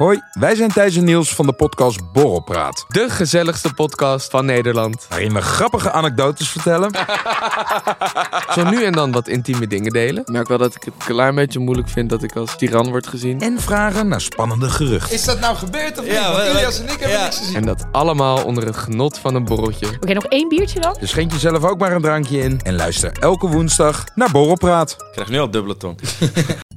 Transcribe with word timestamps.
Hoi, 0.00 0.20
wij 0.32 0.54
zijn 0.54 0.72
Thijs 0.72 0.96
en 0.96 1.04
Niels 1.04 1.34
van 1.34 1.46
de 1.46 1.52
podcast 1.52 2.12
Borrelpraat. 2.12 2.84
De 2.88 3.10
gezelligste 3.10 3.74
podcast 3.74 4.30
van 4.30 4.44
Nederland. 4.44 5.06
Waarin 5.08 5.32
we 5.32 5.40
grappige 5.40 5.90
anekdotes 5.90 6.48
vertellen. 6.48 6.90
Zo 8.54 8.70
nu 8.70 8.84
en 8.84 8.92
dan 8.92 9.12
wat 9.12 9.28
intieme 9.28 9.66
dingen 9.66 9.92
delen. 9.92 10.22
Ik 10.22 10.28
merk 10.28 10.48
wel 10.48 10.58
dat 10.58 10.74
ik 10.74 10.82
het 10.82 10.94
een 10.98 11.14
klein 11.14 11.34
beetje 11.34 11.58
moeilijk 11.58 11.88
vind 11.88 12.10
dat 12.10 12.22
ik 12.22 12.36
als 12.36 12.56
tiran 12.56 12.88
word 12.90 13.06
gezien. 13.06 13.40
En 13.40 13.60
vragen 13.60 14.08
naar 14.08 14.20
spannende 14.20 14.70
geruchten. 14.70 15.14
Is 15.14 15.24
dat 15.24 15.40
nou 15.40 15.56
gebeurd 15.56 15.98
of 15.98 16.04
niet? 16.04 16.12
Ja, 16.12 16.32
Want 16.32 16.48
Ilias 16.48 16.80
en 16.80 16.84
ik 16.84 16.98
hebben 16.98 17.18
ja. 17.18 17.22
niks 17.22 17.38
gezien. 17.38 17.56
En 17.56 17.64
dat 17.64 17.84
allemaal 17.90 18.44
onder 18.44 18.64
het 18.64 18.76
genot 18.76 19.18
van 19.18 19.34
een 19.34 19.44
borreltje. 19.44 19.86
Oké, 19.86 20.12
nog 20.12 20.26
één 20.26 20.48
biertje 20.48 20.80
dan? 20.80 20.96
Dus 21.00 21.10
schenk 21.10 21.32
jezelf 21.32 21.64
ook 21.64 21.78
maar 21.78 21.92
een 21.92 22.02
drankje 22.02 22.38
in. 22.38 22.60
En 22.62 22.74
luister 22.74 23.12
elke 23.20 23.46
woensdag 23.46 24.04
naar 24.14 24.30
Borrelpraat. 24.30 24.90
Ik 24.90 25.12
krijg 25.12 25.28
nu 25.28 25.38
al 25.38 25.50
dubbele 25.50 25.76
tong. 25.76 25.98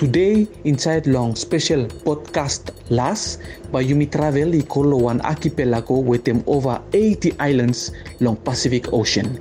Today, 0.00 0.48
inside 0.64 1.04
long 1.06 1.36
special 1.36 1.84
podcast 2.08 2.72
last, 2.88 3.36
by 3.68 3.84
Yumi 3.84 4.08
Travel 4.08 4.56
ikolo 4.56 4.96
one 4.96 5.20
archipelago 5.20 6.00
with 6.00 6.24
them 6.24 6.42
over 6.46 6.80
80 6.94 7.36
islands 7.38 7.92
long 8.20 8.36
Pacific 8.40 8.94
Ocean. 8.94 9.36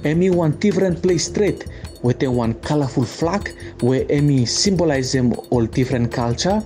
Emi 0.00 0.34
one 0.34 0.52
different 0.52 1.02
place 1.02 1.28
straight 1.28 1.68
with 2.00 2.18
them 2.20 2.36
one 2.36 2.54
colorful 2.64 3.04
flag 3.04 3.52
where 3.82 4.06
Emi 4.06 4.48
symbolize 4.48 5.12
them 5.12 5.36
all 5.50 5.66
different 5.66 6.10
culture, 6.10 6.64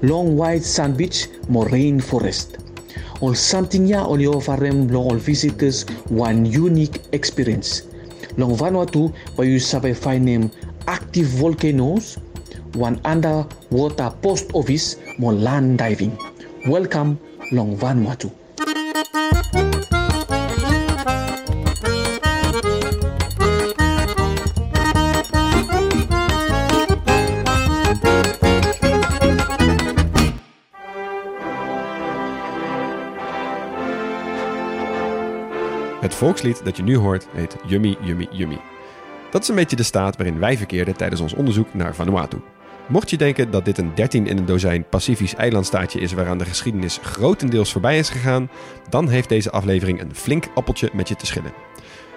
long 0.00 0.34
white 0.38 0.64
sand 0.64 0.96
beach, 0.96 1.28
moraine 1.50 2.00
forest. 2.00 2.56
All 3.20 3.34
something 3.34 3.86
ya 3.86 4.06
only 4.06 4.24
offer 4.26 4.56
them 4.56 4.88
long 4.88 5.12
all 5.12 5.20
visitors 5.20 5.84
one 6.08 6.46
unique 6.46 7.04
experience. 7.12 7.82
Long 8.38 8.56
Vanuatu, 8.56 9.12
where 9.36 9.46
you 9.46 9.60
survey 9.60 9.92
find 9.92 10.26
them 10.26 10.50
active 10.88 11.26
volcanoes, 11.36 12.16
one 12.76 12.98
underwater 13.04 14.10
post 14.20 14.52
office, 14.52 14.96
more 15.18 15.32
land 15.32 15.78
diving. 15.78 16.12
Welcome, 16.64 17.16
Long 17.50 17.78
Vanuatu. 17.78 18.30
Het 36.00 36.14
volkslied 36.14 36.64
dat 36.64 36.76
je 36.76 36.82
nu 36.82 36.96
hoort 36.96 37.26
heet 37.32 37.56
Yummy 37.66 37.96
Yummy 38.00 38.28
Yummy. 38.30 38.60
Dat 39.30 39.42
is 39.42 39.48
een 39.48 39.54
beetje 39.54 39.76
de 39.76 39.82
staat 39.82 40.16
waarin 40.16 40.38
wij 40.38 40.56
verkeerden 40.56 40.96
tijdens 40.96 41.20
ons 41.20 41.32
onderzoek 41.34 41.74
naar 41.74 41.94
Vanuatu. 41.94 42.40
Mocht 42.88 43.10
je 43.10 43.16
denken 43.16 43.50
dat 43.50 43.64
dit 43.64 43.78
een 43.78 43.94
13 43.94 44.26
in 44.26 44.38
een 44.38 44.46
dozijn 44.46 44.88
Pacifisch 44.88 45.34
eilandstaatje 45.34 46.00
is 46.00 46.12
waaraan 46.12 46.38
de 46.38 46.44
geschiedenis 46.44 46.98
grotendeels 47.02 47.72
voorbij 47.72 47.98
is 47.98 48.10
gegaan, 48.10 48.50
dan 48.88 49.08
heeft 49.08 49.28
deze 49.28 49.50
aflevering 49.50 50.00
een 50.00 50.14
flink 50.14 50.48
appeltje 50.54 50.90
met 50.92 51.08
je 51.08 51.16
te 51.16 51.26
schillen. 51.26 51.52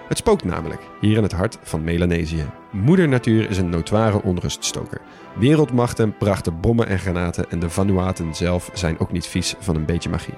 Het 0.08 0.18
spookt 0.18 0.44
namelijk, 0.44 0.80
hier 1.00 1.16
in 1.16 1.22
het 1.22 1.32
hart 1.32 1.58
van 1.62 1.84
Melanesië. 1.84 2.44
Moeder 2.70 3.08
Natuur 3.08 3.50
is 3.50 3.58
een 3.58 3.68
notoire 3.68 4.22
onruststoker. 4.22 5.00
Wereldmachten 5.38 6.16
brachten 6.16 6.60
bommen 6.60 6.86
en 6.86 6.98
granaten 6.98 7.50
en 7.50 7.58
de 7.58 7.70
Vanuaten 7.70 8.34
zelf 8.34 8.70
zijn 8.72 8.98
ook 8.98 9.12
niet 9.12 9.26
vies 9.26 9.54
van 9.58 9.76
een 9.76 9.84
beetje 9.84 10.10
magie. 10.10 10.34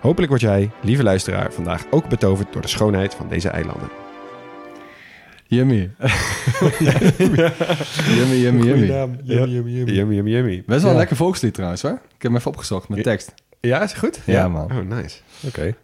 Hopelijk 0.00 0.30
word 0.30 0.42
jij, 0.42 0.70
lieve 0.80 1.02
luisteraar, 1.02 1.52
vandaag 1.52 1.84
ook 1.90 2.08
betoverd 2.08 2.52
door 2.52 2.62
de 2.62 2.68
schoonheid 2.68 3.14
van 3.14 3.28
deze 3.28 3.48
eilanden. 3.48 4.01
Yummy. 5.56 5.90
yummy, 8.16 8.36
yummy, 8.40 8.66
yummy. 8.66 8.86
Yummy, 9.24 9.70
yummy, 9.70 10.14
yummy, 10.14 10.30
yummy. 10.30 10.62
Best 10.66 10.82
wel 10.82 10.90
een 10.90 10.96
lekker 10.96 11.16
volkslied 11.16 11.54
trouwens 11.54 11.82
hoor. 11.82 11.92
Ik 11.92 11.98
heb 12.22 12.22
hem 12.22 12.36
even 12.36 12.50
opgezocht 12.50 12.88
met 12.88 13.02
tekst. 13.02 13.34
Ja, 13.60 13.82
is 13.82 13.90
het 13.90 13.98
goed? 13.98 14.20
Ja, 14.26 14.48
man. 14.48 14.64
Oh, 14.64 14.96
nice. 14.96 15.18
Oké. 15.46 15.74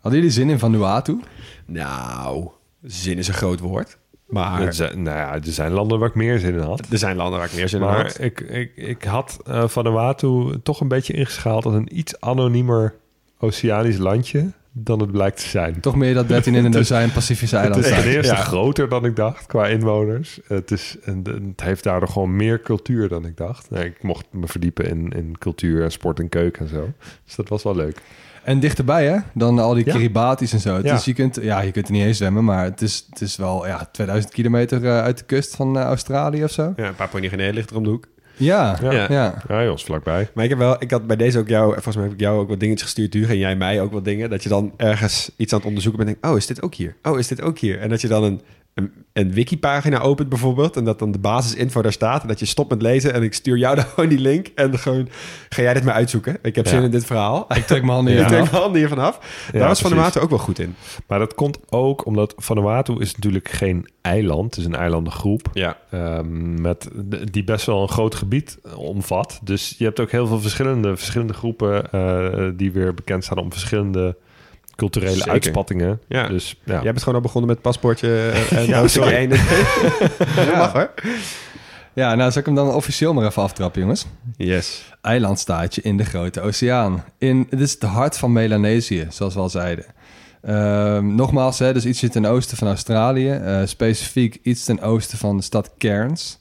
Hadden 0.00 0.20
jullie 0.20 0.34
zin 0.34 0.50
in 0.50 0.58
Vanuatu? 0.58 1.20
Nou, 1.66 2.48
zin 2.82 3.18
is 3.18 3.28
een 3.28 3.34
groot 3.34 3.60
woord. 3.60 3.98
Maar 4.26 4.62
Er 4.62 4.72
zijn, 4.72 5.02
nou 5.02 5.16
ja, 5.16 5.32
er 5.34 5.40
zijn 5.42 5.72
landen 5.72 5.98
waar 5.98 6.08
ik 6.08 6.14
meer 6.14 6.38
zin 6.38 6.54
in 6.54 6.60
had. 6.60 6.86
er 6.90 6.98
zijn 6.98 7.16
landen 7.16 7.38
waar 7.38 7.48
ik 7.48 7.54
meer 7.54 7.68
zin 7.68 7.80
in 7.80 7.86
Maar 7.86 8.02
had. 8.02 8.20
ik, 8.20 8.40
ik, 8.40 8.72
ik 8.76 9.04
had 9.04 9.38
eh 9.46 9.68
Vanuatu 9.68 10.60
toch 10.62 10.80
een 10.80 10.88
beetje 10.88 11.12
ingeschaald 11.12 11.64
als 11.64 11.74
een 11.74 11.98
iets 11.98 12.20
anoniemer 12.20 12.94
oceanisch 13.38 13.96
landje 13.96 14.52
dan 14.72 15.00
het 15.00 15.10
blijkt 15.12 15.40
te 15.40 15.48
zijn. 15.48 15.80
Toch 15.80 15.96
meer 15.96 16.14
dat 16.14 16.28
13 16.28 16.54
in 16.54 16.64
een 16.64 16.70
dozijn 16.80 17.12
Pacifische 17.12 17.56
Het 17.56 17.76
is 17.76 17.82
eilanden 17.84 18.02
ten 18.02 18.12
eerste 18.12 18.34
Ja. 18.34 18.40
groter 18.40 18.88
dan 18.88 19.04
ik 19.04 19.16
dacht 19.16 19.46
qua 19.46 19.66
inwoners. 19.66 20.40
Het, 20.46 20.70
is, 20.70 20.96
het 21.02 21.60
heeft 21.60 21.84
daardoor 21.84 22.08
gewoon 22.08 22.36
meer 22.36 22.60
cultuur 22.60 23.08
dan 23.08 23.24
ik 23.24 23.36
dacht. 23.36 23.70
Nee, 23.70 23.84
ik 23.84 24.02
mocht 24.02 24.24
me 24.30 24.46
verdiepen 24.46 24.88
in, 24.88 25.12
in 25.16 25.38
cultuur 25.38 25.82
en 25.82 25.92
sport 25.92 26.18
en 26.18 26.28
keuken 26.28 26.62
en 26.62 26.68
zo. 26.68 26.92
Dus 27.24 27.34
dat 27.34 27.48
was 27.48 27.62
wel 27.62 27.76
leuk. 27.76 28.00
En 28.44 28.60
dichterbij 28.60 29.06
hè, 29.06 29.16
dan 29.34 29.58
al 29.58 29.74
die 29.74 29.86
Ja. 29.86 29.92
Kiribatis 29.92 30.52
en 30.52 30.60
zo. 30.60 30.74
Ja. 30.74 30.80
Dus 30.94 31.04
je 31.04 31.12
kunt, 31.14 31.38
ja, 31.42 31.60
je 31.60 31.70
kunt 31.70 31.86
er 31.86 31.92
niet 31.92 32.04
eens 32.04 32.16
zwemmen, 32.16 32.44
maar 32.44 32.64
het 32.64 32.82
is, 32.82 33.06
het 33.10 33.20
is 33.20 33.36
wel 33.36 33.66
ja, 33.66 33.88
2000 33.92 34.32
kilometer 34.32 34.84
eh, 34.84 34.98
uit 35.02 35.18
de 35.18 35.24
kust 35.24 35.56
van 35.56 35.78
eh, 35.78 35.84
Australië 35.84 36.44
of 36.44 36.50
zo. 36.50 36.72
Ja, 36.76 36.92
Papua 36.96 37.20
Nieuw-Guinea 37.20 37.52
ligt 37.52 37.70
er 37.70 37.76
om 37.76 37.82
de 37.82 37.88
hoek. 37.90 38.04
Ja, 38.40 38.78
Ja. 38.82 38.92
ja. 38.92 39.06
ja. 39.08 39.34
Ja, 39.48 39.64
jongens, 39.64 39.84
vlakbij. 39.84 40.28
Maar 40.34 40.44
ik 40.44 40.50
heb 40.50 40.58
wel, 40.58 40.76
ik 40.82 40.90
had 40.90 41.06
bij 41.06 41.16
deze 41.16 41.38
ook 41.38 41.48
jou, 41.48 41.72
volgens 41.72 41.96
mij 41.96 42.04
heb 42.04 42.14
ik 42.14 42.20
jou 42.20 42.40
ook 42.40 42.48
wat 42.48 42.60
dingetjes 42.60 42.82
gestuurd, 42.82 43.14
Hugo, 43.14 43.32
en 43.32 43.38
jij 43.38 43.56
mij 43.56 43.80
ook 43.80 43.92
wat 43.92 44.04
dingen. 44.04 44.30
Dat 44.30 44.42
je 44.42 44.48
dan 44.48 44.72
ergens 44.76 45.30
iets 45.36 45.52
aan 45.52 45.58
het 45.58 45.68
onderzoeken 45.68 46.04
bent 46.04 46.14
en 46.14 46.20
denkt, 46.20 46.36
oh, 46.36 46.42
is 46.42 46.46
dit 46.46 46.62
ook 46.62 46.74
hier? 46.74 46.96
Oh, 47.02 47.18
is 47.18 47.28
dit 47.28 47.42
ook 47.42 47.58
hier? 47.58 47.80
En 47.80 47.88
dat 47.88 48.00
je 48.00 48.08
dan 48.08 48.22
een, 48.24 48.40
een, 48.74 48.92
een 49.12 49.32
wikipagina 49.32 49.98
opent 50.00 50.28
bijvoorbeeld 50.28 50.76
en 50.76 50.84
dat 50.84 50.98
dan 50.98 51.12
de 51.12 51.18
basisinfo 51.18 51.82
daar 51.82 51.92
staat 51.92 52.22
en 52.22 52.28
dat 52.28 52.38
je 52.38 52.46
stopt 52.46 52.70
met 52.70 52.82
lezen 52.82 53.12
en 53.14 53.22
ik 53.22 53.34
stuur 53.34 53.56
jou 53.56 53.74
dan 53.76 53.84
gewoon 53.84 54.08
die 54.08 54.18
link 54.18 54.46
en 54.54 54.78
gewoon, 54.78 55.08
ga 55.48 55.62
jij 55.62 55.74
dit 55.74 55.84
maar 55.84 55.94
uitzoeken? 55.94 56.38
Ik 56.42 56.54
heb 56.54 56.64
Ja. 56.64 56.70
zin 56.70 56.82
in 56.82 56.90
dit 56.90 57.04
verhaal. 57.04 57.46
Ik 57.54 57.66
trek 57.66 57.80
mijn 57.82 57.92
handen 57.92 58.12
Ik 58.12 58.18
hier 58.18 58.26
trek 58.28 58.38
vanaf. 58.38 58.50
mijn 58.50 58.62
handen 58.62 58.80
hier 58.80 58.88
vanaf. 58.88 59.18
Daar 59.18 59.28
was 59.28 59.52
Van 59.52 59.66
der 59.68 59.74
precies. 59.80 59.96
Maarten 59.96 60.22
ook 60.22 60.28
wel 60.30 60.38
goed 60.38 60.58
in. 60.58 60.74
Maar 61.06 61.18
dat 61.18 61.34
komt 61.34 61.58
ook 61.68 62.06
omdat 62.06 62.34
Vanuatu 62.36 63.00
is 63.00 63.14
natuurlijk 63.14 63.48
geen 63.48 63.88
eiland. 64.00 64.44
Het 64.54 64.56
is 64.56 64.64
een 64.64 64.74
eilandengroep. 64.74 65.48
Ja. 65.52 65.76
Ehm, 65.90 66.60
met, 66.60 66.88
die 67.30 67.44
best 67.44 67.66
wel 67.66 67.82
een 67.82 67.88
groot 67.88 68.14
gebied 68.14 68.58
omvat. 68.76 69.40
Dus 69.42 69.74
je 69.78 69.84
hebt 69.84 70.00
ook 70.00 70.10
heel 70.10 70.26
veel 70.26 70.40
verschillende, 70.40 70.96
verschillende 70.96 71.32
groepen 71.32 71.92
eh, 71.92 72.48
die 72.54 72.72
weer 72.72 72.94
bekend 72.94 73.24
staan 73.24 73.38
om 73.38 73.52
verschillende 73.52 74.16
culturele 74.80 75.14
Zeker. 75.14 75.30
uitspattingen. 75.30 76.00
Ja. 76.08 76.28
Dus 76.28 76.56
ja. 76.64 76.72
Jij 76.72 76.82
bent 76.82 76.98
gewoon 76.98 77.14
al 77.14 77.20
begonnen 77.20 77.50
met 77.50 77.60
paspoortje 77.60 78.30
en 78.50 78.66
Ja, 78.66 78.80
ja, 78.80 78.88
sorry. 78.88 79.12
één. 79.14 79.28
Dat 80.36 80.54
mag 80.56 80.72
hoor. 80.72 80.90
Ja, 81.94 82.14
nou 82.14 82.30
zal 82.30 82.40
ik 82.40 82.46
hem 82.46 82.54
dan 82.54 82.74
officieel 82.74 83.14
maar 83.14 83.26
even 83.26 83.42
aftrappen, 83.42 83.80
jongens. 83.80 84.06
Yes. 84.36 84.84
Eilandstaatje 85.02 85.82
in 85.82 85.96
de 85.96 86.04
Grote 86.04 86.40
Oceaan. 86.40 87.04
In, 87.18 87.46
het 87.50 87.60
is 87.60 87.72
het 87.72 87.82
hart 87.82 88.18
van 88.18 88.32
Melanesië, 88.32 89.06
zoals 89.10 89.34
we 89.34 89.40
al 89.40 89.48
zeiden. 89.48 89.84
Ehm, 90.42 91.14
nogmaals, 91.14 91.58
hè, 91.58 91.72
dus 91.72 91.86
ietsje 91.86 92.08
ten 92.08 92.26
oosten 92.26 92.56
van 92.56 92.68
Australië. 92.68 93.30
eh, 93.30 93.60
specifiek 93.64 94.38
iets 94.42 94.64
ten 94.64 94.80
oosten 94.80 95.18
van 95.18 95.36
de 95.36 95.42
stad 95.42 95.70
Cairns. 95.78 96.38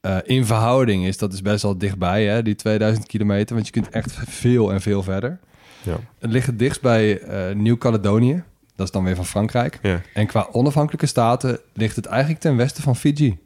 Eh, 0.00 0.16
in 0.24 0.46
verhouding 0.46 1.06
is 1.06 1.18
dat 1.18 1.30
dus 1.30 1.42
best 1.42 1.62
wel 1.62 1.78
dichtbij, 1.78 2.24
hè, 2.26 2.42
die 2.42 2.54
2000 2.54 3.06
kilometer. 3.06 3.54
Want 3.54 3.66
je 3.66 3.72
kunt 3.72 3.88
echt 3.88 4.18
veel 4.28 4.72
en 4.72 4.80
veel 4.80 5.02
verder. 5.02 5.38
Ja. 5.82 5.96
Het 6.18 6.30
ligt 6.30 6.46
het 6.46 6.58
dichtst 6.58 6.80
bij 6.80 7.20
eh, 7.20 7.54
Nieuw-Caledonië. 7.54 8.42
Dat 8.76 8.86
is 8.86 8.92
dan 8.92 9.04
weer 9.04 9.16
van 9.16 9.26
Frankrijk. 9.26 9.78
Ja. 9.82 10.00
En 10.14 10.26
qua 10.26 10.48
onafhankelijke 10.52 11.06
staten 11.06 11.60
ligt 11.72 11.96
het 11.96 12.06
eigenlijk 12.06 12.40
ten 12.40 12.56
westen 12.56 12.82
van 12.82 12.96
Fiji. 12.96 13.38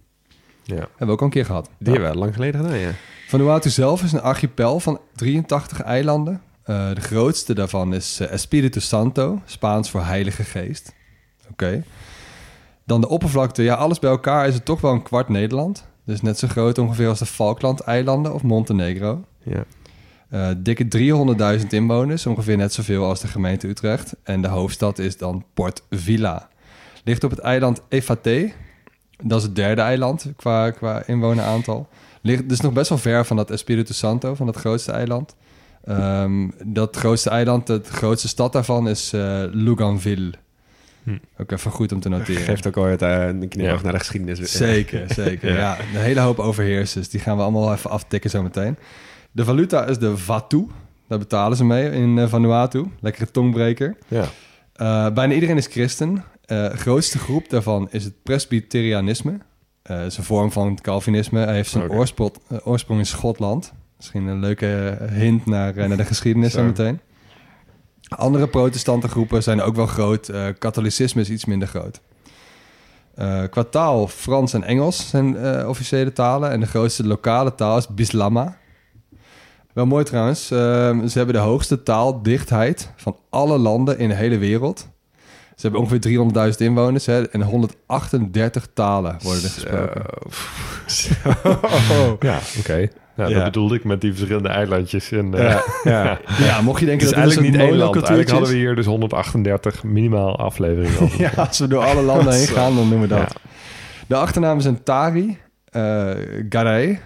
Ja. 0.62 0.74
Hebben 0.74 1.06
we 1.06 1.12
ook 1.12 1.20
al 1.20 1.26
een 1.26 1.32
keer 1.32 1.44
gehad. 1.44 1.70
Die 1.78 1.92
hebben 1.92 2.10
we 2.10 2.18
lang 2.18 2.34
geleden 2.34 2.60
gedaan, 2.60 2.78
ja. 2.78 2.90
Vanuatu 3.28 3.70
zelf 3.70 4.02
is 4.02 4.12
een 4.12 4.20
archipel 4.20 4.80
van 4.80 5.00
83 5.14 5.80
eilanden. 5.80 6.42
Eh, 6.62 6.94
de 6.94 7.00
grootste 7.00 7.54
daarvan 7.54 7.94
is 7.94 8.20
eh, 8.20 8.32
Espiritu 8.32 8.80
Santo, 8.80 9.40
Spaans 9.44 9.90
voor 9.90 10.04
Heilige 10.04 10.44
Geest. 10.44 10.94
Oké. 11.50 11.84
Dan 12.84 13.00
de 13.00 13.08
oppervlakte, 13.08 13.62
ja, 13.62 13.74
alles 13.74 13.98
bij 13.98 14.10
elkaar 14.10 14.46
is 14.46 14.54
het 14.54 14.64
toch 14.64 14.80
wel 14.80 14.92
een 14.92 15.02
kwart 15.02 15.28
Nederland. 15.28 15.86
Dus 16.04 16.22
net 16.22 16.38
zo 16.38 16.48
groot 16.48 16.78
ongeveer 16.78 17.08
als 17.08 17.18
de 17.18 17.26
Falkland-eilanden 17.26 18.34
of 18.34 18.42
Montenegro. 18.42 19.24
Ja. 19.42 19.64
Eh, 20.34 20.48
dikke 20.56 20.88
300.000 21.60 21.66
inwoners, 21.68 22.26
ongeveer 22.26 22.56
net 22.56 22.72
zoveel 22.72 23.04
als 23.04 23.20
de 23.20 23.26
gemeente 23.26 23.68
Utrecht. 23.68 24.16
En 24.22 24.42
de 24.42 24.48
hoofdstad 24.48 24.98
is 24.98 25.16
dan 25.16 25.44
Port 25.54 25.82
Vila. 25.90 26.48
Ligt 27.04 27.24
op 27.24 27.30
het 27.30 27.38
eiland 27.38 27.80
Efate. 27.88 28.52
Dat 29.22 29.38
is 29.38 29.44
het 29.44 29.56
derde 29.56 29.80
eiland 29.80 30.32
qua, 30.36 30.70
qua 30.70 31.02
inwoneraantal. 31.06 31.88
Ligt 32.22 32.48
dus 32.48 32.60
nog 32.60 32.72
best 32.72 32.88
wel 32.88 32.98
ver 32.98 33.24
van 33.24 33.36
dat 33.36 33.50
Espiritu 33.50 33.92
Santo, 33.92 34.34
van 34.34 34.46
dat 34.46 34.56
grootste 34.56 34.92
eiland. 34.92 35.34
Ehm, 35.84 36.48
dat 36.64 36.96
grootste 36.96 37.30
eiland, 37.30 37.66
de 37.66 37.80
grootste 37.84 38.28
stad 38.28 38.52
daarvan 38.52 38.88
is 38.88 39.12
eh 39.12 39.42
Luganville. 39.50 40.32
Ook 41.38 41.50
even 41.50 41.70
goed 41.70 41.92
om 41.92 42.00
te 42.00 42.08
noteren. 42.08 42.42
Geeft 42.42 42.66
ook 42.66 42.76
ooit 42.76 43.02
uh, 43.02 43.26
een 43.26 43.48
knipoog 43.48 43.76
Ja. 43.76 43.82
naar 43.82 43.92
de 43.92 43.98
geschiedenis. 43.98 44.52
Zeker, 44.52 45.04
zeker. 45.14 45.52
Ja. 45.52 45.58
ja. 45.58 45.78
een 45.78 46.00
hele 46.00 46.20
hoop 46.20 46.38
overheersers. 46.38 47.08
Die 47.08 47.20
gaan 47.20 47.36
we 47.36 47.42
allemaal 47.42 47.72
even 47.72 47.90
aftikken 47.90 48.30
zometeen. 48.30 48.76
De 49.34 49.44
valuta 49.44 49.84
is 49.86 49.98
de 49.98 50.16
Vatu. 50.16 50.66
Daar 51.08 51.18
betalen 51.18 51.56
ze 51.56 51.64
mee 51.64 51.90
in 51.90 52.18
eh, 52.18 52.28
Vanuatu. 52.28 52.84
Lekkere 53.00 53.30
tongbreker. 53.30 53.96
Ja. 54.08 54.24
Eh, 54.72 55.12
bijna 55.12 55.34
iedereen 55.34 55.56
is 55.56 55.66
christen. 55.66 56.24
Eh 56.44 56.68
grootste 56.68 57.18
groep 57.18 57.50
daarvan 57.50 57.88
is 57.90 58.04
het 58.04 58.22
Presbyterianisme. 58.22 59.38
Het 59.82 60.06
is 60.06 60.16
een 60.18 60.24
vorm 60.24 60.52
van 60.52 60.70
het 60.70 60.80
Calvinisme. 60.80 61.40
Hij 61.40 61.54
heeft 61.54 61.70
zijn 61.70 61.90
oorsprong, 61.90 62.32
oorsprong 62.64 62.98
in 63.00 63.06
Schotland. 63.06 63.72
Misschien 63.96 64.26
een 64.26 64.40
leuke 64.40 64.98
hint 65.10 65.46
naar, 65.46 65.74
naar 65.88 65.96
de 65.96 66.04
geschiedenis 66.04 66.52
Zo. 66.52 66.58
zo 66.58 66.64
meteen. 66.64 67.00
Andere 68.08 68.48
protestante 68.48 69.08
groepen 69.08 69.42
zijn 69.42 69.62
ook 69.62 69.76
wel 69.76 69.86
groot. 69.86 70.30
Katholicisme 70.58 71.20
is 71.20 71.30
iets 71.30 71.44
minder 71.44 71.68
groot. 71.68 72.00
Qua 73.50 73.64
taal, 73.70 74.08
Frans 74.08 74.52
en 74.52 74.62
Engels 74.62 75.08
zijn 75.08 75.36
officiële 75.66 76.12
talen. 76.12 76.50
En 76.50 76.60
de 76.60 76.66
grootste 76.66 77.06
lokale 77.06 77.54
taal 77.54 77.76
is 77.76 77.88
Bislama. 77.88 78.56
Wel 79.74 79.86
mooi 79.86 80.04
trouwens. 80.04 80.50
ehm, 80.50 81.06
ze 81.06 81.16
hebben 81.18 81.34
de 81.34 81.40
hoogste 81.40 81.82
taaldichtheid 81.82 82.90
van 82.96 83.16
alle 83.30 83.58
landen 83.58 83.98
in 83.98 84.08
de 84.08 84.14
hele 84.14 84.38
wereld. 84.38 84.88
Ze 85.56 85.60
hebben 85.62 85.80
ongeveer 85.80 86.00
300.000 86.52 86.56
inwoners 86.60 87.06
hè, 87.06 87.28
en 87.28 87.42
138 87.42 88.68
talen 88.74 89.16
worden 89.22 89.42
er 89.42 89.50
gesproken. 89.50 90.02
Ja, 92.28 92.38
oké. 92.58 92.88
Nou, 93.16 93.30
Ja. 93.30 93.34
Dat 93.36 93.44
bedoelde 93.44 93.74
ik 93.74 93.84
met 93.84 94.00
die 94.00 94.14
verschillende 94.14 94.48
eilandjes. 94.48 95.10
En, 95.12 95.34
eh, 95.34 95.40
Ja, 95.50 95.62
ja. 95.92 96.18
Ja, 96.38 96.60
mocht 96.60 96.80
je 96.80 96.86
Het 96.86 96.98
denken 97.00 97.06
is 97.06 97.12
dat 97.12 97.12
eigenlijk 97.14 97.34
het 97.34 97.40
niet 97.40 97.54
een 97.54 97.60
één 97.68 97.76
land. 97.78 97.94
Eigenlijk 97.94 98.30
hadden 98.30 98.48
we 98.48 98.54
hier 98.56 98.74
dus 98.74 98.86
138 98.86 99.84
minimaal 99.84 100.38
afleveringen 100.38 101.00
over. 101.00 101.20
Ja, 101.24 101.30
als 101.36 101.58
we 101.58 101.68
door 101.68 101.84
alle 101.84 102.02
landen 102.02 102.32
heen 102.34 102.46
gaan, 102.46 102.74
dan 102.74 102.90
doen 102.90 103.00
we 103.00 103.06
dat. 103.06 103.18
Ja. 103.18 103.28
De 104.06 104.14
achternamen 104.16 104.62
zijn 104.62 104.82
Tari, 104.82 105.38
eh 105.70 106.10
Garay, 106.48 107.00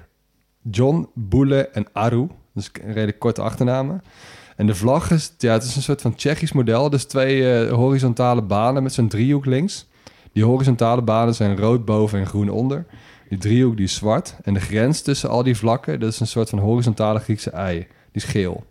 John, 0.70 1.08
Boele 1.14 1.68
en 1.68 1.86
Aru. 1.92 2.26
Dus 2.58 2.70
redelijk 2.94 3.18
korte 3.18 3.42
achternamen. 3.42 4.02
En 4.56 4.66
de 4.66 4.74
vlag 4.74 5.10
is, 5.10 5.32
ja, 5.38 5.52
het 5.52 5.62
is 5.62 5.76
een 5.76 5.82
soort 5.82 6.00
van 6.00 6.14
Tsjechisch 6.14 6.52
model. 6.52 6.90
Dus 6.90 7.04
twee 7.04 7.52
eh, 7.52 7.72
horizontale 7.72 8.42
banen 8.42 8.82
met 8.82 8.92
zo'n 8.92 9.08
driehoek 9.08 9.46
links. 9.46 9.86
Die 10.32 10.44
horizontale 10.44 11.02
banen 11.02 11.34
zijn 11.34 11.56
rood 11.56 11.84
boven 11.84 12.18
en 12.18 12.26
groen 12.26 12.50
onder. 12.50 12.84
Die 13.28 13.38
driehoek 13.38 13.76
die 13.76 13.84
is 13.84 13.94
zwart. 13.94 14.36
En 14.42 14.54
de 14.54 14.60
grens 14.60 15.00
tussen 15.02 15.30
al 15.30 15.42
die 15.42 15.56
vlakken, 15.56 16.00
dat 16.00 16.12
is 16.12 16.20
een 16.20 16.26
soort 16.26 16.48
van 16.48 16.58
horizontale 16.58 17.18
Griekse 17.18 17.50
ei. 17.50 17.76
Die 17.78 17.86
is 18.12 18.24
geel. 18.24 18.64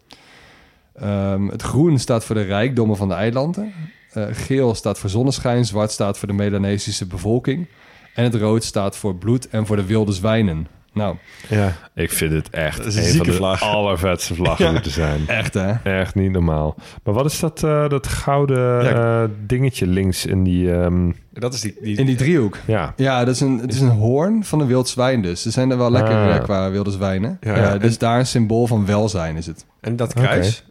Ehm, 0.94 1.48
het 1.48 1.62
groen 1.62 2.00
staat 2.00 2.26
voor 2.26 2.36
de 2.36 2.42
rijkdommen 2.42 2.98
van 2.98 3.08
de 3.08 3.14
eilanden. 3.14 3.74
Eh, 4.12 4.26
geel 4.32 4.76
staat 4.76 5.00
voor 5.00 5.10
zonneschijn. 5.10 5.66
Zwart 5.66 5.92
staat 5.92 6.18
voor 6.18 6.28
de 6.28 6.34
Melanesische 6.34 7.06
bevolking. 7.06 7.68
En 8.14 8.24
het 8.24 8.36
rood 8.36 8.64
staat 8.64 8.98
voor 8.98 9.16
bloed 9.16 9.50
en 9.50 9.66
voor 9.66 9.76
de 9.76 9.86
wilde 9.86 10.12
zwijnen. 10.12 10.68
Nou, 10.98 11.16
ja. 11.48 11.74
Ik 11.96 12.12
vind 12.12 12.34
het 12.34 12.50
echt 12.50 12.84
Dat 12.84 12.96
een 12.96 13.04
een, 13.04 13.16
van 13.16 13.26
de 13.26 13.34
vlag. 13.34 13.62
allervetste 13.62 14.36
vlaggen 14.36 14.72
moeten 14.74 14.92
zijn. 14.92 15.28
echt 15.28 15.54
hè? 15.54 15.72
Echt 16.00 16.16
niet 16.16 16.32
normaal. 16.32 16.76
Maar 17.04 17.14
wat 17.14 17.26
is 17.26 17.40
dat, 17.40 17.64
eh, 17.64 17.90
dat 17.90 18.08
gouden 18.08 18.84
Ja. 18.84 19.24
eh, 19.24 19.30
dingetje 19.46 19.88
links 19.88 20.26
in 20.26 20.44
die... 20.44 20.74
ehm, 20.74 21.12
Dat 21.34 21.54
is 21.54 21.62
die... 21.62 21.76
die 21.82 21.98
In 21.98 22.06
die 22.06 22.16
driehoek. 22.16 22.58
ja, 22.66 22.94
Ja, 22.96 23.26
dat 23.26 23.36
is 23.36 23.42
een, 23.42 23.60
het 23.60 23.74
is 23.74 23.80
een 23.82 23.90
hoorn 23.90 24.44
van 24.44 24.60
een 24.60 24.68
wild 24.68 24.90
zwijn 24.90 25.22
dus. 25.22 25.42
Ze 25.42 25.52
zijn 25.52 25.72
er 25.72 25.78
wel 25.78 25.92
lekker 25.92 26.16
Ah. 26.16 26.36
eh, 26.36 26.44
qua 26.44 26.70
wilde 26.72 26.92
zwijnen. 26.92 27.38
Ja, 27.42 27.56
Ja, 27.58 27.72
en- 27.72 27.80
dus 27.80 27.98
daar 27.98 28.20
een 28.20 28.28
symbool 28.28 28.68
van 28.68 28.86
welzijn 28.86 29.36
is 29.36 29.46
het. 29.46 29.66
En 29.82 29.96
dat 29.96 30.14
kruis. 30.14 30.66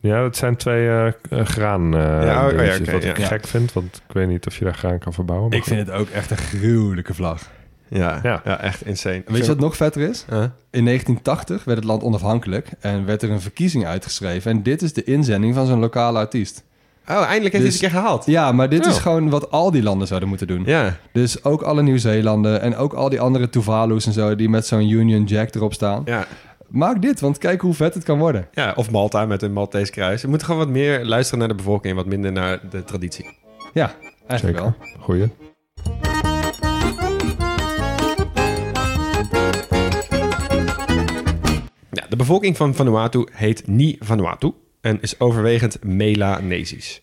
ja, 0.00 0.20
dat 0.22 0.36
zijn 0.36 0.56
twee 0.56 1.12
graan 1.30 1.94
eh, 1.96 2.00
Ja, 2.02 2.46
oh, 2.48 2.54
wat 2.92 3.04
ik 3.04 3.18
ja. 3.18 3.26
gek 3.26 3.46
vind. 3.46 3.72
Want 3.72 4.02
ik 4.08 4.14
weet 4.14 4.28
niet 4.28 4.46
of 4.46 4.56
je 4.58 4.64
daar 4.64 4.74
graan 4.74 4.98
kan 4.98 5.12
verbouwen. 5.12 5.48
maar 5.48 5.58
Ik 5.58 5.64
vind 5.64 5.86
het 5.86 5.90
ook 5.96 6.08
echt 6.08 6.30
een 6.30 6.36
gruwelijke 6.36 7.14
vlag. 7.14 7.50
Ja, 7.92 8.20
ja. 8.22 8.40
Ja. 8.44 8.60
echt 8.60 8.86
insane. 8.86 9.22
Weet 9.26 9.40
je 9.42 9.46
wat 9.46 9.58
nog 9.60 9.76
vetter 9.76 10.02
is? 10.08 10.24
Huh? 10.30 10.38
In 10.70 10.84
1980 10.84 11.64
werd 11.64 11.78
het 11.78 11.86
land 11.86 12.02
onafhankelijk 12.02 12.68
en 12.80 13.04
werd 13.06 13.22
er 13.22 13.30
een 13.30 13.40
verkiezing 13.40 13.86
uitgeschreven. 13.86 14.50
En 14.50 14.62
dit 14.62 14.82
is 14.82 14.92
de 14.92 15.04
inzending 15.04 15.54
van 15.54 15.66
zo'n 15.66 15.80
lokale 15.80 16.18
artiest. 16.18 16.62
Oh, 17.08 17.14
eindelijk 17.16 17.42
heeft 17.42 17.52
hij 17.52 17.62
Dus- 17.62 17.74
het 17.74 17.82
een 17.82 17.88
keer 17.90 17.98
gehaald. 17.98 18.26
Ja, 18.26 18.52
maar 18.52 18.68
dit 18.68 18.86
is 18.86 18.94
Oh. 18.96 19.00
gewoon 19.02 19.30
wat 19.30 19.50
al 19.50 19.70
die 19.70 19.82
landen 19.82 20.06
zouden 20.06 20.28
moeten 20.28 20.46
doen. 20.46 20.62
Ja. 20.66 20.96
Dus 21.12 21.44
ook 21.44 21.62
alle 21.62 21.82
Nieuw-Zeelanden 21.82 22.60
en 22.60 22.76
ook 22.76 22.92
al 22.92 23.08
die 23.08 23.20
andere 23.20 23.48
Tuvalu's 23.50 24.06
en 24.06 24.12
zo... 24.12 24.36
die 24.36 24.48
met 24.48 24.66
zo'n 24.66 24.88
Union 24.88 25.24
Jack 25.24 25.54
erop 25.54 25.74
staan. 25.74 26.02
Ja. 26.04 26.26
Maak 26.68 27.02
dit, 27.02 27.20
want 27.20 27.38
kijk 27.38 27.60
hoe 27.60 27.74
vet 27.74 27.94
het 27.94 28.04
kan 28.04 28.18
worden. 28.18 28.48
ja, 28.52 28.72
of 28.76 28.90
Malta 28.90 29.26
met 29.26 29.42
een 29.42 29.52
Maltese 29.52 29.90
kruis. 29.92 30.22
We 30.22 30.28
moeten 30.28 30.46
gewoon 30.46 30.64
wat 30.64 30.72
meer 30.72 31.04
luisteren 31.04 31.38
naar 31.38 31.48
de 31.48 31.54
bevolking... 31.54 31.90
en 31.90 31.96
wat 31.96 32.06
minder 32.06 32.32
naar 32.32 32.60
de 32.70 32.84
traditie. 32.84 33.26
Ja, 33.72 33.92
eigenlijk 34.26 34.58
Zeker. 34.58 34.74
wel. 34.80 34.88
Goeie. 35.00 35.28
De 42.12 42.18
bevolking 42.18 42.56
van 42.56 42.74
Vanuatu 42.74 43.24
heet 43.32 43.66
Ni 43.66 43.96
Vanuatu 44.00 44.52
en 44.80 44.98
is 45.00 45.20
overwegend 45.20 45.84
Melanesisch. 45.84 47.00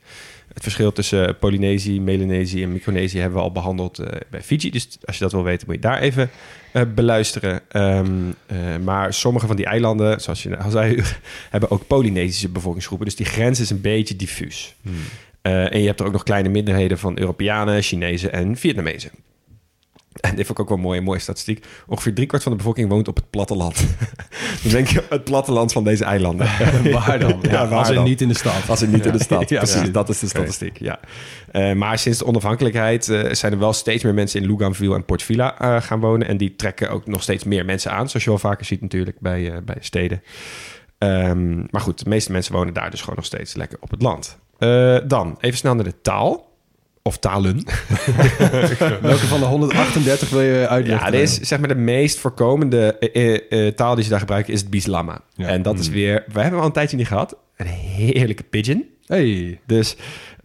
Het 0.54 0.64
verschil 0.64 0.92
tussen 0.92 1.38
Polynesië, 1.38 2.02
Melanesië 2.02 2.64
en 2.64 2.72
Micronesië 2.72 3.20
hebben 3.20 3.38
we 3.38 3.44
al 3.44 3.52
behandeld 3.52 4.00
eh, 4.00 4.20
bij 4.30 4.42
Fiji. 4.42 4.72
Dus 4.72 4.98
als 5.06 5.18
je 5.18 5.24
dat 5.24 5.32
wil 5.32 5.44
weten, 5.44 5.66
moet 5.66 5.76
je 5.76 5.82
daar 5.82 6.00
even 6.00 6.30
eh, 6.72 6.82
beluisteren. 6.96 7.62
Ehm, 7.70 8.08
eh, 8.46 8.58
maar 8.84 9.14
sommige 9.14 9.48
van 9.48 9.56
die 9.56 9.66
eilanden, 9.66 10.22
zoals 10.22 10.44
je 10.44 10.58
al 10.58 10.70
zei, 10.70 11.04
hebben 11.50 11.72
ook 11.72 11.88
Polynesische 11.88 12.50
bevolkingsgroepen. 12.50 13.06
Dus 13.06 13.16
die 13.16 13.26
grens 13.26 13.60
is 13.60 13.70
een 13.70 13.82
beetje 13.82 14.16
diffuus. 14.16 14.76
Eh, 15.42 15.74
en 15.74 15.80
je 15.80 15.88
hebt 15.88 16.00
er 16.00 16.06
ook 16.06 16.12
nog 16.12 16.24
kleine 16.24 16.50
minderheden 16.50 16.98
van 16.98 17.20
Europeanen, 17.20 17.82
Chinezen 17.82 18.34
en 18.34 18.56
Vietnamezen. 18.58 19.12
En 20.30 20.36
dit 20.36 20.46
vond 20.46 20.58
ik 20.58 20.64
ook 20.64 20.70
wel 20.70 20.78
een 20.78 20.84
mooie, 20.84 21.02
mooie 21.02 21.20
statistiek. 21.20 21.66
Ongeveer 21.88 22.14
driekwart 22.14 22.44
van 22.44 22.52
de 22.52 22.58
bevolking 22.58 22.90
woont 22.90 23.08
op 23.08 23.16
het 23.16 23.30
platteland. 23.30 23.76
dan 24.64 24.72
denk 24.72 24.88
je 24.88 25.04
het 25.10 25.24
platteland 25.24 25.72
van 25.72 25.84
deze 25.84 26.04
eilanden. 26.04 26.48
waar 26.92 27.20
dan? 27.20 27.40
Ja, 27.42 27.68
waar 27.68 27.80
als 27.80 27.94
dan? 27.94 28.04
niet 28.04 28.22
in 28.22 28.28
de 28.28 28.38
stad. 28.38 28.70
Als 28.70 28.82
het 28.82 28.92
niet 28.92 29.06
in 29.06 29.12
de 29.12 29.24
stad. 29.24 29.50
Ja, 29.50 29.58
precies, 29.58 29.92
dat 29.92 30.10
is 30.10 30.20
de 30.20 30.28
statistiek. 30.28 30.80
Ja. 30.80 31.00
Eh, 31.52 31.74
maar 31.74 32.00
sinds 32.00 32.18
de 32.18 32.26
onafhankelijkheid 32.26 33.10
eh, 33.10 33.34
zijn 33.34 33.52
er 33.52 33.60
wel 33.60 33.74
steeds 33.74 34.04
meer 34.04 34.14
mensen 34.14 34.42
in 34.42 34.48
Luganville 34.48 34.96
en 34.96 35.06
Port 35.06 35.24
Vila 35.24 35.60
eh, 35.60 35.82
gaan 35.82 36.00
wonen. 36.00 36.28
En 36.28 36.38
die 36.38 36.56
trekken 36.56 36.90
ook 36.90 37.08
nog 37.08 37.22
steeds 37.22 37.44
meer 37.44 37.66
mensen 37.66 37.92
aan. 37.92 38.10
Zoals 38.10 38.24
je 38.24 38.30
wel 38.30 38.40
vaker 38.40 38.66
ziet 38.66 38.82
natuurlijk 38.82 39.20
bij, 39.20 39.64
bij 39.64 39.78
steden. 39.80 40.24
Ehm, 40.98 41.58
maar 41.70 41.82
goed, 41.82 42.04
de 42.04 42.10
meeste 42.10 42.32
mensen 42.32 42.54
wonen 42.54 42.74
daar 42.74 42.92
dus 42.92 43.00
gewoon 43.00 43.16
nog 43.16 43.26
steeds 43.26 43.56
lekker 43.56 43.78
op 43.82 43.92
het 43.92 44.02
land. 44.02 44.38
Dan 45.08 45.38
even 45.40 45.58
snel 45.58 45.76
naar 45.76 45.84
de 45.84 46.02
taal. 46.02 46.49
Of 47.10 47.18
talen. 47.18 47.56
Welke 49.02 49.28
van 49.28 49.40
de 49.40 49.46
138 49.46 50.30
wil 50.30 50.42
je 50.42 50.68
uitleggen? 50.68 51.06
Ja, 51.06 51.12
dit 51.12 51.22
is 51.22 51.40
zeg 51.40 51.60
maar 51.60 51.68
de 51.68 51.76
meest 51.76 52.18
voorkomende 52.18 52.98
eh, 52.98 53.34
eh, 53.34 53.68
eh, 53.68 53.74
taal 53.76 53.96
die 53.96 54.04
ze 54.04 54.10
daar 54.10 54.20
gebruiken 54.20 54.54
is 54.54 54.62
het 54.62 54.70
Bislama. 54.70 55.22
Ja. 55.34 55.48
En 55.48 55.62
dat 55.62 55.80
is 55.80 55.90
weer, 55.90 56.24
we 56.34 56.42
hebben 56.42 56.60
al 56.60 56.66
een 56.66 56.72
tijdje 56.72 56.98
niet 56.98 57.08
gehad, 57.08 57.38
een 57.56 57.66
heerlijke 57.68 58.44
pidgin. 58.44 58.86
Hey, 59.06 59.60
Dus 59.66 59.96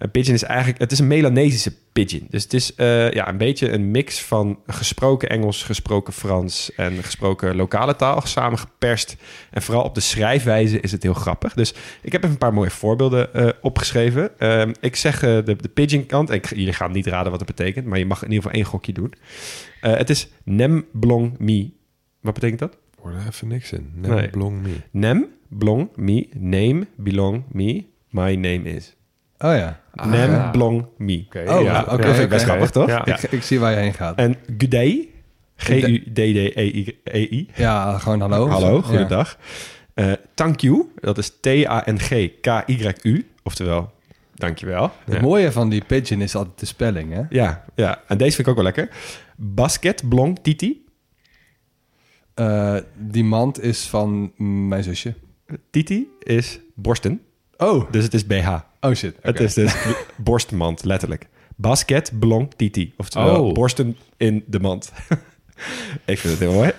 een 0.05 0.11
pidgin 0.11 0.35
is 0.35 0.43
eigenlijk, 0.43 0.79
het 0.79 0.93
is 0.93 0.99
een 0.99 1.07
Melanesische 1.07 1.73
pidgin. 1.93 2.27
Dus 2.31 2.43
het 2.43 2.53
is 2.55 2.75
eh, 2.75 3.11
ja, 3.11 3.29
een 3.29 3.37
beetje 3.37 3.71
een 3.71 3.91
mix 3.91 4.23
van 4.23 4.59
gesproken 4.67 5.29
Engels, 5.29 5.63
gesproken 5.63 6.13
Frans 6.13 6.75
en 6.75 7.03
gesproken 7.03 7.57
lokale 7.57 7.97
taal 7.97 8.21
samengeperst. 8.25 9.17
En 9.51 9.63
vooral 9.63 9.85
op 9.85 9.95
de 9.95 10.01
schrijfwijze 10.01 10.81
is 10.81 10.93
het 10.93 11.03
heel 11.03 11.15
grappig. 11.15 11.55
Dus 11.55 11.75
ik 12.03 12.13
heb 12.13 12.21
even 12.23 12.33
een 12.33 12.39
paar 12.39 12.55
mooie 12.55 12.71
voorbeelden 12.71 13.35
eh, 13.35 13.49
opgeschreven. 13.61 14.39
Ehm, 14.39 14.73
ik 14.81 14.97
zeg 14.97 15.23
eh, 15.23 15.45
de, 15.45 15.57
de 15.57 15.69
pidgin 15.69 16.07
kant, 16.07 16.31
en 16.31 16.35
ik, 16.37 16.49
jullie 16.55 16.73
gaan 16.73 16.93
niet 16.93 17.07
raden 17.07 17.31
wat 17.31 17.41
het 17.41 17.57
betekent, 17.57 17.87
maar 17.87 17.99
je 17.99 18.07
mag 18.07 18.23
in 18.23 18.29
ieder 18.29 18.43
geval 18.43 18.59
één 18.59 18.69
gokje 18.71 18.93
doen. 18.93 19.15
Het 19.81 20.11
is 20.11 20.29
Nem 20.45 20.87
Blong 20.93 21.39
Mi. 21.39 21.77
Wat 22.21 22.35
betekent 22.35 22.59
dat? 22.61 22.79
Hoor 23.01 23.13
er 23.13 23.27
even 23.29 23.49
niks 23.49 23.73
in. 23.73 23.91
Nee, 23.95 24.11
Nee. 24.11 24.29
blong 24.29 24.63
me. 24.63 24.75
Nem 24.91 25.27
Blong 25.49 25.89
Mi, 25.97 26.29
name 26.37 26.87
belong 26.97 27.43
me, 27.53 27.85
my 28.11 28.35
name 28.35 28.63
is. 28.63 28.95
oh 29.39 29.55
ja. 29.55 29.83
Nem 30.03 30.31
ja. 30.31 30.51
Blong 30.51 30.87
Mi. 30.99 31.25
Oké, 31.27 31.39
Oh, 31.39 31.63
ja. 31.63 31.81
oké, 31.89 32.07
Ja, 32.07 32.13
oké. 32.15 32.27
Best 32.29 32.45
grappig, 32.45 32.71
toch? 32.71 32.89
Ja. 32.89 33.07
Ik, 33.07 33.23
ik 33.23 33.43
zie 33.43 33.59
waar 33.61 33.71
je 33.71 33.77
heen 33.77 33.95
gaat. 33.95 34.17
En 34.19 34.37
Gudei, 34.59 35.13
G-U-D-D-E-I. 35.57 37.49
Ja, 37.55 37.99
gewoon 37.99 38.21
hallo. 38.21 38.49
Hallo, 38.49 38.75
Ja. 38.77 38.83
goedendag. 38.83 39.39
Eh 39.95 40.13
thank 40.35 40.61
you, 40.61 40.89
dat 41.01 41.19
is 41.19 41.33
T-A-N-G-K-Y-U. 41.41 43.27
Oftewel, 43.43 43.93
dankjewel. 44.35 44.91
Het 45.05 45.15
Ja. 45.15 45.21
mooie 45.21 45.53
van 45.53 45.69
die 45.69 45.85
pigeon 45.87 46.21
is 46.21 46.35
altijd 46.35 46.59
de 46.61 46.67
spelling, 46.67 47.13
hè? 47.13 47.23
Ja, 47.31 47.65
ja, 47.75 48.01
en 48.09 48.19
deze 48.19 48.35
vind 48.35 48.47
ik 48.47 48.49
ook 48.49 48.55
wel 48.63 48.65
lekker. 48.65 48.89
Basket 49.37 50.09
Blong 50.09 50.39
Titi. 50.43 50.85
Eh, 52.35 52.77
die 52.99 53.25
mand 53.25 53.63
is 53.63 53.89
van 53.89 54.33
mijn 54.69 54.83
zusje. 54.83 55.15
Titi 55.71 56.09
is 56.23 56.59
borsten, 56.75 57.21
Oh, 57.57 57.91
dus 57.91 58.05
het 58.05 58.15
is 58.15 58.27
BH. 58.27 58.55
Oh 58.85 58.95
shit. 58.95 59.17
Het 59.23 59.41
is 59.41 59.55
dus 59.55 59.75
borstmand, 60.17 60.85
letterlijk. 60.85 61.29
Basket 61.57 62.13
Blong 62.19 62.53
Titi. 62.57 62.95
Oftewel, 62.97 63.45
Oh. 63.47 63.53
borsten 63.53 63.97
in 64.17 64.45
de 64.47 64.61
mand. 64.61 64.93
ik 66.05 66.19
vind 66.19 66.33
het 66.39 66.39
heel 66.39 66.53
mooi. 66.53 66.73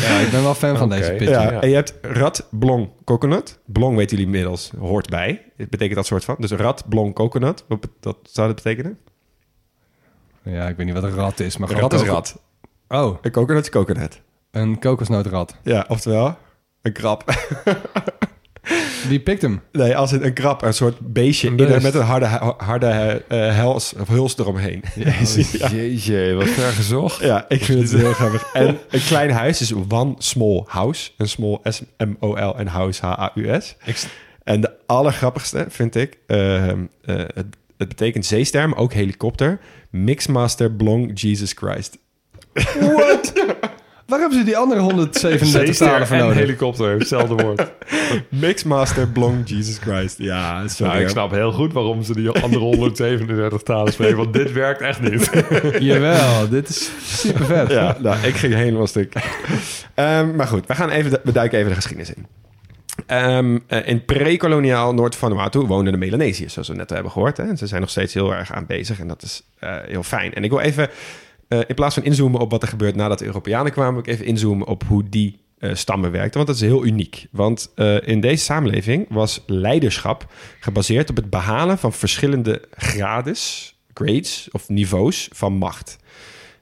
Ja, 0.00 0.18
ik 0.18 0.28
ben 0.30 0.42
wel 0.42 0.54
fan 0.54 0.76
van 0.76 0.88
deze 0.88 1.12
pitch. 1.12 1.30
Ja. 1.30 1.60
En 1.60 1.68
je 1.68 1.74
hebt 1.74 1.94
rat, 2.02 2.46
blong, 2.50 2.88
coconut. 3.04 3.58
Blong 3.64 3.96
weten 3.96 4.16
jullie 4.16 4.32
inmiddels, 4.32 4.72
hoort 4.78 5.08
bij. 5.10 5.42
Het 5.56 5.70
betekent 5.70 5.96
dat 5.96 6.06
soort 6.06 6.24
van. 6.24 6.36
Dus 6.38 6.50
rat, 6.50 6.88
blong, 6.88 7.14
coconut. 7.14 7.64
Wat 7.68 7.88
dat 8.00 8.16
zou 8.22 8.46
dat 8.46 8.56
betekenen? 8.56 8.98
Ja, 10.42 10.68
ik 10.68 10.76
weet 10.76 10.86
niet 10.86 10.94
wat 10.94 11.04
een 11.04 11.14
rat 11.14 11.40
is, 11.40 11.56
maar 11.56 11.70
Een 11.70 11.78
rat 11.78 11.92
is 11.92 12.02
rat. 12.02 12.40
Oh, 12.88 13.18
Een 13.22 13.30
coconut 13.30 13.62
is 13.62 13.70
coconut. 13.70 14.20
een 14.50 14.78
kokosnootrat. 14.78 15.56
Ja, 15.62 15.84
oftewel 15.88 16.36
een 16.82 16.92
krab. 16.92 17.24
Wie 19.08 19.20
pikt 19.20 19.42
hem? 19.42 19.60
Nee, 19.72 19.96
als 19.96 20.12
een, 20.12 20.24
een 20.24 20.32
krab, 20.32 20.62
een 20.62 20.74
soort 20.74 20.98
beestje 21.00 21.48
Een 21.48 21.58
in 21.58 21.82
met 21.82 21.94
een 21.94 22.02
harde, 22.02 22.26
harde 22.56 22.86
eh, 23.28 23.54
hels, 23.56 23.94
of 24.00 24.08
huls 24.08 24.38
eromheen. 24.38 24.82
ja. 24.94 25.68
Jeetje, 25.68 26.34
wat 26.34 26.48
ver 26.48 26.72
gezocht. 26.72 27.22
ja, 27.22 27.44
ik 27.48 27.64
vind 27.64 27.90
het 27.90 28.00
heel 28.00 28.12
grappig. 28.12 28.52
En 28.52 28.66
een 28.90 29.04
klein 29.04 29.30
huis 29.30 29.60
is 29.60 29.72
one 29.88 30.14
small 30.18 30.62
house. 30.66 31.10
Een 31.16 31.28
small 31.28 31.58
S-M-O-L 31.62 32.58
en 32.58 32.66
house 32.66 33.06
H-A-U-S. 33.06 33.76
En 34.44 34.60
de 34.60 34.70
allergrappigste 34.86 35.66
vind 35.68 35.94
ik, 35.94 36.18
ehm, 36.26 36.84
eh, 37.04 37.16
het, 37.16 37.46
het 37.76 37.88
betekent 37.88 38.26
zeesterm, 38.26 38.72
ook 38.72 38.92
helikopter. 38.92 39.60
Mixmaster 39.90 40.72
Blong 40.72 41.20
Jesus 41.20 41.52
Christ. 41.52 41.98
Waar 44.12 44.20
hebben 44.20 44.38
ze 44.38 44.44
die 44.44 44.56
andere 44.56 44.80
137 44.80 45.48
Zeester 45.48 45.86
talen 45.86 46.06
voor 46.06 46.16
nodig? 46.16 46.36
helikopter, 46.36 46.98
hetzelfde 46.98 47.34
woord. 47.34 47.70
Mixmaster 48.28 49.08
Blong 49.08 49.48
Jesus 49.48 49.78
Christ. 49.78 50.18
Ja, 50.18 50.68
sorry. 50.68 50.92
nou, 50.92 51.04
ik 51.04 51.10
snap 51.10 51.30
heel 51.30 51.52
goed 51.52 51.72
waarom 51.72 52.02
ze 52.02 52.14
die 52.14 52.30
andere 52.30 52.64
137 52.64 53.62
talen 53.62 53.92
spreken, 53.92 54.16
want 54.16 54.32
dit 54.32 54.52
werkt 54.52 54.80
echt 54.80 55.00
niet. 55.00 55.30
Jawel, 55.88 56.48
dit 56.48 56.68
is 56.68 56.90
super 57.02 57.44
vet. 57.44 57.70
Ja, 57.70 57.96
nou, 58.00 58.26
ik 58.26 58.34
ging 58.34 58.54
helemaal 58.54 58.86
stuk. 58.86 59.12
Ehm, 59.94 60.36
maar 60.36 60.46
goed, 60.46 60.66
we, 60.66 60.74
gaan 60.74 60.90
even 60.90 61.10
de- 61.10 61.20
we 61.24 61.32
duiken 61.32 61.58
even 61.58 61.70
de 61.70 61.76
geschiedenis 61.76 62.14
in. 62.14 62.26
Ehm, 63.06 63.58
eh, 63.66 63.88
in 63.88 64.04
pre-koloniaal 64.04 64.94
Noord-Vanuatu 64.94 65.58
woonden 65.58 65.92
de 65.92 65.98
Melanesiërs, 65.98 66.52
zoals 66.52 66.68
we 66.68 66.74
net 66.74 66.90
hebben 66.90 67.12
gehoord. 67.12 67.36
Hè. 67.36 67.44
En 67.44 67.56
ze 67.56 67.66
zijn 67.66 67.80
nog 67.80 67.90
steeds 67.90 68.14
heel 68.14 68.34
erg 68.34 68.52
aan 68.52 68.66
bezig 68.66 69.00
en 69.00 69.08
dat 69.08 69.22
is 69.22 69.42
eh, 69.58 69.74
heel 69.86 70.02
fijn. 70.02 70.34
En 70.34 70.44
ik 70.44 70.50
wil 70.50 70.60
even, 70.60 70.88
eh, 71.52 71.58
in 71.66 71.74
plaats 71.74 71.94
van 71.94 72.04
inzoomen 72.04 72.40
op 72.40 72.50
wat 72.50 72.62
er 72.62 72.68
gebeurt 72.68 72.94
nadat 72.94 73.18
de 73.18 73.24
Europeanen 73.24 73.72
kwamen, 73.72 74.00
ik 74.00 74.06
even 74.06 74.24
inzoomen 74.24 74.66
op 74.66 74.82
hoe 74.82 75.08
die 75.08 75.40
eh, 75.58 75.74
stammen 75.74 76.10
werkten. 76.10 76.34
Want 76.34 76.46
dat 76.46 76.56
is 76.56 76.62
heel 76.62 76.84
uniek. 76.84 77.26
Want 77.30 77.72
eh, 77.74 78.08
in 78.08 78.20
deze 78.20 78.44
samenleving 78.44 79.06
was 79.08 79.42
leiderschap 79.46 80.32
gebaseerd 80.60 81.10
op 81.10 81.16
het 81.16 81.30
behalen 81.30 81.78
van 81.78 81.92
verschillende 81.92 82.62
grades, 82.70 83.74
grades 83.94 84.48
of 84.52 84.68
niveaus 84.68 85.28
van 85.32 85.52
macht. 85.52 86.00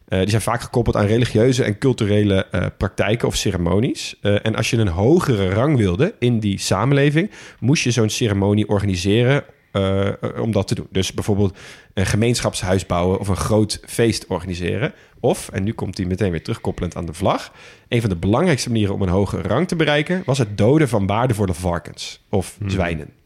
Die 0.08 0.28
zijn 0.28 0.42
vaak 0.42 0.60
gekoppeld 0.60 0.96
aan 0.96 1.06
religieuze 1.06 1.64
en 1.64 1.78
culturele 1.78 2.72
praktijken 2.78 3.28
of 3.28 3.36
ceremonies. 3.36 4.16
En 4.20 4.54
als 4.54 4.70
je 4.70 4.76
een 4.76 4.88
hogere 4.88 5.48
rang 5.48 5.76
wilde 5.76 6.14
in 6.18 6.40
die 6.40 6.58
samenleving, 6.58 7.30
moest 7.60 7.84
je 7.84 7.90
zo'n 7.90 8.08
ceremonie 8.08 8.68
organiseren 8.68 9.44
eh, 9.70 10.08
eh, 10.08 10.14
om 10.40 10.52
dat 10.52 10.68
te 10.68 10.74
doen. 10.74 10.86
Dus 10.90 11.12
bijvoorbeeld 11.12 11.58
een 11.94 12.06
gemeenschapshuis 12.06 12.86
bouwen 12.86 13.18
of 13.18 13.28
een 13.28 13.36
groot 13.36 13.80
feest 13.86 14.26
organiseren. 14.26 14.92
Of, 15.20 15.48
en 15.48 15.62
nu 15.62 15.72
komt 15.72 15.96
hij 15.96 16.06
meteen 16.06 16.30
weer 16.30 16.42
terugkoppelend 16.42 16.96
aan 16.96 17.06
de 17.06 17.12
vlag, 17.12 17.52
een 17.88 18.00
van 18.00 18.10
de 18.10 18.16
belangrijkste 18.16 18.68
manieren 18.68 18.94
om 18.94 19.02
een 19.02 19.08
hogere 19.08 19.48
rang 19.48 19.68
te 19.68 19.76
bereiken 19.76 20.22
was 20.24 20.38
het 20.38 20.58
doden 20.58 20.88
van 20.88 21.06
waardevolle 21.06 21.54
varkens 21.54 22.24
of 22.28 22.58
zwijnen. 22.66 23.06
Ja. 23.06 23.19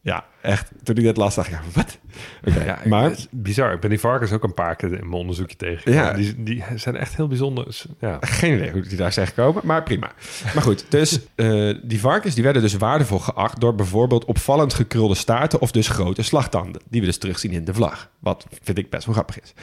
Ja, 0.00 0.24
echt. 0.42 0.70
Toen 0.82 0.96
ik 0.96 1.04
dat 1.04 1.16
las, 1.16 1.34
dacht 1.34 1.48
ik, 1.48 1.54
ja, 1.54 1.60
wat? 1.74 1.98
Oké, 2.44 2.64
Ja, 2.64 2.78
maar... 2.84 3.02
het 3.02 3.18
is 3.18 3.26
bizar. 3.30 3.72
Ik 3.72 3.80
ben 3.80 3.90
die 3.90 4.00
varkens 4.00 4.32
ook 4.32 4.42
een 4.42 4.54
paar 4.54 4.76
keer 4.76 4.92
in 4.92 4.98
mijn 4.98 5.12
onderzoekje 5.12 5.56
tegengekomen. 5.56 6.04
Ja. 6.04 6.12
Die, 6.12 6.42
die 6.42 6.64
zijn 6.74 6.96
echt 6.96 7.16
heel 7.16 7.28
bijzonder. 7.28 7.84
Ja. 8.00 8.18
Geen 8.20 8.54
idee 8.54 8.70
hoe 8.70 8.82
die 8.82 8.96
daar 8.96 9.12
zijn 9.12 9.26
gekomen, 9.26 9.62
maar 9.64 9.82
prima. 9.82 10.12
Maar 10.54 10.62
goed, 10.62 10.84
dus 10.88 11.20
eh, 11.34 11.74
die 11.82 12.00
varkens 12.00 12.34
die 12.34 12.44
werden 12.44 12.62
dus 12.62 12.74
waardevol 12.74 13.18
geacht... 13.18 13.60
door 13.60 13.74
bijvoorbeeld 13.74 14.24
opvallend 14.24 14.74
gekrulde 14.74 15.14
staarten... 15.14 15.60
of 15.60 15.70
dus 15.70 15.88
grote 15.88 16.22
slagtanden, 16.22 16.82
die 16.88 17.00
we 17.00 17.06
dus 17.06 17.18
terugzien 17.18 17.52
in 17.52 17.64
de 17.64 17.74
vlag. 17.74 18.10
Wat 18.18 18.46
vind 18.62 18.78
ik 18.78 18.90
best 18.90 19.04
wel 19.04 19.14
grappig 19.14 19.40
is. 19.40 19.54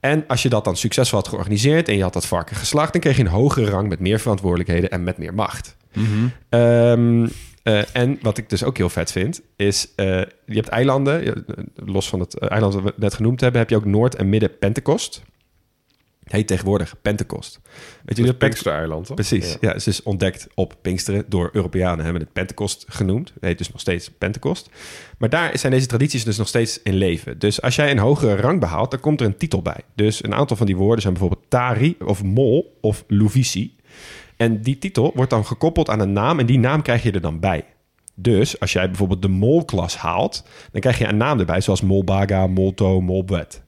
En 0.00 0.24
als 0.26 0.42
je 0.42 0.48
dat 0.48 0.64
dan 0.64 0.76
succesvol 0.76 1.18
had 1.18 1.28
georganiseerd... 1.28 1.88
en 1.88 1.96
je 1.96 2.02
had 2.02 2.12
dat 2.12 2.26
varken 2.26 2.56
geslacht... 2.56 2.92
dan 2.92 3.00
kreeg 3.00 3.16
je 3.16 3.22
een 3.22 3.28
hogere 3.28 3.70
rang 3.70 3.88
met 3.88 4.00
meer 4.00 4.20
verantwoordelijkheden... 4.20 4.90
en 4.90 5.04
met 5.04 5.18
meer 5.18 5.34
macht. 5.34 5.76
Ehm, 6.48 7.26
eh, 7.68 7.82
en 8.02 8.18
wat 8.22 8.38
ik 8.38 8.48
dus 8.48 8.64
ook 8.64 8.76
heel 8.76 8.88
vet 8.88 9.12
vind, 9.12 9.40
is... 9.56 9.88
eh, 9.96 10.06
je 10.46 10.54
hebt 10.54 10.68
eilanden, 10.68 11.24
je- 11.24 11.44
los 11.74 12.08
van 12.08 12.20
het 12.20 12.38
eh, 12.38 12.50
eiland 12.50 12.72
dat 12.72 12.82
we 12.82 12.92
net 12.96 13.14
genoemd 13.14 13.40
hebben... 13.40 13.60
heb 13.60 13.70
je 13.70 13.76
ook 13.76 13.84
Noord- 13.84 14.14
en 14.14 14.28
Midden-Pentecost. 14.28 15.22
Het 16.22 16.36
heet 16.36 16.46
tegenwoordig 16.46 16.94
Pentecost. 17.02 17.60
Weet 17.62 18.02
Het 18.04 18.18
is 18.18 18.26
wat 18.26 18.38
Pinkster-eiland? 18.38 19.14
Precies. 19.14 19.56
Ja. 19.60 19.68
het 19.68 19.76
is 19.76 19.84
dus 19.84 20.02
ontdekt 20.02 20.46
op 20.54 20.74
Pinksteren 20.82 21.24
door 21.28 21.50
Europeanen. 21.52 22.04
Hebben 22.04 22.22
het 22.22 22.32
Pentecost 22.32 22.84
genoemd. 22.88 23.28
Het 23.34 23.44
heet 23.44 23.58
dus 23.58 23.70
nog 23.70 23.80
steeds 23.80 24.10
Pentecost. 24.18 24.70
Maar 25.18 25.28
daar 25.28 25.58
zijn 25.58 25.72
deze 25.72 25.86
tradities 25.86 26.24
dus 26.24 26.36
nog 26.38 26.48
steeds 26.48 26.82
in 26.82 26.94
leven. 26.94 27.38
Dus 27.38 27.62
als 27.62 27.76
jij 27.76 27.90
een 27.90 27.98
hogere 27.98 28.36
rang 28.36 28.60
behaalt, 28.60 28.90
dan 28.90 29.00
komt 29.00 29.20
er 29.20 29.26
een 29.26 29.36
titel 29.36 29.62
bij. 29.62 29.80
Dus 29.94 30.24
een 30.24 30.34
aantal 30.34 30.56
van 30.56 30.66
die 30.66 30.76
woorden 30.76 31.00
zijn 31.02 31.12
bijvoorbeeld 31.14 31.44
Tari 31.50 31.96
of 32.04 32.22
Mol 32.22 32.76
of 32.80 33.04
Luvisi. 33.06 33.76
En 34.38 34.62
die 34.62 34.78
titel 34.78 35.12
wordt 35.14 35.30
dan 35.30 35.46
gekoppeld 35.46 35.90
aan 35.90 36.00
een 36.00 36.12
naam 36.12 36.38
en 36.38 36.46
die 36.46 36.58
naam 36.58 36.82
krijg 36.82 37.02
je 37.02 37.12
er 37.12 37.20
dan 37.20 37.40
bij. 37.40 37.64
Dus 38.14 38.60
als 38.60 38.72
jij 38.72 38.86
bijvoorbeeld 38.86 39.22
de 39.22 39.28
Mol-klas 39.28 39.96
haalt, 39.96 40.44
dan 40.72 40.80
krijg 40.80 40.98
je 40.98 41.06
een 41.06 41.16
naam 41.16 41.38
erbij, 41.38 41.60
zoals 41.60 41.82
Molbaga, 41.82 42.46
Molto, 42.46 43.00
Molbet. 43.00 43.62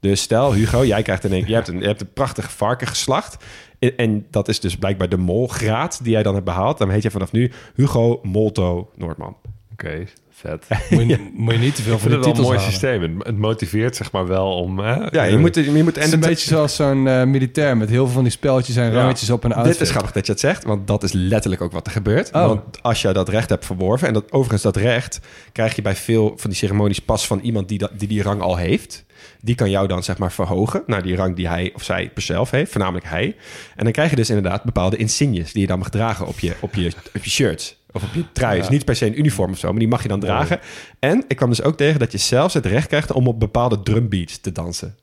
Dus 0.00 0.22
stel, 0.22 0.52
Hugo, 0.52 0.84
jij 0.84 1.02
krijgt 1.02 1.24
één 1.24 1.46
je 1.46 1.54
hebt 1.54 1.68
een, 1.68 1.80
je 1.80 1.86
hebt 1.86 2.00
een 2.00 2.12
prachtige 2.12 2.50
varken 2.50 2.86
geslacht. 2.86 3.44
En, 3.78 3.96
en 3.96 4.26
dat 4.30 4.48
is 4.48 4.60
dus 4.60 4.76
blijkbaar 4.76 5.08
de 5.08 5.16
molgraad 5.16 6.00
die 6.02 6.12
jij 6.12 6.22
dan 6.22 6.32
hebt 6.34 6.44
behaald. 6.44 6.78
Dan 6.78 6.90
heet 6.90 7.02
je 7.02 7.10
vanaf 7.10 7.32
nu 7.32 7.52
Hugo 7.74 8.20
Molto 8.22 8.90
Noordman. 8.94 9.36
Oké, 9.72 10.04
vet. 10.38 10.66
Moet, 10.90 11.06
je, 11.08 11.30
moet 11.32 11.54
je 11.54 11.58
niet 11.60 11.74
te 11.74 11.82
veel 11.82 11.98
van 11.98 12.08
die 12.08 12.16
het 12.16 12.26
wel 12.26 12.34
een 12.34 12.42
titels 12.42 12.46
mooi 12.46 12.58
halen. 12.58 12.72
systeem. 12.72 13.02
Het, 13.02 13.26
het 13.26 13.38
motiveert 13.38 13.96
zeg 13.96 14.12
maar 14.12 14.26
wel 14.26 14.52
om... 14.56 14.78
Hè, 14.78 14.94
Ja, 15.10 15.22
je 15.22 15.38
moet, 15.38 15.54
je 15.54 15.82
moet 15.84 15.94
Het 15.94 16.04
is 16.04 16.12
een 16.12 16.20
beetje 16.20 16.48
zoals 16.48 16.76
zo'n 16.76 17.08
eh, 17.08 17.24
militair 17.24 17.76
met 17.76 17.88
heel 17.88 18.04
veel 18.04 18.14
van 18.14 18.22
die 18.22 18.32
spelletjes 18.32 18.76
en 18.76 18.84
Ja. 18.84 18.90
rangetjes 18.92 19.30
op 19.30 19.44
een 19.44 19.52
outfit. 19.52 19.72
Dit 19.72 19.82
is 19.82 19.90
grappig 19.90 20.12
dat 20.12 20.26
je 20.26 20.32
het 20.32 20.40
zegt, 20.40 20.64
want 20.64 20.86
dat 20.86 21.02
is 21.02 21.12
letterlijk 21.12 21.62
ook 21.62 21.72
wat 21.72 21.86
er 21.86 21.92
gebeurt. 21.92 22.32
Oh. 22.32 22.46
Want 22.46 22.82
als 22.82 23.02
je 23.02 23.12
dat 23.12 23.28
recht 23.28 23.48
hebt 23.48 23.66
verworven, 23.66 24.08
en 24.08 24.14
dat, 24.14 24.32
overigens 24.32 24.62
dat 24.62 24.76
recht 24.76 25.20
krijg 25.52 25.76
je 25.76 25.82
bij 25.82 25.94
veel 25.94 26.32
van 26.36 26.50
die 26.50 26.58
ceremonies 26.58 26.98
pas 27.00 27.26
van 27.26 27.40
iemand 27.40 27.68
die 27.68 27.78
dat, 27.78 27.90
die, 27.98 28.08
die 28.08 28.22
rang 28.22 28.40
al 28.40 28.56
heeft. 28.56 29.04
Die 29.40 29.54
kan 29.54 29.70
jou 29.70 29.86
dan 29.86 30.02
zeg 30.02 30.18
maar 30.18 30.32
verhogen 30.32 30.82
naar 30.86 31.02
die 31.02 31.16
rang 31.16 31.36
die 31.36 31.48
hij 31.48 31.72
of 31.74 31.82
zij 31.82 32.10
per 32.14 32.22
zelf 32.22 32.50
heeft, 32.50 32.70
voornamelijk 32.70 33.06
hij. 33.08 33.36
En 33.76 33.84
dan 33.84 33.92
krijg 33.92 34.10
je 34.10 34.16
dus 34.16 34.28
inderdaad 34.28 34.64
bepaalde 34.64 34.96
insignes 34.96 35.52
die 35.52 35.60
je 35.60 35.66
dan 35.68 35.78
mag 35.78 35.88
dragen 35.90 36.26
op 36.26 36.38
je, 36.38 36.52
op 36.60 36.74
je, 36.74 36.92
op 37.14 37.24
je 37.24 37.30
shirts. 37.30 37.77
Of 37.92 38.02
op 38.02 38.14
je 38.14 38.24
trui. 38.32 38.58
Dus 38.58 38.68
niet 38.68 38.84
per 38.84 38.96
se 38.96 39.06
een 39.06 39.18
uniform 39.18 39.50
of 39.50 39.58
zo, 39.58 39.70
maar 39.70 39.78
die 39.78 39.88
mag 39.88 40.02
je 40.02 40.08
dan 40.08 40.20
dragen. 40.20 40.60
En 40.98 41.24
ik 41.28 41.36
kwam 41.36 41.48
dus 41.48 41.62
ook 41.62 41.76
tegen 41.76 41.98
dat 41.98 42.12
je 42.12 42.18
zelfs 42.18 42.54
het 42.54 42.66
recht 42.66 42.86
krijgt 42.86 43.12
om 43.12 43.26
op 43.26 43.40
bepaalde 43.40 43.82
drumbeats 43.82 44.38
te 44.38 44.52
dansen. 44.52 44.96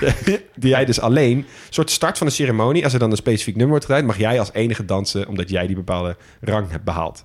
die 0.54 0.70
jij 0.70 0.84
dus 0.84 1.00
alleen, 1.00 1.38
een 1.38 1.46
soort 1.70 1.90
start 1.90 2.18
van 2.18 2.26
de 2.26 2.32
ceremonie, 2.32 2.84
als 2.84 2.92
er 2.92 2.98
dan 2.98 3.10
een 3.10 3.16
specifiek 3.16 3.54
nummer 3.54 3.70
wordt 3.70 3.84
gedraaid, 3.84 4.06
mag 4.06 4.18
jij 4.18 4.38
als 4.38 4.52
enige 4.52 4.84
dansen, 4.84 5.28
omdat 5.28 5.50
jij 5.50 5.66
die 5.66 5.76
bepaalde 5.76 6.16
rang 6.40 6.70
hebt 6.70 6.84
behaald. 6.84 7.24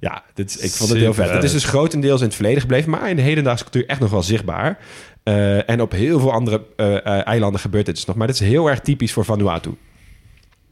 Ja, 0.00 0.24
dit 0.34 0.50
is, 0.50 0.56
ik 0.56 0.70
vond 0.70 0.90
het 0.90 0.98
heel 0.98 1.14
vet. 1.14 1.30
Het 1.30 1.44
is 1.44 1.52
dus 1.52 1.64
grotendeels 1.64 2.20
in 2.20 2.26
het 2.26 2.34
verleden 2.34 2.60
gebleven, 2.60 2.90
maar 2.90 3.10
in 3.10 3.16
de 3.16 3.22
hedendaagse 3.22 3.64
cultuur 3.64 3.86
echt 3.86 4.00
nog 4.00 4.10
wel 4.10 4.22
zichtbaar. 4.22 4.78
Eh, 5.22 5.68
en 5.68 5.80
op 5.80 5.92
heel 5.92 6.20
veel 6.20 6.32
andere 6.32 6.62
eh, 6.76 6.96
eh, 6.96 7.26
eilanden 7.26 7.60
gebeurt 7.60 7.86
dit 7.86 7.94
dus 7.94 8.04
nog. 8.04 8.16
Maar 8.16 8.26
dit 8.26 8.40
is 8.40 8.48
heel 8.48 8.68
erg 8.68 8.80
typisch 8.80 9.12
voor 9.12 9.24
Vanuatu. 9.24 9.70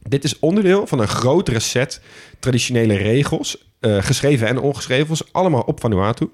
Dit 0.07 0.23
is 0.23 0.39
onderdeel 0.39 0.87
van 0.87 0.99
een 0.99 1.07
grotere 1.07 1.59
set 1.59 2.01
traditionele 2.39 2.95
regels, 2.95 3.71
eh, 3.79 3.97
geschreven 4.01 4.47
en 4.47 4.59
ongeschreven, 4.59 5.17
allemaal 5.31 5.61
op 5.61 5.79
Vanuatu. 5.79 6.31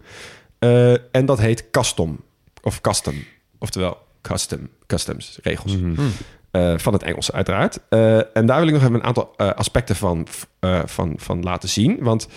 Eh, 0.59 0.91
en 0.91 1.25
dat 1.25 1.39
heet 1.39 1.69
custom 1.71 2.23
of 2.61 2.81
custom, 2.81 3.23
oftewel 3.59 3.97
custom, 4.21 4.69
customs, 4.87 5.39
regels. 5.41 5.75
Eh, 6.51 6.77
van 6.77 6.93
het 6.93 7.03
Engels 7.03 7.31
uiteraard. 7.31 7.79
En 8.33 8.45
daar 8.45 8.59
wil 8.59 8.67
ik 8.67 8.73
nog 8.73 8.81
even 8.81 8.93
een 8.93 9.03
aantal 9.03 9.37
aspecten 9.37 9.95
van, 9.95 10.27
van, 10.85 11.13
van 11.17 11.43
laten 11.43 11.69
zien. 11.69 11.97
Want 11.99 12.27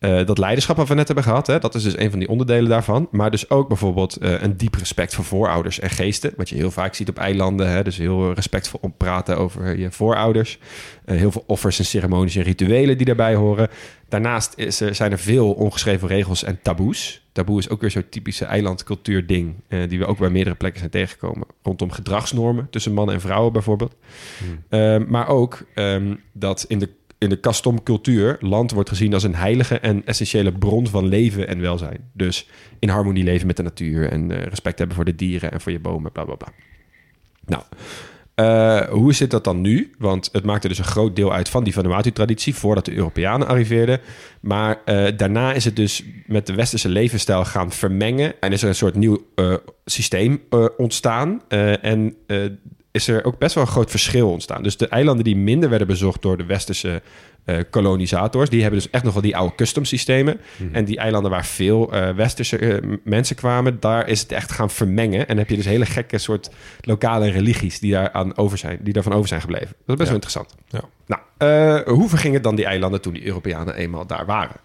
eh, 0.00 0.26
dat 0.26 0.38
leiderschap 0.38 0.76
wat 0.76 0.88
we 0.88 0.94
net 0.94 1.06
hebben 1.06 1.24
gehad, 1.24 1.46
hè, 1.46 1.58
dat 1.58 1.74
is 1.74 1.82
dus 1.82 1.98
een 1.98 2.10
van 2.10 2.18
die 2.18 2.28
onderdelen 2.28 2.70
daarvan. 2.70 3.08
Maar 3.10 3.30
dus 3.30 3.50
ook 3.50 3.68
bijvoorbeeld 3.68 4.16
eh, 4.16 4.42
een 4.42 4.56
diep 4.56 4.74
respect 4.74 5.14
voor 5.14 5.24
voorouders 5.24 5.80
en 5.80 5.90
geesten. 5.90 6.32
Wat 6.36 6.48
je 6.48 6.54
heel 6.54 6.70
vaak 6.70 6.94
ziet 6.94 7.08
op 7.08 7.18
eilanden. 7.18 7.70
Hè, 7.70 7.82
dus 7.82 7.96
heel 7.96 8.32
respectvol 8.32 8.80
om 8.82 8.94
praten 8.96 9.38
over 9.38 9.78
je 9.78 9.90
voorouders. 9.90 10.58
Eh, 11.04 11.16
heel 11.16 11.30
veel 11.30 11.44
offers 11.46 11.78
en 11.78 11.84
ceremonies 11.84 12.36
en 12.36 12.42
rituelen 12.42 12.96
die 12.96 13.06
daarbij 13.06 13.34
horen. 13.34 13.68
Daarnaast 14.08 14.52
is 14.56 14.80
er, 14.80 14.94
zijn 14.94 15.12
er 15.12 15.18
veel 15.18 15.52
ongeschreven 15.52 16.08
regels 16.08 16.44
en 16.44 16.58
taboes. 16.62 17.28
Taboe 17.32 17.58
is 17.58 17.68
ook 17.68 17.80
weer 17.80 17.90
zo'n 17.90 18.08
typische 18.10 18.44
eilandcultuur 18.44 19.26
ding... 19.26 19.54
die 19.88 19.98
we 19.98 20.06
ook 20.06 20.18
bij 20.18 20.30
meerdere 20.30 20.56
plekken 20.56 20.78
zijn 20.78 20.90
tegengekomen. 20.90 21.46
Rondom 21.62 21.90
gedragsnormen 21.90 22.66
tussen 22.70 22.92
mannen 22.92 23.14
en 23.14 23.20
vrouwen 23.20 23.52
bijvoorbeeld. 23.52 23.94
Ehm, 24.68 25.04
maar 25.08 25.28
ook 25.28 25.62
ehm, 25.74 26.14
dat 26.32 26.64
in 26.68 26.78
de, 26.78 26.88
in 27.20 27.28
de 27.28 27.40
custom 27.40 27.82
cultuur... 27.82 28.36
land 28.40 28.70
wordt 28.70 28.88
gezien 28.88 29.14
als 29.14 29.22
een 29.22 29.34
heilige 29.34 29.78
en 29.78 30.06
essentiële 30.06 30.52
bron 30.52 30.86
van 30.86 31.06
leven 31.06 31.48
en 31.48 31.60
welzijn. 31.60 32.10
Dus 32.12 32.48
in 32.78 32.88
harmonie 32.88 33.24
leven 33.24 33.46
met 33.46 33.56
de 33.56 33.62
natuur... 33.62 34.10
en 34.10 34.30
eh, 34.30 34.42
respect 34.42 34.78
hebben 34.78 34.96
voor 34.96 35.04
de 35.04 35.14
dieren 35.14 35.52
en 35.52 35.60
voor 35.60 35.72
je 35.72 35.80
bomen, 35.80 36.12
bla 36.12 36.24
bla 36.24 36.34
bla. 36.34 36.52
Nou, 37.46 37.62
Uh, 38.34 38.80
hoe 38.88 39.12
zit 39.12 39.30
dat 39.30 39.44
dan 39.44 39.60
nu? 39.60 39.90
Want 39.98 40.28
het 40.32 40.44
maakte 40.44 40.68
dus 40.68 40.78
een 40.78 40.84
groot 40.84 41.16
deel 41.16 41.32
uit 41.32 41.48
van 41.48 41.64
die 41.64 41.72
Vanuatu-traditie 41.72 42.54
voordat 42.54 42.84
de 42.84 42.94
Europeanen 42.94 43.46
arriveerden. 43.46 44.00
Maar 44.40 44.80
uh, 44.86 45.06
daarna 45.16 45.52
is 45.52 45.64
het 45.64 45.76
dus 45.76 46.04
met 46.26 46.46
de 46.46 46.54
westerse 46.54 46.88
levensstijl 46.88 47.44
gaan 47.44 47.72
vermengen 47.72 48.40
en 48.40 48.52
is 48.52 48.62
er 48.62 48.68
een 48.68 48.74
soort 48.74 48.94
nieuw 48.94 49.26
systeem 49.84 50.42
ontstaan. 50.76 51.42
en 51.80 52.16
is 52.90 53.08
er 53.08 53.24
ook 53.24 53.38
best 53.38 53.54
wel 53.54 53.64
een 53.64 53.70
groot 53.70 53.90
verschil 53.90 54.30
ontstaan. 54.30 54.62
Dus 54.62 54.76
de 54.76 54.88
eilanden 54.88 55.24
die 55.24 55.36
minder 55.36 55.68
werden 55.68 55.86
bezocht 55.86 56.22
door 56.22 56.36
de 56.36 56.44
westerse 56.44 57.02
uh, 57.44 57.58
kolonisators, 57.70 58.50
die 58.50 58.62
hebben 58.62 58.80
dus 58.80 58.90
echt 58.90 59.04
nog 59.04 59.12
wel 59.12 59.22
die 59.22 59.36
oude 59.36 59.54
custom 59.54 59.84
systemen. 59.84 60.40
Mhm. 60.56 60.74
En 60.74 60.84
die 60.84 60.98
eilanden 60.98 61.30
waar 61.30 61.46
veel 61.46 61.94
uh, 61.94 62.10
westerse 62.10 62.58
uh, 62.58 62.96
mensen 63.04 63.36
kwamen, 63.36 63.80
daar 63.80 64.08
is 64.08 64.20
het 64.20 64.32
echt 64.32 64.52
gaan 64.52 64.70
vermengen. 64.70 65.28
En 65.28 65.38
heb 65.38 65.48
je 65.48 65.56
dus 65.56 65.64
hele 65.64 65.86
gekke 65.86 66.18
soort 66.18 66.50
lokale 66.80 67.30
religies 67.30 67.80
die, 67.80 67.92
daar 67.92 68.12
aan 68.12 68.36
over 68.36 68.58
zijn, 68.58 68.78
die 68.82 68.92
daarvan 68.92 69.12
over 69.12 69.28
zijn 69.28 69.40
gebleven. 69.40 69.68
Dat 69.86 70.00
is 70.00 70.06
best 70.06 70.10
wel 70.10 70.20
interessant. 70.20 70.54
Ja. 70.68 70.82
Nou, 71.06 71.90
hoe 71.90 72.08
vergingen 72.08 72.42
dan 72.42 72.54
die 72.54 72.64
eilanden 72.64 73.00
toen 73.00 73.12
die 73.12 73.26
Europeanen 73.26 73.74
eenmaal 73.74 74.06
daar 74.06 74.26
waren? 74.26 74.56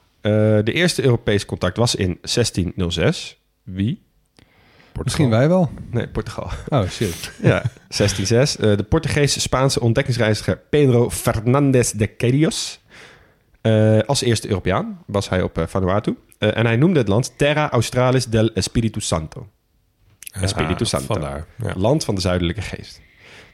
de 0.65 0.71
eerste 0.73 1.03
Europese 1.03 1.45
contact 1.45 1.77
was 1.77 1.95
in 1.95 2.17
1606. 2.21 3.41
Wie? 3.63 4.04
Misschien 5.03 5.29
wij 5.29 5.47
wel. 5.47 5.69
Nee, 5.91 6.07
Portugal. 6.07 6.49
Oh, 6.69 6.89
shit. 6.89 7.31
ja, 7.41 7.61
1606. 7.87 8.57
Uh, 8.57 8.77
de 8.77 8.83
Portugese-Spaanse 8.83 9.79
ontdekkingsreiziger 9.79 10.57
Pedro 10.69 11.09
Fernandez 11.09 11.91
de 11.91 12.07
Queiroz. 12.07 12.77
Uh, 13.61 13.99
als 14.05 14.21
eerste 14.21 14.47
Europeaan 14.47 15.03
was 15.05 15.29
hij 15.29 15.41
op 15.41 15.57
uh, 15.57 15.63
Vanuatu. 15.67 16.17
en 16.37 16.65
hij 16.65 16.75
noemde 16.75 16.99
het 16.99 17.07
land 17.07 17.37
Terra 17.37 17.69
Australis 17.69 18.25
del 18.25 18.53
Espíritu 18.53 19.01
Santo. 19.01 19.47
Espíritu 20.41 20.85
Santo. 20.85 21.13
Vandaar, 21.13 21.45
ja. 21.55 21.73
Land 21.75 22.03
van 22.03 22.15
de 22.15 22.21
zuidelijke 22.21 22.61
geest. 22.61 23.01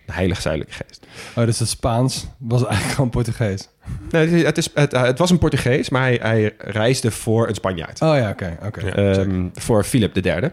De 0.05 0.13
heilige 0.13 0.41
zuidelijke 0.41 0.83
geest. 0.85 1.05
Oh, 1.35 1.45
dus 1.45 1.59
het 1.59 1.67
Spaans 1.67 2.27
was 2.37 2.63
eigenlijk 2.63 2.95
gewoon 2.95 3.09
Portugees? 3.09 3.69
Nee, 4.11 4.45
het, 4.45 4.57
is, 4.57 4.69
het, 4.73 4.91
het 4.91 5.17
was 5.17 5.29
een 5.29 5.37
Portugees, 5.37 5.89
maar 5.89 6.01
hij, 6.01 6.19
hij 6.21 6.55
reisde 6.57 7.11
voor 7.11 7.47
een 7.47 7.55
Spanjaard. 7.55 8.01
Oh 8.01 8.15
ja, 8.15 8.29
oké. 8.29 8.57
oké. 8.65 9.19
Um, 9.19 9.51
voor 9.53 9.83
Philip 9.83 10.25
III. 10.25 10.51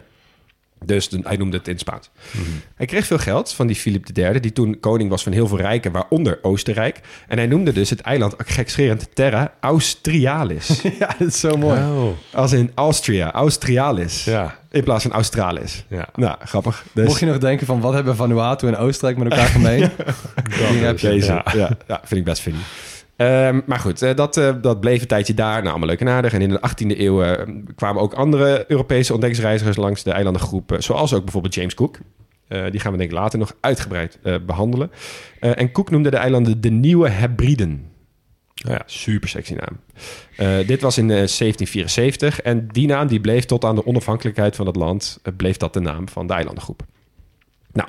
Dus 0.85 1.09
hij 1.23 1.37
noemde 1.37 1.57
het 1.57 1.67
in 1.67 1.73
het 1.73 1.81
Spaans. 1.81 2.11
Mhm. 2.31 2.45
Hij 2.75 2.87
kreeg 2.87 3.07
veel 3.07 3.19
geld 3.19 3.53
van 3.53 3.67
die 3.67 3.77
Filip 3.77 4.07
III, 4.15 4.41
die 4.41 4.53
toen 4.53 4.81
koning 4.81 5.11
was 5.11 5.23
van 5.23 5.33
heel 5.33 5.49
veel 5.49 5.59
rijken, 5.59 5.93
waaronder 5.93 6.39
Oostenrijk. 6.43 7.01
En 7.29 7.37
hij 7.37 7.47
noemde 7.47 7.73
dus 7.73 7.91
het 7.91 8.01
eiland, 8.01 8.35
gekscherend, 8.37 9.09
Terra 9.15 9.53
Austrialis. 9.61 10.83
ja, 10.99 11.15
dat 11.19 11.29
is 11.29 11.41
zo 11.41 11.57
mooi. 11.57 11.81
Oh. 11.81 12.09
Als 12.33 12.53
in 12.53 12.71
Austria, 12.75 13.33
Austrialis. 13.33 14.25
Ja. 14.25 14.59
In 14.71 14.85
plaats 14.85 15.03
van 15.03 15.13
Australis. 15.13 15.85
Ja. 15.89 16.09
Nou, 16.15 16.37
grappig. 16.41 16.85
Dus... 16.93 17.07
Mocht 17.07 17.21
je 17.21 17.27
nog 17.27 17.39
denken 17.39 17.67
van, 17.67 17.81
wat 17.81 17.93
hebben 17.93 18.17
Vanuatu 18.17 18.67
en 18.67 18.77
Oostenrijk 18.77 19.19
met 19.19 19.33
elkaar 19.33 19.49
gemeen? 19.59 19.91
Hier 20.71 20.85
heb 20.85 20.99
je. 20.99 21.09
Deze, 21.09 21.43
ja. 21.55 21.71
Ja, 21.87 22.01
vind 22.05 22.21
ik 22.21 22.25
best 22.25 22.43
funny. 22.43 22.61
Um, 23.21 23.63
maar 23.67 23.79
goed, 23.79 24.03
uh, 24.03 24.15
dat, 24.15 24.37
uh, 24.37 24.55
dat 24.63 24.81
bleef 24.81 25.01
een 25.01 25.07
tijdje 25.07 25.35
daar. 25.35 25.57
Nou, 25.57 25.69
allemaal 25.69 25.89
leuk 25.89 26.01
en 26.01 26.09
aardig. 26.09 26.33
En 26.33 26.41
in 26.41 26.49
de 26.49 26.61
18e 26.69 26.99
eeuw 26.99 27.25
uh, 27.25 27.33
kwamen 27.75 28.03
ook 28.03 28.15
andere 28.15 28.65
Europese 28.69 29.13
ontdekkingsreizigers 29.13 29.77
langs 29.77 30.03
de 30.03 30.11
eilandengroep. 30.11 30.77
zoals 30.79 31.15
ook 31.15 31.23
bijvoorbeeld 31.23 31.55
James 31.55 31.75
Cook. 31.75 31.99
die 32.49 32.81
gaan 32.81 32.93
we 32.93 32.99
denk 32.99 33.11
ik 33.11 33.17
later 33.17 33.39
nog 33.39 33.55
uitgebreid 33.61 34.19
behandelen. 34.47 34.91
en 35.41 35.73
Cook 35.73 35.91
noemde 35.91 36.11
de 36.11 36.17
eilanden 36.17 36.61
de 36.61 36.71
Nieuwe 36.71 37.09
Hebriden. 37.09 37.91
Oh 38.67 38.73
ja, 38.73 38.83
super 38.87 39.29
sexy 39.29 39.55
naam. 39.55 39.81
dit 40.67 40.81
was 40.81 40.99
in 40.99 41.07
1774 41.07 42.41
en 42.41 42.69
die 42.69 42.87
naam 42.87 43.07
die 43.07 43.21
bleef 43.21 43.45
tot 43.45 43.65
aan 43.65 43.75
de 43.75 43.87
onafhankelijkheid 43.87 44.57
van 44.57 44.67
het 44.67 44.77
land... 44.77 45.21
bleef 45.37 45.57
dat 45.57 45.73
de 45.73 45.81
naam 45.81 46.09
van 46.09 46.27
de 46.27 46.33
eilandengroep. 46.33 46.83
Nou... 47.73 47.89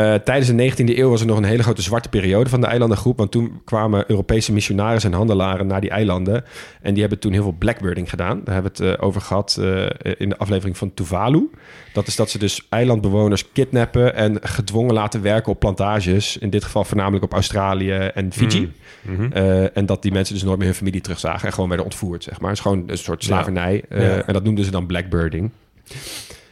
Uh, 0.00 0.14
tijdens 0.14 0.48
de 0.48 0.70
19e 0.70 0.98
eeuw 0.98 1.08
was 1.08 1.20
er 1.20 1.26
nog 1.26 1.36
een 1.36 1.44
hele 1.44 1.62
grote 1.62 1.82
zwarte 1.82 2.08
periode 2.08 2.50
van 2.50 2.60
de 2.60 2.66
eilandengroep. 2.66 3.18
Want 3.18 3.30
toen 3.30 3.60
kwamen 3.64 4.04
Europese 4.06 4.52
missionarissen 4.52 5.10
en 5.10 5.16
handelaren 5.16 5.66
naar 5.66 5.80
die 5.80 5.90
eilanden. 5.90 6.44
En 6.82 6.92
die 6.92 7.00
hebben 7.00 7.18
toen 7.18 7.32
heel 7.32 7.42
veel 7.42 7.54
blackbirding 7.58 8.10
gedaan. 8.10 8.40
Daar 8.44 8.54
hebben 8.54 8.72
we 8.74 8.84
het 8.84 8.98
uh, 8.98 9.06
over 9.06 9.20
gehad 9.20 9.56
uh, 9.60 9.86
in 10.16 10.28
de 10.28 10.36
aflevering 10.36 10.76
van 10.76 10.94
Tuvalu. 10.94 11.50
Dat 11.92 12.06
is 12.06 12.16
dat 12.16 12.30
ze 12.30 12.38
dus 12.38 12.66
eilandbewoners 12.68 13.52
kidnappen 13.52 14.14
en 14.14 14.38
gedwongen 14.42 14.94
laten 14.94 15.22
werken 15.22 15.52
op 15.52 15.58
plantages. 15.58 16.36
In 16.36 16.50
dit 16.50 16.64
geval 16.64 16.84
voornamelijk 16.84 17.24
op 17.24 17.32
Australië 17.32 17.92
en 17.92 18.32
Fiji. 18.32 18.72
Mm 19.02 19.16
-hmm. 19.16 19.32
en 19.72 19.86
dat 19.86 20.02
die 20.02 20.12
mensen 20.12 20.34
dus 20.34 20.42
nooit 20.42 20.58
meer 20.58 20.66
hun 20.66 20.76
familie 20.76 21.00
terugzagen 21.00 21.46
en 21.46 21.52
gewoon 21.52 21.68
werden 21.68 21.86
ontvoerd, 21.86 22.22
zeg 22.22 22.40
maar. 22.40 22.48
Het 22.50 22.58
is 22.58 22.64
gewoon 22.64 22.84
een 22.86 22.98
soort 22.98 23.24
slavernij. 23.24 23.84
Ja. 23.90 24.00
Ja. 24.00 24.22
En 24.26 24.32
dat 24.32 24.44
noemden 24.44 24.64
ze 24.64 24.70
dan 24.70 24.86
blackbirding. 24.86 25.50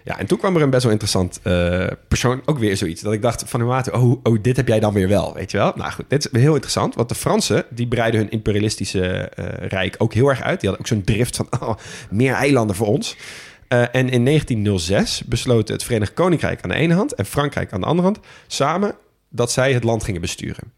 Ja, 0.06 0.18
en 0.18 0.26
toen 0.26 0.38
kwam 0.38 0.56
er 0.56 0.62
een 0.62 0.70
best 0.70 0.82
wel 0.82 0.92
interessant 0.92 1.40
uh, 1.44 1.86
persoon, 2.08 2.42
ook 2.44 2.58
weer 2.58 2.76
zoiets. 2.76 3.02
Dat 3.02 3.12
ik 3.12 3.22
dacht 3.22 3.44
van 3.46 3.60
Nuatu, 3.60 3.90
oh, 3.90 4.20
oh, 4.22 4.42
dit 4.42 4.56
heb 4.56 4.68
jij 4.68 4.80
dan 4.80 4.92
weer 4.92 5.08
wel, 5.08 5.34
weet 5.34 5.50
je 5.50 5.56
wel? 5.56 5.72
Nou 5.76 5.92
goed, 5.92 6.04
dit 6.08 6.24
is 6.32 6.40
heel 6.40 6.52
interessant. 6.52 6.94
Want 6.94 7.08
de 7.08 7.14
Fransen, 7.14 7.64
die 7.70 7.88
breiden 7.88 8.20
hun 8.20 8.30
imperialistische 8.30 9.32
uh, 9.38 9.46
rijk 9.68 9.94
ook 9.98 10.14
heel 10.14 10.28
erg 10.28 10.42
uit. 10.42 10.60
Die 10.60 10.68
hadden 10.68 10.86
ook 10.86 10.92
zo'n 10.92 11.04
drift 11.04 11.36
van, 11.36 11.48
oh, 11.60 11.74
meer 12.10 12.32
eilanden 12.32 12.76
voor 12.76 12.86
ons. 12.86 13.16
Uh, 13.68 13.80
en 13.80 14.08
in 14.08 14.24
1906 14.24 15.24
besloten 15.24 15.74
het 15.74 15.84
Verenigd 15.84 16.14
Koninkrijk 16.14 16.62
aan 16.62 16.70
de 16.70 16.76
ene 16.76 16.94
hand... 16.94 17.14
en 17.14 17.26
Frankrijk 17.26 17.72
aan 17.72 17.80
de 17.80 17.86
andere 17.86 18.06
hand... 18.06 18.20
samen 18.46 18.94
dat 19.28 19.52
zij 19.52 19.72
het 19.72 19.84
land 19.84 20.04
gingen 20.04 20.20
besturen. 20.20 20.72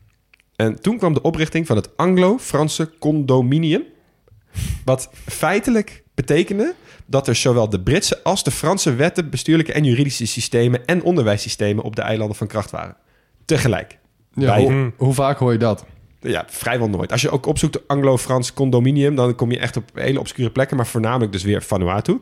En 0.57 0.81
toen 0.81 0.99
kwam 0.99 1.15
de 1.15 1.23
oprichting 1.23 1.67
van 1.67 1.77
het 1.77 1.97
Anglo-Franse 1.97 2.91
Condominium... 2.99 3.83
wat 4.85 5.11
feitelijk 5.27 6.03
betekende 6.19 6.75
dat 7.07 7.29
er 7.29 7.35
zowel 7.35 7.69
de 7.69 7.81
Britse 7.81 8.23
als 8.23 8.45
de 8.45 8.51
Franse 8.51 8.95
wetten, 8.95 9.31
bestuurlijke 9.31 9.73
en 9.73 9.85
juridische 9.85 10.27
systemen 10.27 10.87
en 10.87 11.03
onderwijssystemen 11.03 11.85
op 11.85 11.97
de 11.97 12.03
eilanden 12.03 12.37
van 12.37 12.47
kracht 12.47 12.71
waren. 12.71 12.97
Tegelijk. 13.45 13.99
Ja, 14.35 14.59
hoe, 14.59 14.93
hoe, 14.97 15.15
vaak 15.15 15.39
hoor 15.39 15.53
je 15.53 15.59
dat? 15.59 15.85
Ja, 16.21 16.45
vrijwel 16.47 16.89
nooit. 16.89 17.13
Als 17.13 17.23
je 17.23 17.31
ook 17.31 17.47
opzoekt 17.47 17.89
Anglo-Frans 17.89 18.53
condominium, 18.53 19.15
dan 19.15 19.35
kom 19.35 19.51
je 19.51 19.59
echt 19.59 19.77
op 19.77 19.85
hele 19.95 20.21
obscure 20.21 20.51
plekken, 20.51 20.77
maar 20.77 20.87
voornamelijk 20.87 21.33
dus 21.33 21.43
weer 21.43 21.63
Vanuatu. 21.63 22.21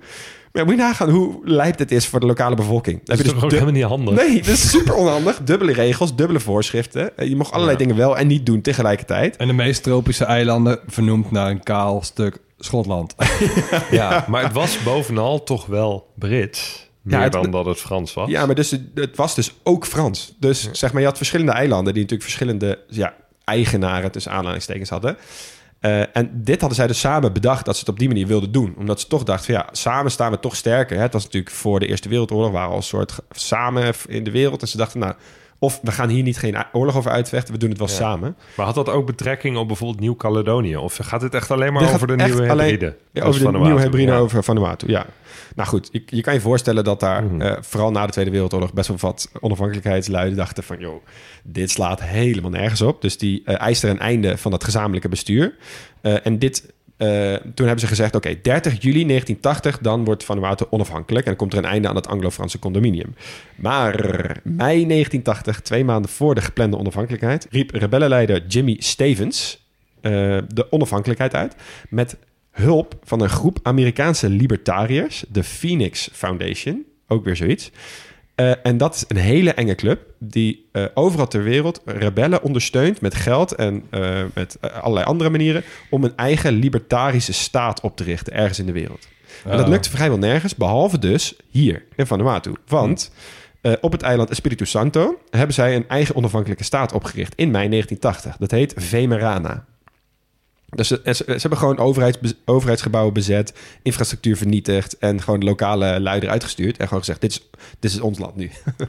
Maar 0.53 0.65
moet 0.65 0.75
je 0.75 0.81
nagaan 0.81 1.11
hoe 1.11 1.41
lijp 1.45 1.79
het 1.79 1.93
is 1.93 2.07
voor 2.07 2.21
de 2.21 2.27
lokale 2.27 2.57
bevolking. 2.57 3.01
Dat, 3.05 3.19
is 3.19 3.25
dus 3.25 3.43
ook 3.43 3.51
helemaal 3.51 3.73
niet 3.73 3.83
handig? 3.83 4.15
Nee, 4.15 4.37
dat 4.37 4.47
is 4.47 4.71
super 4.71 4.95
onhandig. 4.95 5.39
Dubbele 5.43 5.73
regels, 5.73 6.17
dubbele 6.17 6.41
voorschriften. 6.41 7.13
Je 7.17 7.37
mag 7.37 7.53
allerlei 7.53 7.77
dingen 7.77 7.97
wel 7.97 8.19
en 8.19 8.27
niet 8.27 8.47
doen 8.47 8.61
tegelijkertijd. 8.61 9.37
En 9.37 9.47
de 9.47 9.53
meest 9.53 9.83
tropische 9.83 10.25
eilanden 10.25 10.79
vernoemd 10.87 11.31
naar 11.31 11.51
een 11.51 11.63
kaal 11.63 12.03
stuk 12.03 12.39
Schotland. 12.59 13.15
ja, 13.91 14.25
maar 14.29 14.43
het 14.43 14.53
was 14.53 14.83
bovenal 14.83 15.43
toch 15.43 15.67
wel 15.67 16.13
Brits. 16.15 16.91
Meer 17.03 17.21
ja, 17.21 17.29
dan 17.29 17.51
dat 17.51 17.67
het 17.67 17.79
Frans 17.79 18.15
was. 18.15 18.31
Ja, 18.31 18.47
maar 18.47 18.55
dus, 18.55 18.71
het 18.95 19.17
was 19.17 19.35
dus 19.35 19.55
ook 19.63 19.87
Frans. 19.87 20.35
Dus 20.39 20.71
zeg 20.73 20.93
maar, 20.93 21.01
je 21.01 21.07
had 21.07 21.17
verschillende 21.17 21.53
eilanden... 21.53 21.93
die 21.93 22.03
natuurlijk 22.03 22.31
verschillende 22.31 22.79
ja, 22.89 23.15
eigenaren 23.45 24.13
tussen 24.13 24.33
aanhalingstekens 24.33 24.91
hadden. 24.91 25.17
Uh, 25.81 26.17
en 26.17 26.31
dit 26.33 26.61
hadden 26.61 26.77
zij 26.77 26.87
dus 26.87 27.01
samen 27.01 27.33
bedacht 27.33 27.65
dat 27.65 27.75
ze 27.75 27.81
het 27.81 27.89
op 27.89 27.99
die 27.99 28.09
manier 28.09 28.27
wilden 28.27 28.53
doen. 28.53 28.75
Omdat 28.79 29.01
ze 29.01 29.07
toch 29.07 29.23
dachten 29.23 29.45
van 29.45 29.55
ja, 29.55 29.69
samen 29.73 30.11
staan 30.11 30.31
we 30.31 30.41
toch 30.41 30.57
sterker. 30.57 30.97
Hè? 30.97 31.03
Het 31.03 31.13
was 31.13 31.25
natuurlijk 31.25 31.55
voor 31.55 31.81
de 31.81 31.87
Eerste 31.87 32.09
Wereldoorlog... 32.09 32.51
waren 32.51 32.71
al 32.71 32.77
een 32.77 32.83
soort 32.83 33.19
samen 33.31 33.95
in 34.09 34.25
de 34.25 34.31
wereld. 34.31 34.63
En 34.63 34.69
ze 34.69 34.77
dachten 34.77 35.01
nou 35.01 35.15
of 35.59 35.81
we 35.83 35.93
gaan 35.93 36.09
hier 36.09 36.23
niet 36.23 36.39
geen 36.39 36.57
oorlog 36.73 36.97
over 36.97 37.11
uitvechten, 37.11 37.53
we 37.53 37.59
doen 37.59 37.69
het 37.69 37.79
wel 37.79 37.89
samen. 37.89 38.37
Maar 38.57 38.67
had 38.67 38.75
dat 38.75 38.89
ook 38.89 39.07
betrekking 39.07 39.57
op 39.57 39.67
bijvoorbeeld 39.67 40.01
Nieuw-Caledonië? 40.01 40.77
Of 40.77 40.99
gaat 41.03 41.23
het 41.23 41.35
echt 41.35 41.51
alleen 41.51 41.73
maar 41.73 41.95
over 41.95 42.07
de 42.07 42.17
nieuwe 42.17 42.43
hybride? 42.43 42.97
Ja, 43.13 43.25
over 43.25 43.53
de 43.53 43.59
nieuwe 43.59 43.81
hybride 43.81 44.13
ja. 44.13 44.19
over 44.19 44.45
Vanuatu, 44.45 44.89
ja. 44.89 45.07
Nou 45.55 45.69
goed, 45.69 45.89
je, 45.93 46.03
je, 46.07 46.21
kan 46.21 46.35
je 46.35 46.41
voorstellen 46.41 46.85
dat 46.85 47.01
daar, 47.01 47.25
mm 47.25 47.41
uh, 47.41 47.53
vooral 47.61 47.91
na 47.91 48.07
de 48.07 48.13
Tweede 48.13 48.31
Wereldoorlog, 48.31 48.73
best 48.73 48.89
wel 48.89 48.97
wat 49.01 49.31
onafhankelijkheidsluiden 49.41 50.37
dachten 50.37 50.63
van, 50.63 50.79
joh, 50.79 51.05
dit 51.43 51.71
slaat 51.71 52.03
helemaal 52.03 52.51
nergens 52.51 52.83
op. 52.83 53.03
Dus 53.03 53.19
die 53.19 53.43
uh, 53.45 53.61
eiste 53.61 53.87
er 53.87 53.93
een 53.93 53.99
einde 53.99 54.39
van 54.39 54.51
dat 54.51 54.65
gezamenlijke 54.65 55.09
bestuur. 55.09 55.55
Uh, 56.03 56.27
en 56.27 56.39
dit 56.39 56.75
uh, 56.99 57.35
toen 57.35 57.67
hebben 57.67 57.81
ze 57.81 57.87
gezegd: 57.87 58.15
oké, 58.15 58.29
okay, 58.29 58.41
30 58.43 58.73
juli 58.73 59.07
1980, 59.07 59.79
dan 59.79 60.05
wordt 60.05 60.25
Vanuatu 60.25 60.65
onafhankelijk 60.71 61.25
en 61.25 61.31
dan 61.31 61.41
komt 61.41 61.53
er 61.53 61.59
een 61.59 61.71
einde 61.71 61.89
aan 61.89 61.97
het 61.97 62.09
Anglo-Franse 62.09 62.59
condominium. 62.59 63.15
Maar 63.57 63.95
mei 64.43 64.87
1980, 64.87 65.61
twee 65.61 65.85
maanden 65.85 66.11
voor 66.11 66.35
de 66.35 66.41
geplande 66.41 66.79
onafhankelijkheid, 66.79 67.47
riep 67.51 67.71
rebellenleider 67.71 68.47
Jimmy 68.47 68.77
Stevens 68.79 69.67
uh, 70.03 70.39
de 70.49 70.67
onafhankelijkheid 70.73 71.35
uit 71.35 71.55
met 71.89 72.17
hulp 72.51 72.95
van 73.03 73.21
een 73.21 73.29
groep 73.29 73.59
Amerikaanse 73.63 74.29
libertariërs, 74.29 75.25
de 75.29 75.45
Phoenix 75.45 76.09
Foundation, 76.13 76.85
ook 77.07 77.25
weer 77.25 77.37
zoiets. 77.37 77.71
Uh, 78.37 78.53
en 78.63 78.77
dat 78.77 78.95
is 78.95 79.05
een 79.09 79.17
hele 79.17 79.53
enge 79.53 79.75
club 79.75 80.01
die 80.19 80.69
uh, 80.73 80.85
overal 80.95 81.29
ter 81.29 81.43
wereld 81.43 81.81
rebellen 81.85 82.43
ondersteunt 82.43 83.01
met 83.01 83.15
geld 83.15 83.55
en 83.55 83.85
uh, 83.91 84.23
met 84.35 84.59
allerlei 84.61 85.07
andere 85.07 85.31
manieren 85.31 85.65
om 85.91 86.05
een 86.05 86.17
eigen 86.17 86.53
libertarische 86.53 87.33
staat 87.33 87.81
op 87.81 87.97
te 87.97 88.05
richten 88.05 88.33
ergens 88.33 88.59
in 88.59 88.67
de 88.67 88.73
wereld. 88.73 89.09
Oh. 89.45 89.53
En 89.53 89.59
dat 89.59 89.69
lukt 89.69 89.89
vrijwel 89.89 90.19
nergens, 90.19 90.55
behalve 90.55 90.99
dus 90.99 91.37
hier 91.51 91.85
in 91.95 92.07
Vanuatu. 92.07 92.53
Want 92.67 93.11
hm. 93.63 93.75
op 93.81 93.93
het 93.93 94.03
eiland 94.03 94.31
Espiritu 94.31 94.67
Santo 94.67 95.19
hebben 95.31 95.55
zij 95.55 95.77
een 95.77 95.89
eigen 95.89 96.15
onafhankelijke 96.15 96.65
staat 96.65 96.93
opgericht 96.93 97.35
in 97.35 97.51
mei 97.51 97.69
1980. 97.69 98.37
Dat 98.37 98.51
heet 98.51 98.75
Vemerana. 98.77 99.65
Dus 100.77 100.89
ze, 100.89 101.01
ze, 101.15 101.25
hebben 101.27 101.59
gewoon 101.59 101.79
overheids, 101.79 102.19
overheidsgebouwen 102.45 103.15
bezet, 103.15 103.55
infrastructuur 103.83 104.37
vernietigd 104.37 104.99
en 104.99 105.23
gewoon 105.23 105.45
lokale 105.45 106.01
lui 106.01 106.29
uitgestuurd. 106.29 106.77
En 106.77 106.85
gewoon 106.85 106.99
gezegd, 106.99 107.21
dit 107.21 107.31
is, 107.31 107.49
dit 107.81 107.91
is 107.91 108.01
ons 108.01 108.19
land 108.19 108.37
nu. 108.37 108.51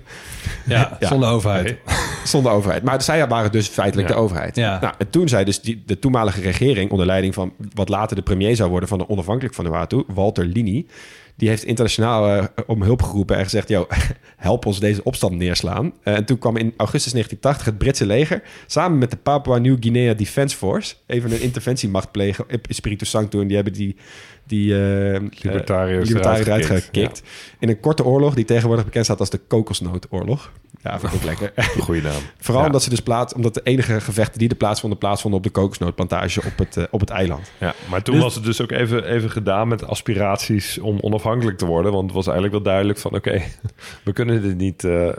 Ja, 0.66 0.98
zonder 1.00 1.30
overheid. 1.30 1.78
Zonder 2.24 2.52
overheid. 2.52 2.84
Maar 2.84 3.02
zij 3.02 3.28
waren 3.28 3.52
dus 3.52 3.68
feitelijk 3.68 4.08
de 4.08 4.14
overheid. 4.14 4.56
Ja. 4.56 4.80
Nou, 4.80 4.94
en 4.98 5.10
toen 5.10 5.28
zei 5.28 5.46
dus 5.46 5.62
die, 5.62 5.84
de 5.86 6.00
toenmalige 6.00 6.42
regering 6.42 6.92
onder 6.92 7.06
leiding 7.06 7.34
van 7.34 7.54
wat 7.74 7.90
later 7.90 8.16
de 8.16 8.22
premier 8.22 8.56
zou 8.56 8.70
worden 8.70 8.90
van 8.90 8.98
de 8.98 9.10
onafhankelijk 9.10 9.56
van 9.56 9.64
de 9.64 9.70
Vanuatu, 9.70 10.04
Walter 10.08 10.46
Lini 10.46 10.88
die 11.38 11.50
heeft 11.50 11.64
internationaal 11.64 12.38
uh, 12.38 12.44
om 12.68 12.82
hulp 12.82 13.02
geroepen 13.02 13.38
en 13.38 13.44
gezegd: 13.44 13.70
Yo, 13.70 13.88
help 14.36 14.66
ons 14.66 14.80
deze 14.80 15.04
opstand 15.04 15.36
neerslaan. 15.36 15.86
Uh, 15.86 16.16
en 16.16 16.26
toen 16.26 16.38
kwam 16.38 16.58
in 16.58 16.74
augustus 16.78 17.12
1980 17.12 17.66
het 17.66 17.78
Britse 17.78 18.06
leger 18.06 18.44
samen 18.66 18.98
met 18.98 19.12
de 19.12 19.18
Papua 19.18 19.58
New 19.58 19.78
Guinea 19.80 20.14
Defense 20.14 20.58
Force 20.58 20.96
even 21.06 21.32
een 21.32 21.42
interventiemacht 21.42 22.12
plegen 22.12 22.46
in 22.48 22.60
Spiritu 22.70 23.06
Sancto. 23.06 23.42
En 23.42 23.48
die 23.48 23.56
hebben 23.56 23.74
die 23.74 23.96
die 24.46 24.74
uh, 24.74 25.20
libertariërs 25.30 26.14
eruit 26.14 26.66
gekikt. 26.66 27.22
In 27.60 27.70
een 27.70 27.80
korte 27.80 28.06
oorlog 28.06 28.34
die 28.34 28.46
tegenwoordig 28.46 28.86
bekend 28.86 29.06
staat 29.06 29.20
als 29.20 29.30
de 29.30 29.40
kokosnootoorlog. 29.48 30.52
Ja, 30.88 31.00
vind 31.00 31.14
ik 31.14 31.20
ook 31.20 31.26
lekker. 31.26 31.52
Goeie 31.86 32.02
naam. 32.02 32.22
Vooral 32.40 32.66
omdat 32.66 32.84
ze 32.84 32.90
dus 32.90 33.00
plaats, 33.00 33.34
omdat 33.34 33.54
de 33.54 33.62
enige 33.64 34.02
gevechten 34.02 34.40
die 34.40 34.50
er 34.50 34.56
plaatsvonden, 34.56 35.00
plaatsvonden 35.00 35.40
op 35.40 35.46
de 35.46 35.52
kokosnootplantage 35.52 36.42
op 36.46 36.58
het, 36.58 36.78
uh, 36.78 36.84
op 36.90 37.00
het 37.00 37.10
eiland. 37.10 37.52
Ja, 37.58 37.74
maar 37.90 38.02
toen 38.02 38.14
dus, 38.14 38.24
was 38.24 38.36
het 38.36 38.44
dus 38.44 38.62
ook 38.62 38.72
even, 38.72 39.04
even 39.04 39.30
gedaan 39.30 39.68
met 39.68 39.88
aspiraties 39.88 40.80
om 40.80 40.98
onafhankelijk 41.02 41.58
te 41.58 41.66
worden. 41.66 41.92
Want 41.92 42.04
het 42.04 42.14
was 42.14 42.26
eigenlijk 42.26 42.56
wel 42.56 42.64
duidelijk 42.64 43.00
van 43.00 43.12
oké, 43.14 43.30
okay, 43.30 43.52
we 44.04 44.14
kunnen 44.14 44.42
dit 44.42 44.58
niet 44.58 44.84
uh, 44.84 45.10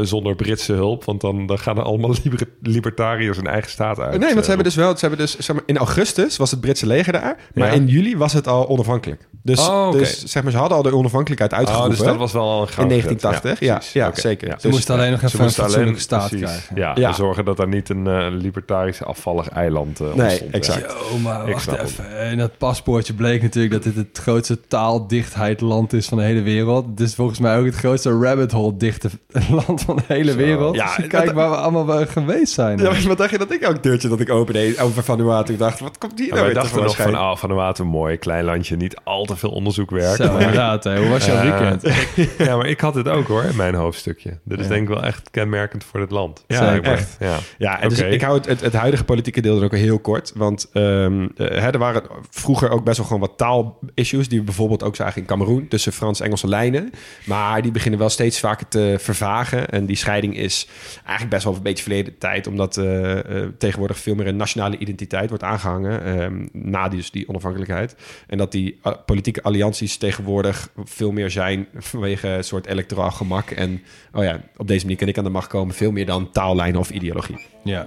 zonder 0.00 0.34
Britse 0.34 0.72
hulp. 0.72 1.04
Want 1.04 1.20
dan, 1.20 1.46
dan 1.46 1.58
gaan 1.58 1.76
er 1.76 1.82
allemaal 1.82 2.14
liber 2.22 2.40
libertariërs 2.62 3.38
een 3.38 3.46
eigen 3.46 3.70
staat 3.70 4.00
uit. 4.00 4.18
Nee, 4.18 4.32
want 4.32 4.42
ze 4.42 4.48
hebben 4.48 4.66
dus 4.66 4.74
wel, 4.74 4.92
ze 4.96 5.06
hebben 5.06 5.18
dus, 5.18 5.38
zeg 5.38 5.56
maar, 5.56 5.64
in 5.66 5.76
augustus 5.76 6.36
was 6.36 6.50
het 6.50 6.60
Britse 6.60 6.86
leger 6.86 7.12
daar. 7.12 7.36
Maar 7.54 7.68
ja. 7.68 7.74
in 7.74 7.86
juli 7.86 8.16
was 8.16 8.32
het 8.32 8.48
al 8.48 8.68
onafhankelijk. 8.68 9.28
Dus, 9.42 9.68
oh, 9.68 9.86
okay. 9.86 9.98
dus 9.98 10.24
zeg 10.24 10.42
maar, 10.42 10.52
ze 10.52 10.58
hadden 10.58 10.76
al 10.76 10.82
de 10.82 10.94
onafhankelijkheid 10.94 11.52
uitgeroepen. 11.52 11.90
Oh, 11.90 11.96
dus 11.98 12.06
dat 12.06 12.16
was 12.16 12.32
wel 12.32 12.50
al 12.50 12.62
een 12.62 12.68
In 12.68 12.88
1980, 12.88 13.60
ja, 13.60 13.66
ja, 13.66 13.80
ja 13.92 14.08
okay. 14.08 14.20
zeker. 14.20 14.48
Ja. 14.48 14.54
Ze 14.58 14.66
dus, 14.66 14.70
moesten 14.76 14.94
alleen 14.94 15.15
nog 15.22 15.32
even 15.32 15.44
een 15.44 15.50
fatsoenlijke 15.50 16.00
staat 16.00 16.28
precies. 16.28 16.46
krijgen. 16.46 16.76
Ja, 16.76 16.92
ja. 16.94 17.12
zorgen 17.12 17.44
dat 17.44 17.58
er 17.58 17.68
niet 17.68 17.88
een 17.88 18.06
uh, 18.06 18.26
libertarisch 18.30 19.02
afvallig 19.02 19.48
eiland 19.48 20.00
uh, 20.00 20.14
Nee, 20.14 20.40
exact. 20.50 20.94
Yo, 21.10 21.18
maar 21.18 21.50
wacht 21.50 21.72
even. 21.72 22.30
In 22.30 22.38
dat 22.38 22.58
paspoortje 22.58 23.14
bleek 23.14 23.42
natuurlijk 23.42 23.72
dat 23.74 23.82
dit 23.82 23.96
het 23.96 24.18
grootste 24.18 24.60
taaldichtheidland 24.68 25.92
is 25.92 26.08
van 26.08 26.18
de 26.18 26.24
hele 26.24 26.42
wereld. 26.42 26.86
Het 26.86 27.00
is 27.00 27.14
volgens 27.14 27.38
mij 27.38 27.58
ook 27.58 27.64
het 27.64 27.74
grootste 27.74 28.18
rabbit 28.18 28.52
hole 28.52 28.76
dichte 28.76 29.10
land 29.66 29.82
van 29.82 29.96
de 29.96 30.02
hele 30.06 30.30
Zo. 30.30 30.36
wereld. 30.36 30.74
Ja, 30.74 30.96
dus 30.96 31.06
kijk 31.06 31.24
dat, 31.24 31.34
waar 31.34 31.50
we 31.50 31.56
allemaal 31.56 32.06
geweest 32.06 32.52
zijn. 32.52 32.78
Ja, 32.78 32.92
wat 33.06 33.18
dacht 33.18 33.30
je 33.30 33.38
dat 33.38 33.52
ik 33.52 33.68
ook 33.68 33.82
deurtje 33.82 34.08
dat 34.08 34.20
ik 34.20 34.30
opende 34.30 34.74
over 34.78 35.02
Vanuatu? 35.02 35.52
Ik 35.52 35.58
dacht, 35.58 35.80
wat 35.80 35.98
komt 35.98 36.18
hier 36.18 36.32
nou 36.32 36.44
weer 36.44 36.54
dachten 36.54 36.82
nog 36.82 36.96
van, 36.96 37.18
oh, 37.18 37.36
Vanuatu 37.36 37.84
mooi, 37.84 38.16
klein 38.16 38.44
landje, 38.44 38.76
niet 38.76 38.96
al 39.04 39.24
te 39.24 39.36
veel 39.36 39.50
onderzoekwerk. 39.50 40.16
Zo, 40.16 40.36
inderdaad. 40.36 40.84
Hè. 40.84 40.98
Hoe 40.98 41.08
was 41.08 41.26
jouw 41.26 41.42
weekend? 41.42 41.82
ja, 42.48 42.56
maar 42.56 42.66
ik 42.66 42.80
had 42.80 42.94
het 42.94 43.08
ook 43.08 43.26
hoor, 43.26 43.42
in 43.42 43.56
mijn 43.56 43.74
hoofdstukje. 43.74 44.38
Dit 44.44 44.58
is 44.58 44.64
ja. 44.64 44.70
denk 44.70 44.82
ik 44.82 44.94
wel 44.94 45.04
echt 45.06 45.30
kenmerkend 45.30 45.84
voor 45.84 46.00
het 46.00 46.10
land. 46.10 46.44
Ja, 46.46 46.80
echt. 46.80 47.16
Ja, 47.20 47.38
ja 47.58 47.80
en 47.80 47.88
dus 47.88 48.00
ik 48.00 48.20
hou 48.20 48.36
het, 48.36 48.46
het, 48.46 48.60
het, 48.60 48.72
huidige 48.72 49.04
politieke 49.04 49.40
deel 49.40 49.58
er 49.58 49.64
ook 49.64 49.74
heel 49.74 49.98
kort. 49.98 50.32
Want 50.34 50.70
um, 50.72 51.30
uh, 51.36 51.64
er 51.64 51.78
waren 51.78 52.02
vroeger 52.30 52.70
ook 52.70 52.84
best 52.84 52.96
wel 52.96 53.06
gewoon 53.06 53.20
wat 53.20 53.38
taal-issues... 53.38 54.28
die 54.28 54.38
we 54.38 54.44
bijvoorbeeld 54.44 54.82
ook 54.82 54.96
zagen 54.96 55.20
in 55.20 55.26
Cameroen... 55.26 55.68
tussen 55.68 55.92
Frans-Engelse 55.92 56.48
lijnen. 56.48 56.90
Maar 57.24 57.62
die 57.62 57.70
beginnen 57.70 58.00
wel 58.00 58.08
steeds 58.08 58.40
vaker 58.40 58.68
te 58.68 58.96
vervagen. 58.98 59.68
En 59.68 59.86
die 59.86 59.96
scheiding 59.96 60.36
is 60.36 60.68
eigenlijk 60.96 61.30
best 61.30 61.44
wel 61.44 61.54
een 61.54 61.62
beetje 61.62 61.82
verleden 61.82 62.18
tijd... 62.18 62.46
omdat 62.46 62.76
uh, 62.76 63.14
uh, 63.14 63.20
tegenwoordig 63.58 63.98
veel 63.98 64.14
meer 64.14 64.26
een 64.26 64.36
nationale 64.36 64.78
identiteit 64.78 65.28
wordt 65.28 65.44
aangehangen... 65.44 66.20
Um, 66.22 66.48
na 66.52 66.88
die, 66.88 66.98
dus 66.98 67.10
die 67.10 67.28
onafhankelijkheid. 67.28 67.96
En 68.26 68.38
dat 68.38 68.52
die 68.52 68.80
politieke 69.06 69.42
allianties 69.42 69.96
tegenwoordig 69.96 70.68
veel 70.84 71.12
meer 71.12 71.30
zijn 71.30 71.66
vanwege 71.74 72.28
een 72.28 72.44
soort 72.44 72.66
electoraal 72.66 73.10
gemak. 73.10 73.50
En 73.50 73.82
oh 74.12 74.24
ja, 74.24 74.40
op 74.56 74.68
deze 74.68 74.85
manier 74.86 75.00
kan 75.00 75.08
ik 75.08 75.18
aan 75.18 75.24
de 75.24 75.30
macht 75.30 75.48
komen, 75.48 75.74
veel 75.74 75.90
meer 75.90 76.06
dan 76.06 76.30
taallijnen 76.30 76.80
of 76.80 76.90
ideologie. 76.90 77.38
Ja. 77.64 77.86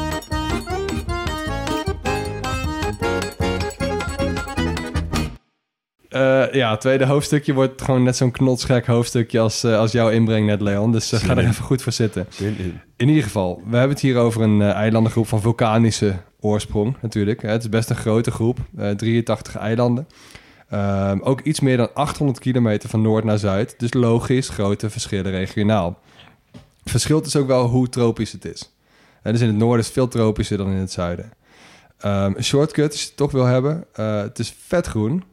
Uh, 6.15 6.53
ja, 6.53 6.71
het 6.71 6.81
tweede 6.81 7.05
hoofdstukje 7.05 7.53
wordt 7.53 7.81
gewoon 7.81 8.03
net 8.03 8.15
zo'n 8.15 8.31
knotsgek 8.31 8.85
hoofdstukje 8.85 9.39
als, 9.39 9.63
uh, 9.63 9.77
als 9.77 9.91
jouw 9.91 10.09
inbreng 10.09 10.45
net, 10.45 10.61
Leon. 10.61 10.91
Dus 10.91 11.13
uh, 11.13 11.19
ga 11.19 11.37
er 11.37 11.47
even 11.47 11.63
goed 11.63 11.81
voor 11.81 11.91
zitten. 11.91 12.27
In. 12.97 13.07
ieder 13.09 13.23
geval, 13.23 13.61
we 13.65 13.77
hebben 13.77 13.89
het 13.95 13.99
hier 13.99 14.17
over 14.17 14.41
een 14.41 14.61
eilandengroep 14.61 15.27
van 15.27 15.41
vulkanische 15.41 16.15
oorsprong 16.39 16.95
natuurlijk. 17.01 17.41
Het 17.41 17.61
is 17.61 17.69
best 17.69 17.89
een 17.89 17.95
grote 17.95 18.31
groep, 18.31 18.57
83 18.95 19.55
eilanden. 19.55 20.07
Ehm, 20.69 21.19
ook 21.21 21.41
iets 21.41 21.59
meer 21.59 21.77
dan 21.77 21.93
800 21.93 22.39
kilometer 22.39 22.89
van 22.89 23.01
noord 23.01 23.23
naar 23.23 23.37
zuid. 23.37 23.75
Dus 23.77 23.93
logisch, 23.93 24.49
grote 24.49 24.89
verschillen 24.89 25.31
regionaal. 25.31 25.99
Het 26.51 26.91
verschilt 26.91 27.23
dus 27.23 27.35
ook 27.35 27.47
wel 27.47 27.67
hoe 27.67 27.89
tropisch 27.89 28.31
het 28.31 28.45
is. 28.45 28.75
dus 29.23 29.41
in 29.41 29.47
het 29.47 29.57
noorden 29.57 29.79
is 29.79 29.85
het 29.85 29.93
veel 29.93 30.07
tropischer 30.07 30.57
dan 30.57 30.71
in 30.71 30.77
het 30.77 30.91
zuiden. 30.91 31.31
Um, 32.05 32.35
een 32.35 32.43
shortcut, 32.43 32.91
als 32.91 33.01
je 33.01 33.07
het 33.07 33.17
toch 33.17 33.31
wil 33.31 33.45
hebben. 33.45 33.85
het 33.93 34.39
is 34.39 34.55
vetgroen, 34.67 35.23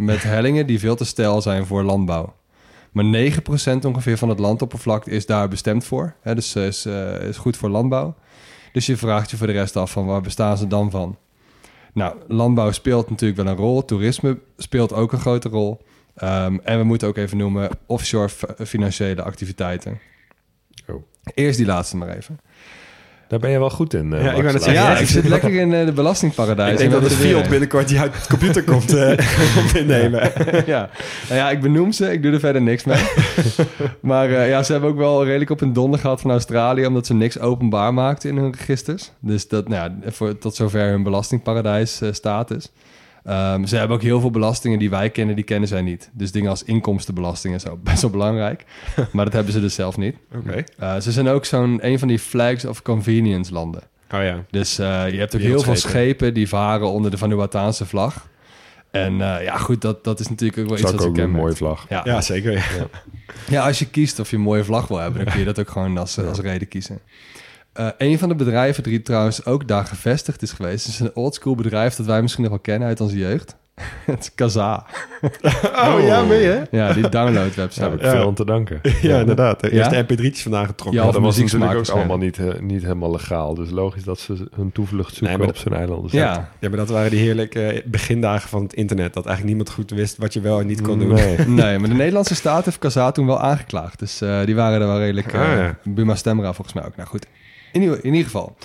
met 0.00 0.22
hellingen 0.22 0.66
die 0.66 0.78
veel 0.78 0.96
te 0.96 1.04
steil 1.04 1.42
zijn 1.42 1.66
voor 1.66 1.82
landbouw. 1.82 2.34
Maar 2.92 3.04
9% 3.04 3.86
ongeveer 3.86 4.18
van 4.18 4.28
het 4.28 4.38
landoppervlak 4.38 5.06
is 5.06 5.26
daar 5.26 5.48
bestemd 5.48 5.84
voor. 5.84 6.14
Hè, 6.20 6.34
dus 6.34 6.56
uh, 6.56 6.66
is, 6.66 6.86
uh, 6.86 7.22
is 7.22 7.36
goed 7.36 7.56
voor 7.56 7.68
landbouw. 7.68 8.14
Dus 8.72 8.86
je 8.86 8.96
vraagt 8.96 9.30
je 9.30 9.36
voor 9.36 9.46
de 9.46 9.52
rest 9.52 9.76
af 9.76 9.90
van 9.90 10.06
waar 10.06 10.20
bestaan 10.20 10.58
ze 10.58 10.66
dan 10.66 10.90
van? 10.90 11.18
Nou, 11.92 12.16
landbouw 12.28 12.70
speelt 12.70 13.10
natuurlijk 13.10 13.40
wel 13.42 13.50
een 13.50 13.58
rol. 13.58 13.84
Toerisme 13.84 14.38
speelt 14.56 14.92
ook 14.92 15.12
een 15.12 15.20
grote 15.20 15.48
rol. 15.48 15.80
Um, 16.22 16.60
en 16.60 16.78
we 16.78 16.84
moeten 16.84 17.08
ook 17.08 17.16
even 17.16 17.36
noemen 17.36 17.70
offshore 17.86 18.28
financiële 18.66 19.22
activiteiten. 19.22 20.00
Oh. 20.88 21.02
Eerst 21.34 21.58
die 21.58 21.66
laatste 21.66 21.96
maar 21.96 22.08
even. 22.08 22.38
Daar 23.30 23.38
ben 23.38 23.50
je 23.50 23.58
wel 23.58 23.70
goed 23.70 23.94
in. 23.94 24.12
Uh, 24.12 24.22
Ja, 24.24 24.32
ik 24.32 24.72
Ja, 24.72 24.98
ik 24.98 25.06
zit 25.06 25.28
lekker 25.28 25.52
in 25.54 25.74
eh, 25.74 25.86
de 25.86 25.92
belastingparadijs. 25.92 26.70
Ik 26.72 26.78
denk 26.78 26.92
En 26.92 27.00
dat 27.00 27.10
het 27.10 27.22
er- 27.42 27.48
binnenkort 27.48 27.88
die 27.88 28.00
uit 28.00 28.12
de 28.12 28.28
computer 28.28 28.64
komt, 28.64 28.94
eh, 28.94 29.06
komt 29.56 29.76
innemen. 29.76 30.32
ja. 30.66 30.90
Nou 31.28 31.40
ja, 31.40 31.50
ik 31.50 31.60
benoem 31.60 31.92
ze. 31.92 32.12
Ik 32.12 32.22
doe 32.22 32.32
er 32.32 32.40
verder 32.40 32.62
niks 32.62 32.84
mee. 32.84 33.02
maar 34.00 34.30
eh, 34.30 34.48
ja, 34.48 34.62
ze 34.62 34.72
hebben 34.72 34.90
ook 34.90 34.96
wel 34.96 35.24
redelijk 35.24 35.50
op 35.50 35.60
een 35.60 35.72
donder 35.72 36.00
gehad 36.00 36.20
van 36.20 36.30
Australië... 36.30 36.86
omdat 36.86 37.06
ze 37.06 37.14
niks 37.14 37.38
openbaar 37.38 37.94
maakten 37.94 38.30
in 38.30 38.36
hun 38.36 38.54
registers. 38.58 39.10
Dus 39.20 39.48
dat, 39.48 39.68
nou 39.68 39.90
ja, 40.04 40.10
voor, 40.10 40.38
tot 40.38 40.54
zover 40.54 40.88
hun 40.88 41.02
belastingparadijs 41.02 42.00
eh, 42.00 42.12
status. 42.12 42.70
Ehm, 43.24 43.64
ze 43.64 43.76
hebben 43.76 43.96
ook 43.96 44.02
heel 44.02 44.20
veel 44.20 44.30
belastingen 44.30 44.78
die 44.78 44.90
wij 44.90 45.10
kennen, 45.10 45.34
die 45.34 45.44
kennen 45.44 45.68
zij 45.68 45.82
niet. 45.82 46.10
Dus 46.12 46.32
dingen 46.32 46.50
als 46.50 46.62
inkomstenbelasting 46.62 47.54
en 47.54 47.60
zo, 47.60 47.78
best 47.84 48.02
wel 48.02 48.10
belangrijk. 48.10 48.64
maar 49.12 49.24
dat 49.24 49.34
hebben 49.34 49.52
ze 49.52 49.60
dus 49.60 49.74
zelf 49.74 49.96
niet. 49.96 50.16
Oké. 50.34 50.64
Eh, 50.78 51.00
ze 51.00 51.12
zijn 51.12 51.28
ook 51.28 51.44
zo'n 51.44 51.78
een 51.86 51.98
van 51.98 52.08
die 52.08 52.18
flags 52.18 52.64
of 52.64 52.82
convenience 52.82 53.52
landen. 53.52 53.82
Oh 54.14 54.22
ja. 54.22 54.44
Dus 54.50 54.78
eh, 54.78 55.10
je 55.10 55.18
hebt 55.18 55.34
ook 55.34 55.40
heel 55.40 55.60
veel 55.60 55.76
schepen 55.76 56.34
die 56.34 56.48
varen 56.48 56.90
onder 56.90 57.10
de 57.10 57.18
Vanuataanse 57.18 57.86
vlag. 57.86 58.28
En 58.90 59.20
eh, 59.20 59.44
ja, 59.44 59.56
goed, 59.56 59.80
dat, 59.80 60.04
dat 60.04 60.20
is 60.20 60.28
natuurlijk 60.28 60.58
ook 60.58 60.68
wel 60.68 60.78
iets 60.78 60.86
ook 60.86 60.92
wat 60.92 61.02
ze 61.02 61.08
ook 61.08 61.18
een 61.18 61.30
mooie 61.30 61.56
vlag. 61.56 61.86
Ja. 61.88 62.00
Ja, 62.04 62.20
zeker. 62.20 62.52
Ja. 62.52 62.88
ja, 63.48 63.66
als 63.66 63.78
je 63.78 63.86
kiest 63.86 64.18
of 64.18 64.30
je 64.30 64.36
een 64.36 64.42
mooie 64.42 64.64
vlag 64.64 64.88
wil 64.88 64.98
hebben, 64.98 65.24
dan 65.24 65.30
kun 65.30 65.40
je 65.40 65.46
dat 65.46 65.60
ook 65.60 65.70
gewoon 65.70 65.98
als, 65.98 66.18
als 66.18 66.40
reden 66.40 66.68
kiezen. 66.68 67.00
Eh 67.80 67.88
een 67.98 68.18
van 68.18 68.28
de 68.28 68.34
bedrijven 68.34 68.82
die 68.82 69.02
trouwens 69.02 69.44
ook 69.44 69.68
daar 69.68 69.84
gevestigd 69.86 70.42
is 70.42 70.52
geweest, 70.52 70.88
is 70.88 71.00
een 71.00 71.14
oldschool 71.14 71.54
bedrijf 71.54 71.94
dat 71.94 72.06
wij 72.06 72.22
misschien 72.22 72.42
nog 72.42 72.52
wel 72.52 72.60
kennen 72.62 72.88
uit 72.88 73.00
onze 73.00 73.18
jeugd. 73.18 73.56
Het 74.06 74.20
is 74.20 74.34
Kazaa. 74.34 74.86
Oh, 75.86 75.96
ja, 76.02 76.22
mee 76.22 76.44
hè? 76.52 76.62
Ja, 76.70 76.92
die 76.92 77.08
download 77.08 77.54
Daar 77.54 77.68
heb 77.74 77.94
ik 77.94 78.02
Ja. 78.02 78.10
veel 78.10 78.26
aan 78.26 78.34
te 78.34 78.44
danken. 78.44 78.80
Ja, 79.02 79.18
inderdaad. 79.20 79.60
De 79.60 79.74
Ja? 79.74 79.90
eerste 79.92 80.04
mp3'tjes 80.14 80.42
vandaan 80.42 80.66
getrokken. 80.66 81.00
Ja, 81.04 81.10
dat 81.10 81.20
was 81.20 81.38
natuurlijk 81.38 81.74
ook 81.74 81.88
allemaal 81.88 82.16
niet, 82.18 82.38
eh, 82.38 82.46
niet 82.60 82.82
helemaal 82.82 83.10
legaal. 83.10 83.54
Dus 83.54 83.70
logisch 83.70 84.04
dat 84.04 84.18
ze 84.18 84.48
hun 84.54 84.72
toevlucht 84.72 85.14
zoeken 85.14 85.38
Nee, 85.38 85.48
op 85.48 85.56
zijn 85.56 85.74
eilanden. 85.74 86.10
Ja, 86.12 86.48
Ja, 86.58 86.68
maar 86.68 86.78
dat 86.78 86.88
waren 86.88 87.10
die 87.10 87.20
heerlijke 87.20 87.82
begindagen 87.86 88.48
van 88.48 88.62
het 88.62 88.72
internet. 88.72 89.14
Dat 89.14 89.26
eigenlijk 89.26 89.56
niemand 89.56 89.76
goed 89.76 89.90
wist 89.90 90.16
wat 90.16 90.32
je 90.32 90.40
wel 90.40 90.60
en 90.60 90.66
niet 90.66 90.80
kon 90.82 90.98
doen. 90.98 91.12
Nee. 91.14 91.36
nee, 91.38 91.78
maar 91.78 91.88
de 91.88 91.94
Nederlandse 91.94 92.34
staat 92.34 92.64
heeft 92.64 92.78
Kazaa 92.78 93.10
toen 93.10 93.26
wel 93.26 93.40
aangeklaagd. 93.40 93.98
Dus 93.98 94.20
eh, 94.20 94.44
die 94.44 94.54
waren 94.54 94.80
er 94.80 94.86
wel 94.86 94.98
redelijk... 94.98 95.34
Ah, 95.34 95.40
ja. 95.40 95.78
Buma 95.84 96.14
Stemra 96.14 96.52
volgens 96.52 96.76
mij 96.76 96.84
ook. 96.84 96.96
Nou 96.96 97.08
goed, 97.08 97.26
in, 97.72 97.82
ieder- 97.82 98.04
in 98.04 98.10
ieder 98.10 98.24
geval. 98.24 98.56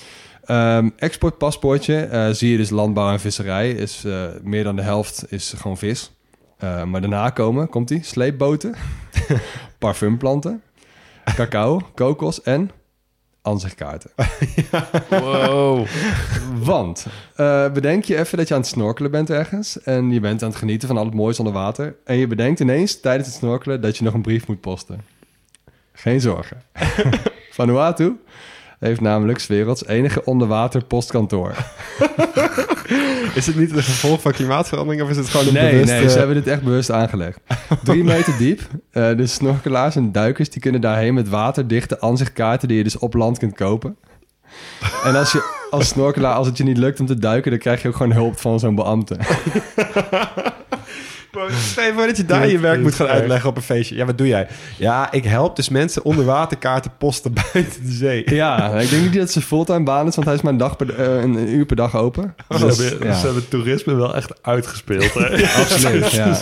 Ehm, 0.45 0.89
exportpaspoortje, 0.97 1.95
eh, 1.99 2.29
zie 2.29 2.51
je 2.51 2.57
dus 2.57 2.69
landbouw 2.69 3.11
en 3.11 3.19
visserij. 3.19 3.71
Is, 3.71 4.03
eh, 4.05 4.23
meer 4.43 4.63
dan 4.63 4.75
de 4.75 4.81
helft 4.81 5.25
is 5.31 5.53
gewoon 5.57 5.77
vis. 5.77 6.11
Eh, 6.57 6.83
maar 6.83 7.01
daarna 7.01 7.29
komen, 7.29 7.69
komt 7.69 7.87
die, 7.87 8.03
sleepboten, 8.03 8.75
parfumplanten, 9.79 10.61
cacao, 11.35 11.81
kokos 11.95 12.41
en 12.41 12.71
ansichtkaarten. 13.41 14.11
Wow. 15.09 15.85
Want 16.63 17.05
eh, 17.35 17.71
bedenk 17.71 18.03
je 18.03 18.17
even 18.19 18.37
dat 18.37 18.47
je 18.47 18.53
aan 18.53 18.59
het 18.59 18.69
snorkelen 18.69 19.11
bent 19.11 19.29
ergens... 19.29 19.81
en 19.81 20.11
je 20.11 20.19
bent 20.19 20.43
aan 20.43 20.49
het 20.49 20.57
genieten 20.57 20.87
van 20.87 20.97
al 20.97 21.05
het 21.05 21.13
moois 21.13 21.39
onder 21.39 21.53
water... 21.53 21.95
en 22.05 22.15
je 22.17 22.27
bedenkt 22.27 22.59
ineens 22.59 22.99
tijdens 22.99 23.27
het 23.27 23.37
snorkelen 23.37 23.81
dat 23.81 23.97
je 23.97 24.03
nog 24.03 24.13
een 24.13 24.21
brief 24.21 24.47
moet 24.47 24.61
posten. 24.61 25.01
Geen 25.93 26.21
zorgen. 26.21 26.61
Vanuatu 27.51 28.19
heeft 28.79 29.01
namelijk 29.01 29.39
's 29.39 29.47
werelds 29.47 29.85
enige 29.87 30.25
onderwater 30.25 30.83
postkantoor. 30.83 31.55
Is 33.35 33.47
het 33.47 33.55
niet 33.55 33.71
een 33.71 33.83
gevolg 33.83 34.21
van 34.21 34.31
klimaatverandering 34.31 35.03
of 35.03 35.09
is 35.09 35.17
het 35.17 35.29
gewoon 35.29 35.47
een 35.47 35.53
Nee, 35.53 35.71
bewust... 35.71 35.91
nee, 35.91 36.09
ze 36.09 36.17
hebben 36.17 36.35
dit 36.35 36.47
echt 36.47 36.61
bewust 36.61 36.91
aangelegd. 36.91 37.39
Drie 37.83 38.03
meter 38.03 38.37
diep. 38.37 38.61
Eh 38.91 39.17
de 39.17 39.27
snorkelaars 39.27 39.95
en 39.95 40.11
duikers 40.11 40.49
die 40.49 40.61
kunnen 40.61 40.81
daarheen 40.81 41.13
met 41.13 41.29
waterdichte 41.29 42.01
aanzichtkaarten... 42.01 42.67
die 42.67 42.77
je 42.77 42.83
dus 42.83 42.97
op 42.97 43.13
land 43.13 43.37
kunt 43.37 43.55
kopen. 43.55 43.97
En 45.03 45.15
als 45.15 45.31
je 45.31 45.65
als 45.69 45.87
snorkelaar, 45.87 46.33
als 46.33 46.47
het 46.47 46.57
je 46.57 46.63
niet 46.63 46.77
lukt 46.77 46.99
om 46.99 47.05
te 47.05 47.19
duiken... 47.19 47.51
dan 47.51 47.59
krijg 47.59 47.81
je 47.81 47.87
ook 47.87 47.95
gewoon 47.95 48.11
hulp 48.11 48.39
van 48.39 48.59
zo'n 48.59 48.75
beambte. 48.75 49.17
Stel 51.51 51.83
je 51.85 51.93
voor 51.93 52.07
dat 52.07 52.17
je 52.17 52.25
daar 52.25 52.47
je 52.47 52.59
werk 52.59 52.81
moet 52.81 52.95
gaan 52.95 53.07
uitleggen 53.07 53.49
op 53.49 53.55
een 53.55 53.61
feestje. 53.61 53.95
Ja, 53.95 54.05
wat 54.05 54.17
doe 54.17 54.27
jij? 54.27 54.47
Ja, 54.77 55.11
ik 55.11 55.23
help 55.23 55.55
dus 55.55 55.69
mensen 55.69 56.03
onder 56.05 56.25
waterkaarten 56.25 56.91
posten 56.97 57.33
buiten 57.53 57.85
de 57.85 57.91
zee. 57.91 58.33
Ja, 58.35 58.71
ik 58.79 58.89
denk 58.89 59.03
niet 59.03 59.13
dat 59.13 59.31
ze 59.31 59.41
fulltime 59.41 59.83
baan 59.83 60.07
is... 60.07 60.15
want 60.15 60.27
hij 60.27 60.35
is 60.35 60.41
maar 60.41 60.51
een, 60.51 60.57
dag 60.57 60.75
per, 60.75 60.95
eh, 60.99 61.21
een 61.21 61.49
uur 61.53 61.65
per 61.65 61.75
dag 61.75 61.95
open. 61.95 62.35
Ze, 62.59 62.65
Dus, 62.65 62.77
hebben, 62.89 63.07
ja. 63.07 63.13
ze 63.19 63.25
hebben 63.25 63.47
toerisme 63.47 63.93
wel 63.95 64.15
echt 64.15 64.43
uitgespeeld. 64.43 65.13
Hè? 65.13 65.43
Absoluut, 65.61 66.11
ja. 66.11 66.37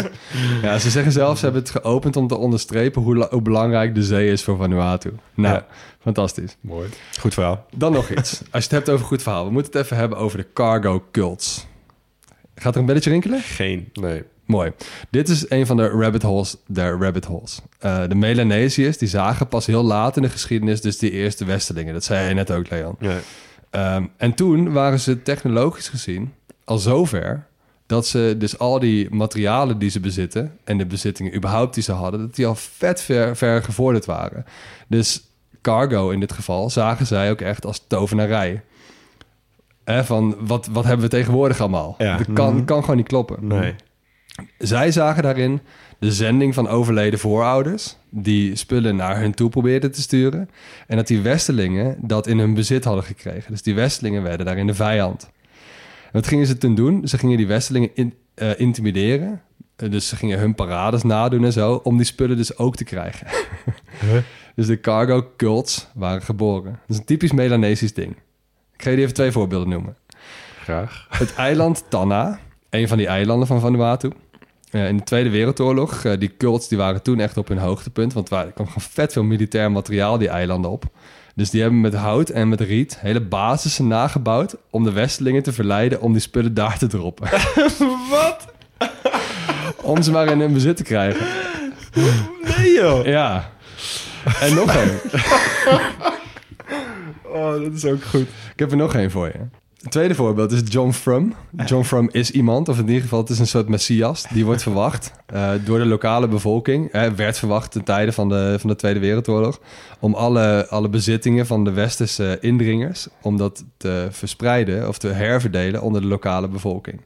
ja. 0.61 0.77
Ze 0.79 0.89
zeggen 0.89 1.11
zelf, 1.11 1.37
ze 1.37 1.43
hebben 1.43 1.61
het 1.61 1.71
geopend 1.71 2.15
om 2.15 2.27
te 2.27 2.35
onderstrepen... 2.35 3.01
hoe, 3.01 3.15
la- 3.15 3.27
hoe 3.29 3.41
belangrijk 3.41 3.95
de 3.95 4.03
zee 4.03 4.31
is 4.31 4.43
voor 4.43 4.57
Vanuatu. 4.57 5.13
Nou, 5.33 5.53
Ja. 5.55 5.65
fantastisch. 6.01 6.57
Mooi. 6.61 6.89
Goed 7.19 7.33
verhaal. 7.33 7.65
Dan 7.75 7.91
nog 7.91 8.09
iets. 8.09 8.31
Als 8.51 8.63
je 8.63 8.69
het 8.69 8.71
hebt 8.71 8.89
over 8.89 9.05
goed 9.05 9.21
verhaal. 9.21 9.45
We 9.45 9.51
moeten 9.51 9.71
het 9.71 9.81
even 9.83 9.97
hebben 9.97 10.17
over 10.17 10.37
de 10.37 10.45
cargo 10.53 11.03
cults. 11.11 11.65
Gaat 12.55 12.73
er 12.73 12.79
een 12.79 12.85
belletje 12.85 13.09
rinkelen? 13.09 13.39
Geen. 13.41 13.89
Nee. 13.93 14.23
Mooi. 14.45 14.71
Dit 15.09 15.29
is 15.29 15.49
een 15.49 15.65
van 15.65 15.77
de 15.77 15.87
rabbit 15.87 16.21
holes 16.21 16.57
der 16.67 16.97
rabbit 16.97 17.25
holes. 17.25 17.61
Eh, 17.79 18.03
de 18.07 18.15
Melanesiërs 18.15 18.97
die 18.97 19.07
zagen 19.07 19.47
pas 19.47 19.65
heel 19.65 19.83
laat 19.83 20.15
in 20.15 20.21
de 20.21 20.29
geschiedenis... 20.29 20.81
dus 20.81 20.97
die 20.97 21.11
eerste 21.11 21.45
Westelingen. 21.45 21.93
Dat 21.93 22.03
zei 22.03 22.27
je 22.27 22.33
net 22.33 22.51
ook, 22.51 22.69
Leon. 22.69 22.95
Ja. 22.99 23.17
Ehm, 23.69 24.05
en 24.17 24.33
toen 24.33 24.71
waren 24.71 24.99
ze 24.99 25.21
technologisch 25.21 25.87
gezien 25.89 26.33
al 26.63 26.77
zover... 26.77 27.45
dat 27.85 28.07
ze 28.07 28.35
dus 28.37 28.59
al 28.59 28.79
die 28.79 29.15
materialen 29.15 29.77
die 29.77 29.89
ze 29.89 29.99
bezitten... 29.99 30.57
en 30.63 30.77
de 30.77 30.85
bezittingen 30.85 31.35
überhaupt 31.35 31.73
die 31.73 31.83
ze 31.83 31.91
hadden... 31.91 32.19
dat 32.19 32.35
die 32.35 32.47
al 32.47 32.55
vet 32.55 33.01
ver, 33.01 33.35
ver 33.35 33.63
gevorderd 33.63 34.05
waren. 34.05 34.45
Dus 34.87 35.23
cargo 35.61 36.09
in 36.09 36.19
dit 36.19 36.31
geval 36.31 36.69
zagen 36.69 37.05
zij 37.05 37.31
ook 37.31 37.41
echt 37.41 37.65
als 37.65 37.83
tovenarij. 37.87 38.61
Hè, 39.83 40.03
van 40.03 40.35
wat, 40.39 40.67
wat 40.71 40.83
hebben 40.83 41.05
we 41.05 41.11
tegenwoordig 41.11 41.59
allemaal? 41.59 41.95
Ja. 41.97 42.17
Dat 42.17 42.27
kan, 42.33 42.65
kan 42.65 42.81
gewoon 42.81 42.97
niet 42.97 43.07
kloppen. 43.07 43.47
Nee. 43.47 43.75
Zij 44.57 44.91
zagen 44.91 45.23
daarin 45.23 45.59
de 45.99 46.11
zending 46.11 46.53
van 46.53 46.67
overleden 46.67 47.19
voorouders... 47.19 47.97
die 48.09 48.55
spullen 48.55 48.95
naar 48.95 49.19
hun 49.19 49.33
toe 49.33 49.49
probeerden 49.49 49.91
te 49.91 50.01
sturen... 50.01 50.49
en 50.87 50.95
dat 50.97 51.07
die 51.07 51.21
Westelingen 51.21 51.97
dat 52.01 52.27
in 52.27 52.39
hun 52.39 52.53
bezit 52.53 52.83
hadden 52.83 53.03
gekregen. 53.03 53.51
Dus 53.51 53.61
die 53.61 53.75
Westelingen 53.75 54.23
werden 54.23 54.45
daarin 54.45 54.67
de 54.67 54.73
vijand. 54.73 55.29
En 56.03 56.09
wat 56.11 56.27
gingen 56.27 56.47
ze 56.47 56.57
toen 56.57 56.75
doen? 56.75 57.07
Ze 57.07 57.17
gingen 57.17 57.37
die 57.37 57.47
Westelingen 57.47 57.89
in- 57.93 58.13
eh, 58.33 58.59
intimideren. 58.59 59.41
Eh, 59.75 59.91
dus 59.91 60.07
ze 60.07 60.15
gingen 60.15 60.39
hun 60.39 60.55
parades 60.55 61.03
nadoen 61.03 61.45
en 61.45 61.51
zo... 61.53 61.73
om 61.83 61.97
die 61.97 62.05
spullen 62.05 62.37
dus 62.37 62.57
ook 62.57 62.75
te 62.75 62.83
krijgen. 62.83 63.27
Dus 64.55 64.67
de 64.67 64.79
cargo 64.79 65.27
cults 65.37 65.87
waren 65.93 66.21
geboren. 66.21 66.71
Dat 66.71 66.89
is 66.89 66.97
een 66.97 67.05
typisch 67.05 67.31
Melanesisch 67.31 67.93
ding. 67.93 68.11
Ik 68.73 68.81
ga 68.83 68.89
jullie 68.89 69.01
even 69.03 69.13
twee 69.15 69.31
voorbeelden 69.31 69.69
noemen. 69.69 69.95
Graag. 70.63 71.07
Het 71.09 71.35
eiland 71.35 71.83
Tanna, 71.89 72.39
een 72.69 72.87
van 72.87 72.97
die 72.97 73.07
eilanden 73.07 73.47
van 73.47 73.59
Vanuatu. 73.59 74.09
Eh, 74.73 74.87
in 74.87 74.97
de 74.97 75.03
Tweede 75.03 75.29
Wereldoorlog, 75.29 76.03
eh, 76.03 76.19
die 76.19 76.33
cults 76.37 76.67
die 76.67 76.77
waren 76.77 77.01
toen 77.01 77.19
echt 77.19 77.37
op 77.37 77.47
hun 77.47 77.57
hoogtepunt. 77.57 78.13
Want 78.13 78.29
waar- 78.29 78.45
er 78.45 78.51
kwam 78.51 78.67
gewoon 78.67 78.87
vet 78.91 79.13
veel 79.13 79.23
militair 79.23 79.71
materiaal 79.71 80.17
die 80.17 80.27
eilanden 80.29 80.71
op. 80.71 80.83
Dus 81.35 81.49
die 81.49 81.61
hebben 81.61 81.81
met 81.81 81.93
hout 81.93 82.29
en 82.29 82.49
met 82.49 82.59
riet 82.61 82.97
hele 82.99 83.21
basissen 83.21 83.87
nagebouwd... 83.87 84.55
om 84.69 84.83
de 84.83 84.91
Westelingen 84.91 85.43
te 85.43 85.53
verleiden 85.53 86.01
om 86.01 86.11
die 86.11 86.21
spullen 86.21 86.53
daar 86.53 86.77
te 86.77 86.87
droppen. 86.87 87.29
Wat? 88.09 88.45
om 89.81 90.01
ze 90.01 90.11
maar 90.11 90.27
in 90.27 90.39
hun 90.39 90.53
bezit 90.53 90.77
te 90.77 90.83
krijgen. 90.83 91.27
Nee 92.57 92.73
joh. 92.73 93.05
Ja. 93.05 93.49
En 94.39 94.53
nog 94.55 94.75
één. 94.75 94.99
Oh, 97.25 97.51
dat 97.51 97.73
is 97.73 97.85
ook 97.85 98.03
goed. 98.03 98.21
Ik 98.53 98.59
heb 98.59 98.71
er 98.71 98.77
nog 98.77 98.95
één 98.95 99.11
voor 99.11 99.25
je. 99.27 99.39
Het 99.83 99.91
tweede 99.91 100.15
voorbeeld 100.15 100.51
is 100.51 100.61
John 100.65 100.91
Frum. 100.91 101.33
John 101.65 101.83
Frum 101.83 102.09
is 102.11 102.31
iemand, 102.31 102.69
of 102.69 102.79
in 102.79 102.87
ieder 102.87 103.01
geval 103.01 103.19
het 103.19 103.29
is 103.29 103.39
een 103.39 103.47
soort 103.47 103.67
messias. 103.67 104.25
Die 104.29 104.45
wordt 104.45 104.61
verwacht 104.61 105.13
eh, 105.25 105.51
door 105.65 105.77
de 105.77 105.85
lokale 105.85 106.27
bevolking. 106.27 106.91
Hij 106.91 107.15
werd 107.15 107.37
verwacht 107.37 107.71
ten 107.71 107.83
tijde 107.83 108.11
van 108.11 108.29
de, 108.29 108.55
van 108.59 108.69
de 108.69 108.75
Tweede 108.75 108.99
Wereldoorlog. 108.99 109.59
Om 109.99 110.13
alle, 110.13 110.67
alle 110.69 110.89
bezittingen 110.89 111.45
van 111.45 111.63
de 111.63 111.71
westerse 111.71 112.37
indringers... 112.41 113.07
om 113.21 113.37
dat 113.37 113.65
te 113.77 114.07
verspreiden 114.11 114.87
of 114.87 114.97
te 114.97 115.07
herverdelen 115.07 115.81
onder 115.81 116.01
de 116.01 116.07
lokale 116.07 116.47
bevolking. 116.47 117.01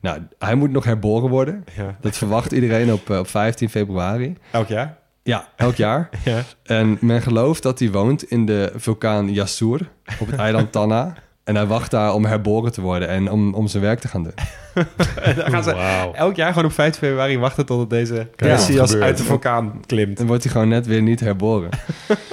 Nou, 0.00 0.18
hij 0.38 0.54
moet 0.54 0.70
nog 0.70 0.84
herboren 0.84 1.30
worden. 1.30 1.64
Ja. 1.76 1.96
Dat 2.00 2.16
verwacht 2.16 2.52
iedereen 2.52 2.92
op, 2.92 3.10
eh, 3.10 3.18
op 3.18 3.28
15 3.28 3.70
februari. 3.70 4.36
Elk 4.50 4.68
jaar? 4.68 4.98
Ja, 5.22 5.48
elk 5.56 5.74
jaar. 5.74 6.08
Ja. 6.24 6.42
En 6.62 6.98
men 7.00 7.22
gelooft 7.22 7.62
dat 7.62 7.78
hij 7.78 7.90
woont 7.90 8.22
in 8.22 8.46
de 8.46 8.72
vulkaan 8.76 9.32
Yassur 9.32 9.90
op 10.20 10.26
het 10.26 10.38
eiland 10.38 10.72
Tanna. 10.72 11.14
En 11.50 11.56
hij 11.56 11.66
wacht 11.66 11.90
daar 11.90 12.14
om 12.14 12.24
herboren 12.24 12.72
te 12.72 12.80
worden 12.80 13.08
en 13.08 13.30
om, 13.30 13.54
om 13.54 13.66
zijn 13.68 13.82
werk 13.82 14.00
te 14.00 14.08
gaan 14.08 14.22
doen. 14.22 14.32
En 15.22 15.34
dan 15.36 15.50
gaan 15.50 15.62
ze 15.64 15.70
elk 16.14 16.36
jaar 16.36 16.48
gewoon 16.52 16.64
op 16.68 16.72
5 16.72 16.96
februari 16.96 17.38
wachten 17.38 17.66
totdat 17.66 17.90
deze 17.90 18.26
Messias 18.36 18.94
uit 18.94 19.16
de 19.16 19.22
vulkaan 19.32 19.80
klimt. 19.86 20.16
Dan 20.16 20.26
wordt 20.26 20.42
hij 20.42 20.52
gewoon 20.52 20.68
net 20.68 20.86
weer 20.86 21.02
niet 21.02 21.20
herboren. 21.20 21.70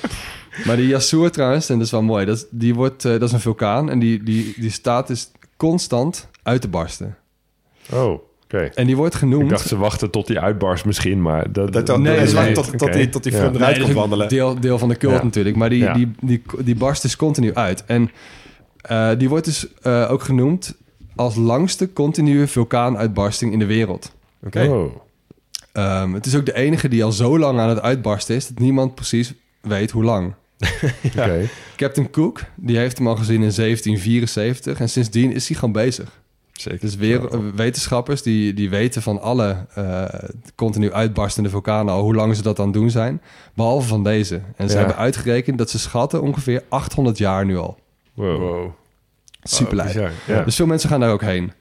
maar 0.66 0.76
die 0.76 0.88
Yassur 0.88 1.32
trouwens, 1.32 1.70
en 1.70 1.76
dat 1.78 1.86
is 1.86 1.92
wel 1.92 2.02
mooi, 2.02 2.26
dat, 2.26 2.38
is- 2.38 2.46
die 2.52 2.76
wordt, 2.76 3.06
eh, 3.06 3.12
dat 3.12 3.22
is 3.22 3.32
een 3.32 3.40
vulkaan 3.40 3.90
en 3.90 4.00
die, 4.00 4.24
die, 4.24 4.54
die 4.58 4.72
staat 4.72 5.08
dus 5.08 5.32
constant 5.58 6.28
uit 6.44 6.62
te 6.62 6.68
barsten. 6.68 7.16
Oh. 7.94 8.20
Oké. 8.44 8.70
En 8.74 8.86
die 8.86 8.96
wordt 8.96 9.14
Ik 9.14 9.20
genoemd... 9.20 9.50
dacht 9.50 9.68
ze 9.68 9.78
wachten 9.78 10.10
tot 10.12 10.28
die 10.28 10.40
uitbarst 10.40 10.86
misschien, 10.86 11.22
maar... 11.22 11.52
Dat, 11.52 11.74
Dat, 11.74 11.86
dat, 11.88 12.00
Nee, 12.00 12.20
nee, 12.20 12.34
nee, 12.34 12.52
tot, 12.54 12.94
die, 12.94 13.10
tot 13.10 13.24
die 13.24 13.32
Ja. 13.32 13.42
Nee, 13.50 13.56
eruit 13.56 13.78
komt 13.78 13.90
is 13.90 13.94
wandelen. 13.96 14.30
Deel, 14.30 14.60
deel 14.60 14.78
van 14.80 14.90
de 14.90 14.96
cult 14.98 15.14
Ja. 15.14 15.24
natuurlijk. 15.24 15.56
Maar 15.56 15.70
die, 15.70 15.80
Ja. 15.84 15.94
die, 15.94 16.12
die, 16.22 16.42
die 16.60 16.76
barst 16.76 17.02
dus 17.02 17.16
continu 17.16 17.54
uit. 17.54 17.84
En 17.86 18.12
eh, 18.82 19.10
die 19.18 19.30
wordt 19.30 19.46
dus 19.46 19.68
eh, 19.82 20.08
ook 20.12 20.22
genoemd 20.24 20.76
als 21.16 21.36
langste 21.36 21.94
continue 21.94 22.48
vulkaanuitbarsting 22.48 23.52
in 23.54 23.60
de 23.60 23.66
wereld. 23.66 24.12
Oké. 24.46 24.64
Oh. 24.64 24.96
Het 26.14 26.26
is 26.26 26.36
ook 26.36 26.46
de 26.46 26.56
enige 26.56 26.88
die 26.88 27.04
al 27.04 27.12
zo 27.12 27.40
lang 27.40 27.60
aan 27.60 27.70
het 27.70 27.82
uitbarsten 27.82 28.36
is... 28.36 28.48
dat 28.48 28.60
niemand 28.60 28.96
precies 28.96 29.34
weet 29.62 29.92
hoe 29.92 30.04
lang. 30.04 30.34
Oké. 31.18 31.50
Captain 31.76 32.10
Cook, 32.10 32.40
die 32.56 32.78
heeft 32.78 32.98
hem 32.98 33.08
al 33.08 33.16
gezien 33.16 33.42
in 33.44 33.52
1774... 33.56 34.80
en 34.80 34.90
sindsdien 34.90 35.32
is 35.34 35.48
hij 35.48 35.58
gewoon 35.58 35.74
bezig. 35.74 36.22
Zeker. 36.52 36.80
Dus 36.80 36.96
weer, 36.96 37.28
eh, 37.28 37.40
wetenschappers 37.56 38.22
die, 38.22 38.54
die 38.54 38.70
weten 38.70 39.02
van 39.02 39.22
alle 39.22 39.66
continu 40.56 40.92
uitbarstende 40.92 41.50
vulkanen 41.50 41.94
al 41.94 42.02
hoe 42.02 42.16
lang 42.16 42.36
ze 42.36 42.42
dat 42.42 42.60
aan 42.60 42.66
het 42.66 42.74
doen 42.74 42.90
zijn. 42.90 43.22
Behalve 43.54 43.88
van 43.88 44.04
deze. 44.04 44.42
En 44.56 44.68
ze 44.70 44.74
Ja. 44.74 44.80
hebben 44.80 44.98
uitgerekend 44.98 45.58
dat 45.58 45.70
ze 45.70 45.80
schatten 45.80 46.22
ongeveer 46.22 46.64
800 46.70 47.18
jaar 47.18 47.46
nu 47.46 47.58
al. 47.58 47.78
Wow. 48.18 48.40
Wow. 48.40 48.72
Super 49.44 49.68
Oh, 49.78 49.84
lijp. 49.84 49.88
bizar. 49.94 50.12
Ja. 50.28 50.44
Dus 50.44 50.56
veel 50.56 50.66
mensen 50.66 50.90
gaan 50.90 51.00
daar 51.00 51.12
ook 51.12 51.22
heen. 51.22 51.52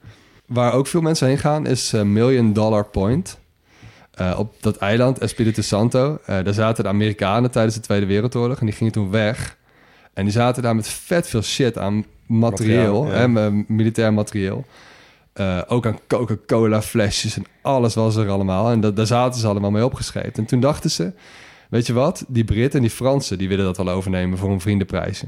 Waar 0.45 0.73
ook 0.73 0.87
veel 0.87 1.01
mensen 1.01 1.27
heen 1.27 1.37
gaan 1.37 1.65
is 1.65 1.93
eh, 1.93 2.01
Million 2.01 2.53
Dollar 2.53 2.85
Point. 2.85 3.39
Eh, 4.13 4.35
op 4.39 4.53
dat 4.61 4.77
eiland 4.77 5.19
Espiritu 5.19 5.61
Santo. 5.63 6.19
Eh, 6.25 6.43
daar 6.43 6.53
zaten 6.53 6.83
de 6.83 6.89
Amerikanen 6.89 7.51
tijdens 7.51 7.75
de 7.75 7.81
Tweede 7.81 8.05
Wereldoorlog. 8.05 8.59
En 8.59 8.65
die 8.65 8.75
gingen 8.75 8.93
toen 8.93 9.09
weg. 9.11 9.57
En 10.13 10.23
die 10.23 10.33
zaten 10.33 10.63
daar 10.63 10.75
met 10.75 10.87
vet 10.87 11.27
veel 11.27 11.41
shit 11.41 11.77
aan 11.77 12.05
materieel. 12.25 13.03
Materiaal, 13.03 13.41
hè, 13.41 13.51
militair 13.67 14.13
materieel. 14.13 14.65
Eh, 15.33 15.61
ook 15.67 15.85
aan 15.85 15.99
Coca-Cola 16.07 16.81
flesjes 16.81 17.37
en 17.37 17.45
alles 17.61 17.95
was 17.95 18.15
er 18.15 18.29
allemaal. 18.29 18.71
En 18.71 18.79
dat, 18.81 18.95
daar 18.95 19.05
zaten 19.05 19.39
ze 19.39 19.47
allemaal 19.47 19.71
mee 19.71 19.85
opgeschreven. 19.85 20.33
En 20.33 20.45
toen 20.45 20.59
dachten 20.59 20.89
ze, 20.91 21.11
weet 21.69 21.87
je 21.87 21.93
wat? 21.93 22.25
Die 22.27 22.43
Britten 22.43 22.79
en 22.79 22.85
die 22.85 22.95
Fransen, 22.95 23.37
die 23.37 23.47
willen 23.47 23.65
dat 23.65 23.77
wel 23.77 23.89
overnemen 23.89 24.37
voor 24.37 24.49
een 24.51 24.61
vriendenprijsje. 24.61 25.25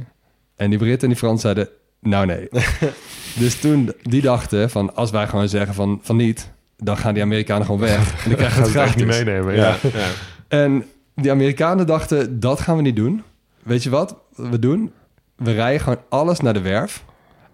En 0.59 0.69
die 0.69 0.79
Britten 0.79 1.01
en 1.01 1.07
die 1.07 1.17
Fransen 1.17 1.39
zeiden, 1.39 1.69
nou 1.99 2.25
nee. 2.25 2.47
dus 3.41 3.59
toen, 3.59 3.93
die 4.01 4.21
dachten 4.21 4.69
van, 4.69 4.95
als 4.95 5.11
wij 5.11 5.27
gewoon 5.27 5.49
zeggen 5.49 5.73
van, 5.73 5.99
van 6.01 6.15
niet... 6.15 6.51
dan 6.77 6.97
gaan 6.97 7.13
die 7.13 7.23
Amerikanen 7.23 7.65
gewoon 7.65 7.81
weg. 7.81 8.23
En 8.23 8.29
dan 8.29 8.37
krijgen 8.37 8.57
we 8.57 8.63
het 8.67 8.71
gratis. 8.71 8.95
niet 8.95 9.05
meenemen. 9.05 9.55
Ja. 9.55 9.61
Ja. 9.61 9.89
ja. 9.93 10.07
En 10.47 10.85
die 11.15 11.31
Amerikanen 11.31 11.87
dachten, 11.87 12.39
dat 12.39 12.59
gaan 12.59 12.75
we 12.75 12.81
niet 12.81 12.95
doen. 12.95 13.23
Weet 13.63 13.83
je 13.83 13.89
wat 13.89 14.15
we 14.35 14.59
doen? 14.59 14.91
We 15.35 15.51
rijden 15.51 15.81
gewoon 15.81 16.01
alles 16.09 16.39
naar 16.39 16.53
de 16.53 16.61
werf... 16.61 17.03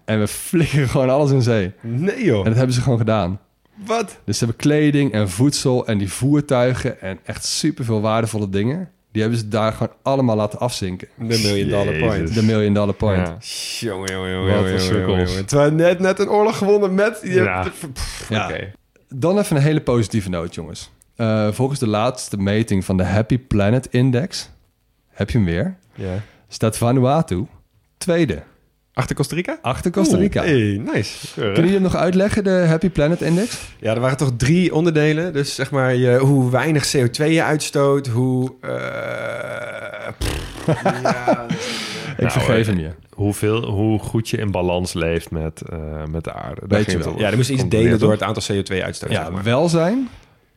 en 0.04 0.18
we 0.18 0.28
flikkeren 0.28 0.88
gewoon 0.88 1.10
alles 1.10 1.30
in 1.30 1.42
zee. 1.42 1.72
Nee 1.80 2.24
joh. 2.24 2.38
En 2.38 2.44
dat 2.44 2.56
hebben 2.56 2.74
ze 2.74 2.80
gewoon 2.80 2.98
gedaan. 2.98 3.40
Wat? 3.84 4.18
Dus 4.24 4.38
ze 4.38 4.44
hebben 4.44 4.62
kleding 4.62 5.12
en 5.12 5.30
voedsel 5.30 5.86
en 5.86 5.98
die 5.98 6.12
voertuigen 6.12 7.00
en 7.00 7.18
echt 7.24 7.44
superveel 7.44 8.00
waardevolle 8.00 8.48
dingen. 8.48 8.90
Die 9.16 9.24
hebben 9.24 9.40
ze 9.44 9.48
daar 9.48 9.72
gewoon 9.72 9.92
allemaal 10.02 10.36
laten 10.36 10.58
afzinken. 10.58 11.08
De 11.14 11.24
million 11.24 11.68
dollar 11.68 11.94
Jezus. 11.94 12.08
point. 12.08 12.34
De 12.34 12.42
million 12.42 12.74
dollar 12.74 12.94
point. 12.94 13.26
Ja. 13.26 13.88
Jongen, 13.88 14.12
jongen, 14.12 14.30
jongen. 14.32 15.46
Terwijl 15.46 15.70
net, 15.72 15.98
net 15.98 16.18
een 16.18 16.28
oorlog 16.28 16.58
gewonnen 16.58 16.94
met... 16.94 17.20
Je 17.22 17.32
Ja. 17.32 17.68
Pff, 17.92 18.26
Ja. 18.28 18.50
Dan 19.08 19.38
even 19.38 19.56
een 19.56 19.62
hele 19.62 19.80
positieve 19.80 20.28
noot, 20.30 20.54
jongens. 20.54 20.90
Eh, 21.16 21.48
volgens 21.52 21.78
de 21.78 21.86
laatste 21.88 22.36
meting 22.36 22.84
van 22.84 22.96
de 22.96 23.04
Happy 23.04 23.38
Planet 23.38 23.86
Index, 23.90 24.50
heb 25.10 25.30
je 25.30 25.38
hem 25.38 25.46
weer, 25.46 25.76
Ja. 25.94 26.20
staat 26.48 26.76
Vanuatu 26.78 27.46
tweede 27.98 28.42
Achter 28.96 29.16
Costa 29.16 29.34
Rica? 29.34 29.58
achter 29.62 29.90
Costa 29.90 30.16
Rica. 30.16 30.40
Oeh, 30.40 30.50
Hey, 30.50 30.80
nice. 30.94 31.34
Kunnen 31.34 31.54
jullie 31.54 31.72
hem 31.72 31.82
nog 31.82 31.96
uitleggen, 31.96 32.44
de 32.44 32.50
Happy 32.50 32.90
Planet 32.90 33.20
Index? 33.20 33.60
Ja, 33.80 33.94
er 33.94 34.00
waren 34.00 34.16
toch 34.16 34.30
drie 34.36 34.74
onderdelen. 34.74 35.32
Dus 35.32 35.54
zeg 35.54 35.70
maar 35.70 35.94
je, 35.94 36.16
hoe 36.18 36.50
weinig 36.50 36.96
CO2 36.96 37.24
je 37.30 37.42
uitstoot, 37.42 38.06
hoe... 38.06 38.52
eh, 38.60 38.70
pff, 40.18 40.66
ja, 41.02 41.46
Ik 42.16 42.18
Nou, 42.18 42.30
vergeef 42.30 42.66
eh, 42.68 42.72
hem 42.74 42.78
je. 42.82 42.90
Hoeveel, 43.14 43.64
hoe 43.64 43.98
goed 43.98 44.28
je 44.28 44.36
in 44.36 44.50
balans 44.50 44.92
leeft 44.92 45.30
met, 45.30 45.62
eh, 45.70 45.78
met 46.10 46.24
de 46.24 46.32
aarde. 46.32 46.60
Weet 46.68 46.90
je 46.92 46.98
wel. 46.98 47.18
ja, 47.18 47.30
er 47.30 47.36
moest 47.36 47.50
iets 47.50 47.68
delen 47.68 47.98
door 47.98 48.10
het 48.10 48.22
aantal 48.22 48.42
CO2-uitstoot. 48.56 49.10
Ja, 49.10 49.22
zeg 49.22 49.32
maar. 49.32 49.42
welzijn 49.42 50.08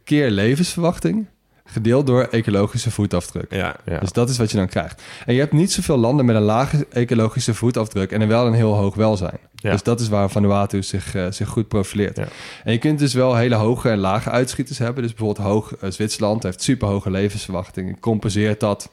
keer 0.03 0.29
levensverwachting 0.29 1.25
gedeeld 1.71 2.07
door 2.07 2.23
ecologische 2.23 2.91
voetafdruk. 2.91 3.53
Ja. 3.53 3.75
Ja. 3.85 3.99
Dus 3.99 4.11
dat 4.11 4.29
is 4.29 4.37
wat 4.37 4.51
je 4.51 4.57
dan 4.57 4.67
krijgt. 4.67 5.01
En 5.25 5.33
je 5.33 5.39
hebt 5.39 5.51
niet 5.51 5.71
zoveel 5.71 5.97
landen 5.97 6.25
met 6.25 6.35
een 6.35 6.41
lage 6.41 6.87
ecologische 6.91 7.53
voetafdruk 7.53 8.11
en 8.11 8.27
wel 8.27 8.47
een 8.47 8.53
heel 8.53 8.73
hoog 8.75 8.95
welzijn. 8.95 9.37
Ja. 9.55 9.71
Dus 9.71 9.83
dat 9.83 9.99
is 9.99 10.07
waar 10.09 10.29
Vanuatu 10.29 10.83
zich, 10.83 11.15
eh, 11.15 11.25
zich 11.31 11.47
goed 11.47 11.67
profileert. 11.67 12.17
Ja. 12.17 12.27
En 12.63 12.71
je 12.71 12.77
kunt 12.79 12.99
dus 12.99 13.13
wel 13.13 13.35
hele 13.35 13.55
hoge 13.55 13.89
en 13.89 13.97
lage 13.97 14.29
uitschieters 14.29 14.77
hebben. 14.77 15.03
Dus 15.03 15.13
bijvoorbeeld 15.13 15.47
hoog 15.47 15.75
eh, 15.75 15.89
Zwitserland 15.89 16.43
heeft 16.43 16.61
super 16.61 16.87
hoge 16.87 17.11
levensverwachting 17.11 17.89
en 17.89 17.99
compenseert 17.99 18.59
dat 18.59 18.89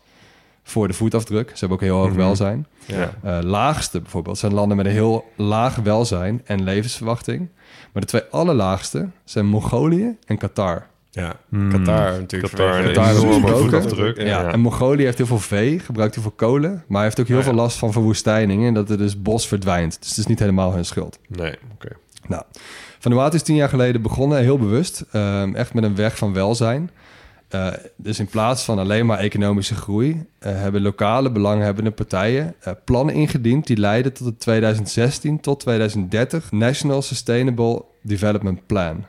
voor 0.63 0.89
de 0.89 0.95
voetafdruk. 0.95 1.49
Ze 1.49 1.59
hebben 1.59 1.79
ook 1.79 1.85
heel 1.85 1.97
hoog 1.97 2.09
Mhm. 2.09 2.17
welzijn. 2.17 2.67
Ja. 2.87 3.13
Eh, 3.23 3.39
laagste 3.43 4.01
bijvoorbeeld 4.01 4.39
zijn 4.39 4.55
landen 4.55 4.77
met 4.77 4.87
een 4.87 4.93
heel 4.93 5.25
laag 5.37 5.77
welzijn 5.77 6.41
en 6.45 6.65
levensverwachting. 6.65 7.49
Maar 7.93 8.03
de 8.03 8.09
twee 8.09 8.23
allerlaagste 8.31 9.09
zijn 9.25 9.47
Mongolië 9.47 10.17
en 10.27 10.39
Qatar. 10.39 10.87
Ja, 11.17 11.37
Hmm. 11.49 11.71
Qatar 11.71 12.19
natuurlijk. 12.19 12.55
Qatar, 12.55 12.83
Qatar 12.83 13.15
voetafdruk. 13.15 14.17
Ja, 14.17 14.25
Ja. 14.25 14.53
en 14.53 14.61
Mongolië 14.61 15.05
heeft 15.05 15.17
heel 15.19 15.27
veel 15.27 15.39
vee, 15.39 15.79
gebruikt 15.79 16.15
heel 16.15 16.23
veel 16.23 16.33
kolen, 16.37 16.71
maar 16.71 16.97
hij 16.97 17.03
heeft 17.05 17.21
ook 17.21 17.27
heel 17.29 17.37
ja. 17.37 17.43
veel 17.43 17.55
last 17.55 17.79
van 17.79 17.93
verwoestijning 17.93 18.67
en 18.67 18.75
dat 18.75 18.91
er 18.91 18.99
dus 18.99 19.23
bos 19.23 19.49
verdwijnt. 19.49 19.97
Dus 20.01 20.09
het 20.09 20.19
is 20.19 20.27
niet 20.27 20.39
helemaal 20.39 20.73
hun 20.73 20.85
schuld. 20.85 21.19
Nee, 21.29 21.55
oké. 21.75 21.89
Nou, 22.29 22.43
Vanuatu 22.99 23.37
is 23.37 23.43
tien 23.43 23.57
jaar 23.57 23.69
geleden 23.69 24.03
begonnen, 24.03 24.39
heel 24.39 24.59
bewust, 24.59 25.05
ehm, 25.13 25.55
echt 25.55 25.75
met 25.75 25.85
een 25.85 25.97
weg 25.97 26.17
van 26.19 26.33
welzijn. 26.33 26.91
Eh, 27.49 27.67
dus 27.97 28.19
in 28.19 28.27
plaats 28.27 28.65
van 28.65 28.79
alleen 28.79 29.07
maar 29.07 29.19
economische 29.19 29.75
groei, 29.75 30.27
eh, 30.39 30.53
hebben 30.53 30.83
lokale 30.83 31.31
belanghebbende 31.31 31.91
partijen 31.91 32.55
eh, 32.61 32.73
plannen 32.85 33.15
ingediend 33.15 33.67
die 33.67 33.77
leiden 33.77 34.13
tot 34.13 34.27
het 34.27 34.41
2016 34.41 35.41
tot 35.41 35.61
2030 35.61 36.53
National 36.53 37.03
Sustainable 37.03 37.85
Development 38.03 38.67
Plan. 38.67 39.07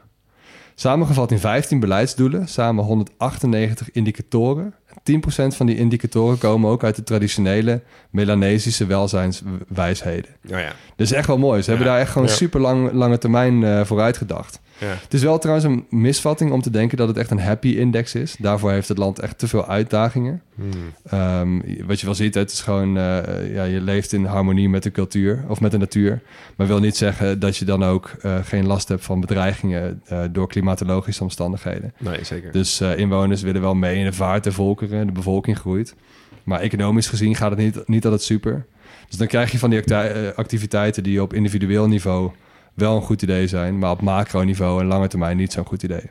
Samengevat 0.80 1.32
in 1.32 1.40
15 1.40 1.80
beleidsdoelen, 1.80 2.48
samen 2.48 2.84
198 2.84 3.92
indicatoren. 3.92 4.74
10% 5.04 5.56
van 5.56 5.66
die 5.66 5.76
indicatoren 5.78 6.38
komen 6.38 6.70
ook 6.72 6.84
uit 6.84 6.96
de 6.96 7.04
traditionele 7.04 7.82
Melanesische 8.10 8.86
welzijnswijsheden. 8.86 10.32
Oh 10.52 10.60
ja. 10.60 10.72
Dus 10.96 11.12
echt 11.12 11.28
wel 11.28 11.38
mooi. 11.38 11.62
Ze 11.62 11.70
hebben 11.70 11.88
daar 11.88 12.00
echt 12.00 12.12
gewoon 12.12 12.28
Ja. 12.28 12.34
super 12.34 12.60
lang, 12.60 12.92
lange 12.92 13.18
termijn 13.18 13.64
eh 13.64 13.86
voor 13.86 14.02
uitgedacht. 14.02 14.60
Ja. 14.80 14.88
Het 14.88 15.14
is 15.14 15.24
wel 15.24 15.38
trouwens 15.40 15.68
een 15.68 15.86
misvatting 15.90 16.52
om 16.52 16.62
te 16.62 16.70
denken 16.70 16.98
dat 16.98 17.08
het 17.08 17.18
echt 17.18 17.32
een 17.32 17.40
happy 17.40 17.68
index 17.68 18.16
is. 18.16 18.36
Daarvoor 18.40 18.72
heeft 18.72 18.88
het 18.88 18.98
land 18.98 19.20
echt 19.20 19.38
te 19.38 19.48
veel 19.48 19.68
uitdagingen. 19.68 20.42
Hmm. 20.56 20.70
Ehm, 21.10 21.86
wat 21.86 22.00
je 22.00 22.06
wel 22.06 22.16
ziet, 22.16 22.34
het 22.34 22.52
is 22.52 22.62
gewoon, 22.62 22.98
eh, 22.98 23.54
ja, 23.54 23.64
je 23.64 23.82
leeft 23.82 24.14
in 24.14 24.26
harmonie 24.26 24.70
met 24.70 24.84
de 24.84 24.92
cultuur 24.92 25.44
of 25.48 25.60
met 25.62 25.72
de 25.72 25.78
natuur. 25.78 26.22
Maar 26.56 26.68
wil 26.68 26.80
niet 26.80 26.98
zeggen 26.98 27.40
dat 27.40 27.58
je 27.58 27.66
dan 27.66 27.84
ook 27.84 28.12
eh, 28.22 28.38
geen 28.44 28.66
last 28.66 28.88
hebt 28.88 29.04
van 29.06 29.20
bedreigingen 29.20 30.02
eh, 30.06 30.24
door 30.32 30.48
klimatologische 30.48 31.24
omstandigheden. 31.24 31.94
Nee, 32.00 32.24
zeker. 32.24 32.52
Dus 32.52 32.82
inwoners 32.82 33.42
willen 33.42 33.62
wel 33.62 33.76
mee 33.76 33.98
in 33.98 34.06
de 34.06 34.14
vaart 34.14 34.44
der 34.44 34.54
volkeren, 34.54 35.06
de 35.06 35.12
bevolking 35.12 35.58
groeit. 35.58 35.96
Maar 36.44 36.60
economisch 36.60 37.08
gezien 37.08 37.36
gaat 37.36 37.50
het 37.50 37.60
niet, 37.60 37.88
niet 37.88 38.04
altijd 38.04 38.24
super. 38.24 38.66
Dus 39.10 39.18
dan 39.18 39.28
krijg 39.28 39.52
je 39.52 39.58
van 39.60 39.70
die 39.70 39.80
acti- 39.80 40.32
activiteiten 40.36 41.04
die 41.04 41.22
op 41.22 41.34
individueel 41.34 41.88
niveau 41.88 42.32
wel 42.78 42.96
een 42.96 43.02
goed 43.02 43.22
idee 43.22 43.48
zijn, 43.48 43.80
maar 43.80 43.92
op 43.92 44.02
macroniveau 44.02 44.82
en 44.82 44.88
lange 44.88 45.08
termijn 45.08 45.38
niet 45.38 45.52
zo'n 45.54 45.66
goed 45.66 45.84
idee. 45.84 46.10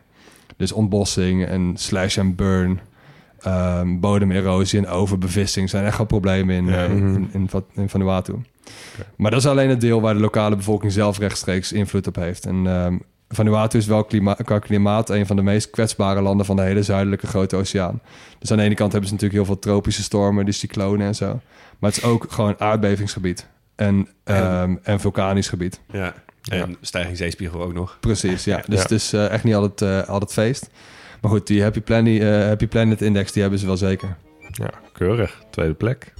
Dus 0.56 0.72
ontbossing 0.72 1.44
en 1.46 1.72
slash 1.76 2.18
and 2.18 2.36
burn, 2.36 2.80
ehm, 3.40 3.98
bodemerosie 4.00 4.78
en 4.78 4.88
overbevissing 4.88 5.70
zijn 5.70 5.84
echt 5.84 5.96
wel 5.96 6.06
problemen 6.06 6.54
in, 6.56 6.66
Ja. 6.66 6.84
eh, 6.84 6.90
in, 6.90 7.50
in 7.74 7.88
Vanuatu. 7.88 8.34
Maar 9.16 9.30
dat 9.30 9.40
is 9.40 9.46
alleen 9.46 9.68
het 9.68 9.80
deel 9.80 10.00
waar 10.00 10.14
de 10.14 10.20
lokale 10.20 10.56
bevolking 10.56 10.92
zelf 10.92 11.18
rechtstreeks 11.18 11.72
invloed 11.72 12.06
op 12.06 12.16
heeft. 12.16 12.46
En 12.46 12.66
ehm, 12.66 12.98
Vanuatu 13.28 13.78
is 13.78 13.86
wel 13.86 14.04
klima 14.04 14.34
qua 14.34 14.58
klimaat 14.58 15.10
een 15.10 15.26
van 15.26 15.36
de 15.36 15.42
meest 15.42 15.70
kwetsbare 15.70 16.20
landen 16.20 16.46
van 16.46 16.56
de 16.56 16.62
hele 16.62 16.82
zuidelijke 16.82 17.26
grote 17.26 17.56
oceaan. 17.56 18.00
Dus 18.38 18.50
aan 18.50 18.56
de 18.56 18.62
ene 18.62 18.74
kant 18.74 18.92
hebben 18.92 19.08
ze 19.08 19.14
natuurlijk 19.14 19.44
heel 19.44 19.54
veel 19.54 19.62
tropische 19.62 20.02
stormen, 20.02 20.44
die 20.44 20.54
cyclonen 20.54 21.06
en 21.06 21.14
zo. 21.14 21.40
Maar 21.78 21.90
het 21.90 21.98
is 21.98 22.04
ook 22.04 22.26
gewoon 22.28 22.54
aardbevingsgebied 22.60 23.46
en, 23.74 24.08
ehm, 24.24 24.74
en 24.82 25.00
vulkanisch 25.00 25.48
gebied. 25.48 25.80
Ja. 25.92 26.14
En 26.48 26.76
stijging 26.80 27.16
zeespiegel 27.16 27.62
ook 27.62 27.72
nog. 27.72 27.96
Precies, 28.00 28.44
ja. 28.44 28.56
Dus 28.56 28.74
Ja. 28.76 28.82
het 28.82 28.90
is 28.90 29.12
eh, 29.12 29.30
echt 29.30 29.44
niet 29.44 29.54
altijd, 29.54 30.04
eh, 30.04 30.08
altijd 30.08 30.32
feest. 30.32 30.70
Maar 31.20 31.30
goed, 31.30 31.46
die 31.46 31.62
Happy 31.62 31.80
Planet, 31.80 32.22
eh, 32.22 32.28
Happy 32.46 32.66
Planet 32.66 33.02
Index, 33.02 33.32
die 33.32 33.42
hebben 33.42 33.60
ze 33.60 33.66
wel 33.66 33.76
zeker. 33.76 34.16
Ja, 34.52 34.70
keurig. 34.92 35.42
Tweede 35.50 35.74
plek. 35.74 36.12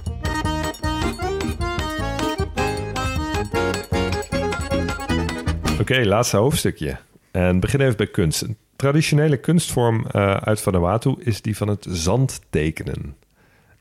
Oké, 5.79 6.03
laatste 6.05 6.37
hoofdstukje. 6.37 6.97
En 7.31 7.59
begin 7.59 7.81
even 7.81 7.97
bij 7.97 8.07
kunst. 8.07 8.41
Een 8.41 8.57
traditionele 8.75 9.37
kunstvorm 9.37 10.05
eh, 10.11 10.35
uit 10.35 10.61
Vanuatu 10.61 11.15
is 11.19 11.41
die 11.41 11.57
van 11.57 11.67
het 11.67 11.85
zandtekenen. 11.89 13.15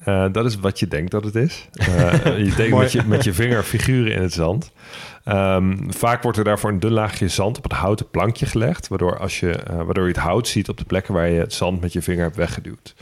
Uh, 0.04 0.26
dat 0.32 0.44
is 0.44 0.56
wat 0.56 0.78
je 0.78 0.88
denkt 0.88 1.10
dat 1.10 1.24
het 1.24 1.34
is. 1.34 1.68
Uh, 1.74 2.12
je 2.46 2.54
denkt 2.56 2.76
met 2.76 2.92
je, 2.92 3.02
met 3.06 3.24
je 3.24 3.32
vinger 3.32 3.62
figuren 3.62 4.12
in 4.12 4.22
het 4.22 4.32
zand. 4.32 4.70
Um, 5.28 5.92
vaak 5.92 6.22
wordt 6.22 6.38
er 6.38 6.44
daarvoor 6.44 6.70
een 6.70 6.80
dun 6.80 6.92
laagje 6.92 7.28
zand 7.28 7.56
op 7.56 7.62
het 7.62 7.72
houten 7.72 8.10
plankje 8.10 8.46
gelegd. 8.46 8.88
Waardoor, 8.88 9.18
als 9.18 9.40
je, 9.40 9.58
uh, 9.70 9.76
waardoor 9.76 10.04
je 10.04 10.12
het 10.12 10.22
hout 10.22 10.48
ziet 10.48 10.68
op 10.68 10.78
de 10.78 10.84
plekken 10.84 11.14
waar 11.14 11.28
je 11.28 11.40
het 11.40 11.52
zand 11.52 11.80
met 11.80 11.92
je 11.92 12.02
vinger 12.02 12.22
hebt 12.22 12.36
weggeduwd. 12.36 12.94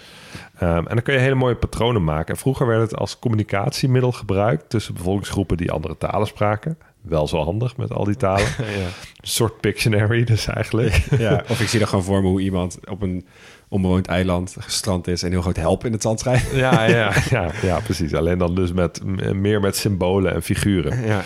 Um, 0.62 0.68
en 0.68 0.94
dan 0.94 1.02
kun 1.02 1.14
je 1.14 1.20
hele 1.20 1.34
mooie 1.34 1.54
patronen 1.54 2.04
maken. 2.04 2.34
En 2.34 2.40
vroeger 2.40 2.66
werd 2.66 2.80
het 2.80 2.96
als 2.96 3.18
communicatiemiddel 3.18 4.12
gebruikt 4.12 4.70
tussen 4.70 4.94
bevolkingsgroepen 4.94 5.56
die 5.56 5.70
andere 5.70 5.98
talen 5.98 6.26
spraken. 6.26 6.78
Wel 7.00 7.28
zo 7.28 7.44
handig 7.44 7.76
met 7.76 7.92
al 7.92 8.04
die 8.04 8.16
talen. 8.16 8.46
ja. 8.58 8.64
Een 8.64 9.28
soort 9.28 9.60
Pictionary 9.60 10.24
dus 10.24 10.46
eigenlijk. 10.46 10.94
ja, 11.18 11.44
of 11.48 11.60
ik 11.60 11.68
zie 11.68 11.78
dan 11.78 11.88
gewoon 11.88 12.04
voor 12.04 12.22
me 12.22 12.28
hoe 12.28 12.40
iemand 12.40 12.78
op 12.88 13.02
een 13.02 13.26
onbewoond 13.74 14.06
eiland 14.06 14.56
gestrand 14.58 15.06
is 15.06 15.22
en 15.22 15.30
heel 15.30 15.40
groot 15.42 15.56
help 15.56 15.84
in 15.84 15.92
het 15.92 16.02
zand 16.02 16.20
schrijft. 16.20 16.54
Ja, 16.54 16.84
ja, 16.84 17.12
ja, 17.30 17.50
ja, 17.62 17.80
precies. 17.80 18.14
Alleen 18.14 18.38
dan 18.38 18.54
dus 18.54 18.72
met 18.72 19.04
meer 19.34 19.60
met 19.60 19.76
symbolen 19.76 20.34
en 20.34 20.42
figuren. 20.42 21.06
Ja. 21.06 21.24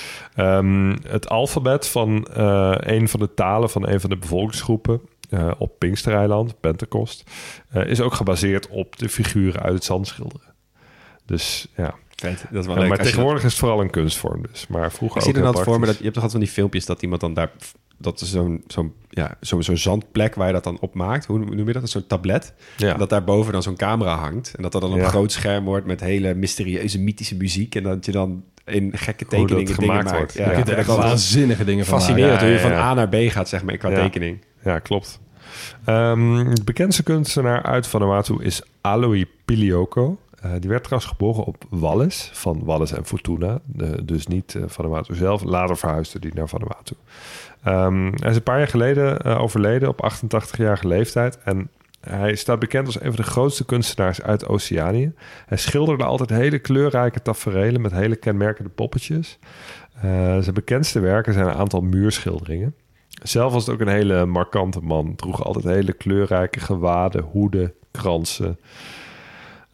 Um, 0.59 0.97
het 1.09 1.29
alfabet 1.29 1.89
van 1.89 2.29
uh, 2.37 2.75
een 2.79 3.09
van 3.09 3.21
de 3.21 3.35
talen 3.35 3.71
van 3.71 3.89
een 3.89 4.01
van 4.01 4.11
de 4.11 4.17
bevolkingsgroepen 4.17 5.01
uh, 5.31 5.51
op 5.59 5.79
Pinkstereiland, 5.79 6.61
Pentecost, 6.61 7.31
uh, 7.75 7.87
is 7.87 8.01
ook 8.01 8.15
gebaseerd 8.15 8.69
op 8.69 8.99
de 8.99 9.09
figuren 9.09 9.63
uit 9.63 9.75
het 9.75 9.85
zand 9.85 10.07
schilderen. 10.07 10.55
Dus 11.27 11.67
ja. 11.77 11.95
Vet, 12.17 12.45
dat 12.51 12.61
is 12.61 12.67
wel 12.67 12.75
ja, 12.75 12.81
leuk. 12.81 12.89
maar 12.89 12.99
Als 12.99 13.07
je 13.07 13.13
tegenwoordig 13.13 13.45
is 13.45 13.51
het 13.51 13.61
vooral 13.61 13.81
een 13.81 13.91
kunstvorm 13.91 14.43
dus. 14.51 14.67
Maar 14.67 14.93
vroeger 14.93 15.17
Ik 15.17 15.23
zie 15.23 15.33
ook 15.33 15.39
dan 15.39 15.45
heel 15.45 15.53
altijd 15.53 15.65
voor 15.65 15.81
me 15.81 15.87
dat 15.87 15.97
je 15.97 16.03
hebt 16.03 16.15
toch 16.15 16.23
altijd 16.23 16.41
van 16.41 16.53
die 16.53 16.55
filmpjes 16.55 16.87
dat 16.87 17.03
iemand 17.03 17.21
dan 17.21 17.35
daar 17.35 17.51
dat 17.99 18.21
is 18.21 18.31
zo'n 18.31 18.63
zo'n 18.67 18.93
ja, 19.11 19.35
zo'n 19.41 19.63
zo'n 19.63 19.77
zandplek 19.77 20.35
waar 20.35 20.47
je 20.47 20.53
dat 20.53 20.65
dan 20.65 20.79
op 20.81 20.95
maakt. 20.95 21.27
Hoe 21.27 21.39
noem 21.39 21.67
je 21.67 21.73
dat? 21.73 21.91
Zo'n 21.91 22.07
tablet. 22.07 22.55
Ja. 22.77 22.93
En 22.93 22.99
dat 22.99 23.11
daarboven 23.11 23.53
dan 23.53 23.63
zo'n 23.63 23.77
camera 23.77 24.15
hangt. 24.17 24.53
En 24.57 24.63
dat 24.63 24.73
dat 24.73 24.81
dan 24.81 24.91
op 24.91 24.97
Ja. 24.97 25.03
een 25.05 25.09
groot 25.11 25.33
scherm 25.33 25.65
wordt 25.65 25.87
met 25.87 26.01
hele 26.01 26.35
mysterieuze, 26.35 27.01
mythische 27.01 27.37
muziek. 27.37 27.75
En 27.75 27.83
dat 27.83 28.07
je 28.07 28.13
dan 28.13 28.43
in 28.65 28.91
gekke 28.97 29.25
dat 29.25 29.31
tekeningen 29.33 29.65
dingen 29.65 29.75
gemaakt 29.75 30.05
maakt. 30.05 30.17
wordt. 30.17 30.35
Ja, 30.35 30.51
Ja. 30.51 30.67
er 30.67 30.79
echt 30.79 30.87
waanzinnige 30.97 31.65
dingen 31.65 31.87
van 31.87 31.99
fascinerend 31.99 32.41
hoe 32.41 32.49
je 32.49 32.55
Ja, 32.55 32.61
van 32.61 32.71
ja, 32.71 32.77
ja. 32.77 32.83
A 32.91 32.95
naar 32.95 33.09
B 33.09 33.15
gaat, 33.15 33.49
zeg 33.49 33.63
maar, 33.63 33.77
qua 33.77 33.89
Ja. 33.91 34.03
tekening. 34.03 34.45
Ja, 34.65 34.79
klopt. 34.79 35.21
Ehm, 35.85 36.55
de 36.55 36.65
bekendste 36.65 37.03
kunstenaar 37.03 37.63
uit 37.63 37.87
Vanuatu 37.87 38.37
is 38.43 38.63
Aloy 38.81 39.27
Pilioko. 39.45 40.19
Eh, 40.41 40.51
die 40.59 40.70
werd 40.70 40.82
trouwens 40.84 41.11
geboren 41.11 41.45
op 41.45 41.64
Wallis, 41.68 42.30
van 42.32 42.64
Wallis 42.64 42.93
en 42.93 43.05
Fortuna. 43.05 43.59
Dus 44.03 44.26
niet 44.26 44.55
eh, 44.55 44.62
Vanuatu 44.66 45.14
zelf. 45.14 45.43
Later 45.43 45.76
verhuisde 45.76 46.18
hij 46.20 46.30
naar 46.34 46.49
Vanuatu. 46.49 46.95
Ehm, 47.62 48.12
hij 48.14 48.30
is 48.30 48.36
een 48.36 48.43
paar 48.43 48.59
jaar 48.59 48.68
geleden 48.68 49.20
eh, 49.20 49.41
overleden 49.41 49.89
op 49.89 50.11
88-jarige 50.12 50.86
leeftijd. 50.86 51.39
En 51.45 51.70
hij 52.01 52.34
staat 52.34 52.59
bekend 52.59 52.86
als 52.86 53.01
een 53.01 53.14
van 53.14 53.24
de 53.24 53.30
grootste 53.30 53.64
kunstenaars 53.64 54.22
uit 54.22 54.49
Oceanië. 54.49 55.12
Hij 55.47 55.59
schilderde 55.59 56.05
altijd 56.05 56.30
hele 56.30 56.59
kleurrijke 56.59 57.22
taferelen 57.22 57.80
met 57.80 57.93
hele 57.93 58.16
kenmerkende 58.16 58.70
poppetjes. 58.70 59.39
Zijn 60.41 60.55
bekendste 60.55 61.01
werken 61.01 61.32
zijn 61.32 61.47
een 61.47 61.55
aantal 61.55 61.80
muurschilderingen. 61.80 62.74
Zelf 63.22 63.53
was 63.53 63.66
het 63.66 63.74
ook 63.74 63.80
een 63.80 63.89
hele 63.89 64.26
markante 64.26 64.80
man. 64.80 65.14
Droeg 65.16 65.45
altijd 65.45 65.64
hele 65.64 65.93
kleurrijke 65.93 66.61
gewaden, 66.61 67.22
hoeden, 67.22 67.72
kransen. 67.91 68.59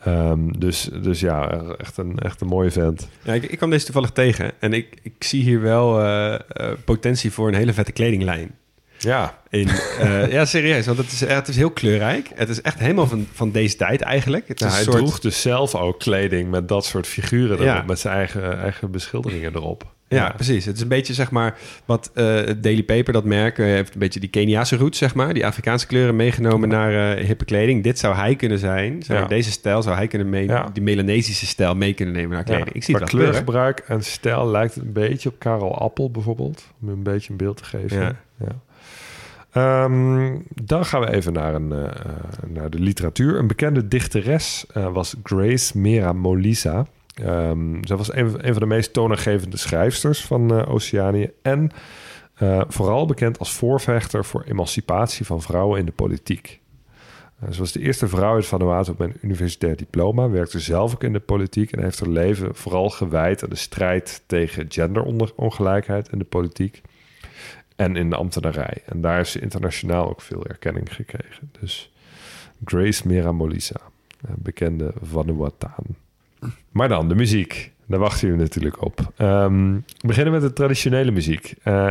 Ehm, 0.05 0.49
dus, 0.59 0.89
dus 1.03 1.21
ja, 1.21 1.51
echt 1.79 1.97
een, 1.97 2.19
echt 2.19 2.41
een 2.41 2.47
mooie 2.47 2.71
vent. 2.71 3.09
Ja, 3.23 3.33
ik, 3.33 3.43
ik 3.43 3.57
kwam 3.57 3.71
deze 3.71 3.85
toevallig 3.85 4.11
tegen. 4.11 4.53
En 4.61 4.73
ik, 4.73 4.97
ik 5.03 5.25
zie 5.25 5.43
hier 5.43 5.61
wel 5.61 6.01
eh, 6.01 6.35
eh, 6.35 6.41
potentie 6.85 7.33
voor 7.33 7.49
een 7.49 7.55
hele 7.55 7.73
vette 7.73 7.93
kledinglijn. 7.93 8.55
Ja, 8.99 9.39
In, 9.49 9.69
eh, 9.99 10.33
ja, 10.33 10.45
serieus. 10.45 10.87
Want 10.87 10.99
het 10.99 11.13
is, 11.13 11.21
het 11.21 11.49
is 11.49 11.57
heel 11.57 11.71
kleurrijk. 11.71 12.31
Het 12.35 12.49
is 12.49 12.61
echt 12.61 12.79
helemaal 12.79 13.07
van, 13.07 13.27
van 13.33 13.51
deze 13.51 13.77
tijd 13.77 14.01
eigenlijk. 14.01 14.49
Het 14.49 14.61
is 14.61 14.67
Ja, 14.67 14.73
hij 14.73 14.79
een 14.79 14.93
soort... 14.93 14.99
droeg 14.99 15.21
dus 15.21 15.41
zelf 15.41 15.75
ook 15.75 15.99
kleding 15.99 16.51
met 16.51 16.69
dat 16.69 16.85
soort 16.85 17.07
figuren 17.07 17.57
erop. 17.57 17.67
Ja. 17.67 17.85
Met 17.87 17.99
zijn 17.99 18.17
eigen, 18.17 18.61
eigen 18.61 18.91
beschilderingen 18.91 19.55
erop. 19.55 19.94
Ja, 20.15 20.31
precies. 20.31 20.65
Het 20.65 20.77
is 20.77 20.83
een 20.83 20.89
beetje 20.89 21.15
zeg 21.15 21.31
maar 21.31 21.59
wat 21.85 22.11
eh, 22.15 22.25
Daily 22.57 22.83
Paper, 22.83 23.13
dat 23.13 23.25
merk, 23.25 23.59
eh, 23.59 23.65
heeft 23.65 23.95
een 23.95 23.99
beetje 23.99 24.21
die 24.21 24.29
Keniaanse 24.29 24.77
roots, 24.77 24.99
zeg 24.99 25.15
maar. 25.15 25.35
Die 25.35 25.47
Afrikaanse 25.47 25.87
kleuren 25.87 26.17
meegenomen 26.17 26.69
naar 26.69 27.17
eh, 27.17 27.25
hippe 27.25 27.45
kleding. 27.45 27.83
Dit 27.83 27.99
zou 27.99 28.15
hij 28.15 28.37
kunnen 28.37 28.59
zijn. 28.59 29.03
Deze 29.29 29.51
stijl 29.51 29.83
zou 29.83 29.97
hij 29.97 30.07
kunnen 30.07 30.29
mee, 30.29 30.51
die 30.73 30.83
Melanesische 30.83 31.47
stijl 31.47 31.75
mee 31.75 31.95
kunnen 31.95 32.15
nemen 32.15 32.31
naar 32.31 32.45
kleding. 32.45 32.73
Ik 32.73 32.85
zie 32.85 32.95
gebeuren. 32.95 33.19
kleurgebruik 33.19 33.79
en 33.79 34.05
stijl 34.05 34.49
lijkt 34.49 34.75
het 34.75 34.85
een 34.85 34.93
beetje 34.93 35.29
op 35.29 35.39
Karel 35.39 35.79
Appel 35.79 36.11
bijvoorbeeld. 36.11 36.65
Om 36.83 36.89
een 36.89 37.03
beetje 37.03 37.31
een 37.31 37.37
beeld 37.37 37.57
te 37.57 37.65
geven. 37.65 38.19
Ehm, 39.53 40.37
dan 40.63 40.85
gaan 40.85 41.01
we 41.01 41.13
even 41.13 41.33
naar, 41.33 41.55
een, 41.55 41.69
naar 42.47 42.71
de 42.71 42.79
literatuur. 42.79 43.39
Een 43.39 43.47
bekende 43.47 43.89
dichteres 43.89 44.65
was 44.73 45.15
Grace 45.23 45.79
Mera 45.79 46.13
Molisa. 46.13 46.87
Ehm 47.15 47.85
zij 47.85 47.97
was 47.97 48.15
een, 48.15 48.31
van 48.31 48.59
de 48.59 48.67
meest 48.67 48.93
toonaangevende 48.93 49.57
schrijfsters 49.57 50.25
van 50.25 50.55
eh, 50.55 50.71
Oceanië. 50.71 51.31
En 51.43 51.71
eh, 52.35 52.63
vooral 52.69 53.07
bekend 53.07 53.39
als 53.39 53.53
voorvechter 53.53 54.25
voor 54.25 54.43
emancipatie 54.43 55.27
van 55.27 55.43
vrouwen 55.43 55.79
in 55.79 55.87
de 55.87 55.93
politiek. 55.93 56.61
Eh, 57.41 57.51
ze 57.51 57.59
was 57.59 57.73
de 57.73 57.81
eerste 57.81 58.09
vrouw 58.09 58.35
uit 58.35 58.47
Vanuatu 58.47 58.95
met 58.99 59.09
een 59.09 59.19
universitair 59.23 59.77
diploma, 59.77 60.29
werkte 60.29 60.61
zelf 60.61 60.95
ook 60.95 61.05
in 61.05 61.13
de 61.13 61.21
politiek 61.21 61.73
en 61.73 61.83
heeft 61.83 62.01
haar 62.01 62.09
leven 62.09 62.55
vooral 62.55 62.91
gewijd 62.91 63.43
aan 63.43 63.51
de 63.51 63.57
strijd 63.57 64.23
tegen 64.27 64.67
genderongelijkheid 64.69 66.09
in 66.09 66.19
de 66.19 66.25
politiek 66.25 66.83
en 67.77 67.97
in 67.97 68.11
de 68.11 68.17
ambtenarij. 68.17 68.83
En 68.87 69.01
daar 69.01 69.17
heeft 69.17 69.31
ze 69.31 69.41
internationaal 69.41 70.09
ook 70.09 70.21
veel 70.21 70.47
erkenning 70.47 70.95
gekregen. 70.95 71.51
Dus 71.61 71.93
Grace 72.65 73.09
Mera 73.09 73.33
Molisa, 73.33 73.81
een 74.21 74.35
bekende 74.39 74.93
Vanuataan. 75.03 75.85
Maar 76.73 76.89
dan 76.89 77.09
de 77.09 77.15
muziek. 77.15 77.73
Daar 77.87 77.99
wachten 77.99 78.29
jullie 78.29 78.43
natuurlijk 78.43 78.83
op. 78.85 79.13
Ehm, 79.17 79.73
we 79.75 80.07
beginnen 80.07 80.33
met 80.33 80.43
de 80.43 80.53
traditionele 80.53 81.11
muziek. 81.11 81.55
Eh, 81.63 81.91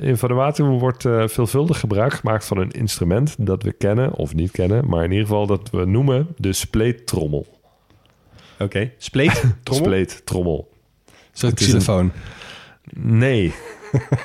in 0.00 0.16
Vanuatu 0.16 0.64
wordt 0.64 1.04
eh, 1.04 1.28
veelvuldig 1.28 1.80
gebruik 1.80 2.12
gemaakt 2.12 2.44
van 2.44 2.58
een 2.58 2.70
instrument 2.70 3.34
dat 3.38 3.62
we 3.62 3.72
kennen 3.72 4.12
of 4.12 4.34
niet 4.34 4.50
kennen, 4.50 4.88
maar 4.88 5.04
in 5.04 5.10
ieder 5.10 5.26
geval 5.26 5.46
dat 5.46 5.70
we 5.70 5.84
noemen 5.84 6.26
de 6.36 6.52
spleettrommel. 6.52 7.46
Oké. 8.58 8.90
Spleet? 8.98 9.44
Trommel? 9.62 9.86
Spleettrommel. 9.86 10.68
Zo'n 11.32 11.52
een-. 11.86 12.12
Nee. 12.94 13.54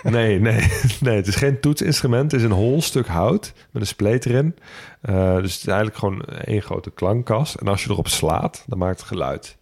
Nee, 0.03 0.39
nee, 0.39 0.67
nee. 0.99 1.15
Het 1.15 1.27
is 1.27 1.35
geen 1.35 1.59
toetsinstrument. 1.59 2.31
Het 2.31 2.39
is 2.41 2.45
een 2.45 2.53
hol 2.53 2.81
stuk 2.81 3.07
hout 3.07 3.53
met 3.71 3.81
een 3.81 3.87
spleet 3.87 4.25
erin. 4.25 4.55
Eh, 5.01 5.35
dus 5.35 5.53
het 5.53 5.61
is 5.61 5.67
eigenlijk 5.67 5.97
gewoon 5.97 6.21
één 6.23 6.61
grote 6.61 6.91
klankkast. 6.91 7.55
En 7.55 7.67
als 7.67 7.83
je 7.83 7.89
erop 7.89 8.07
slaat, 8.07 8.63
dan 8.67 8.77
maakt 8.77 8.99
het 8.99 9.07
geluid. 9.07 9.57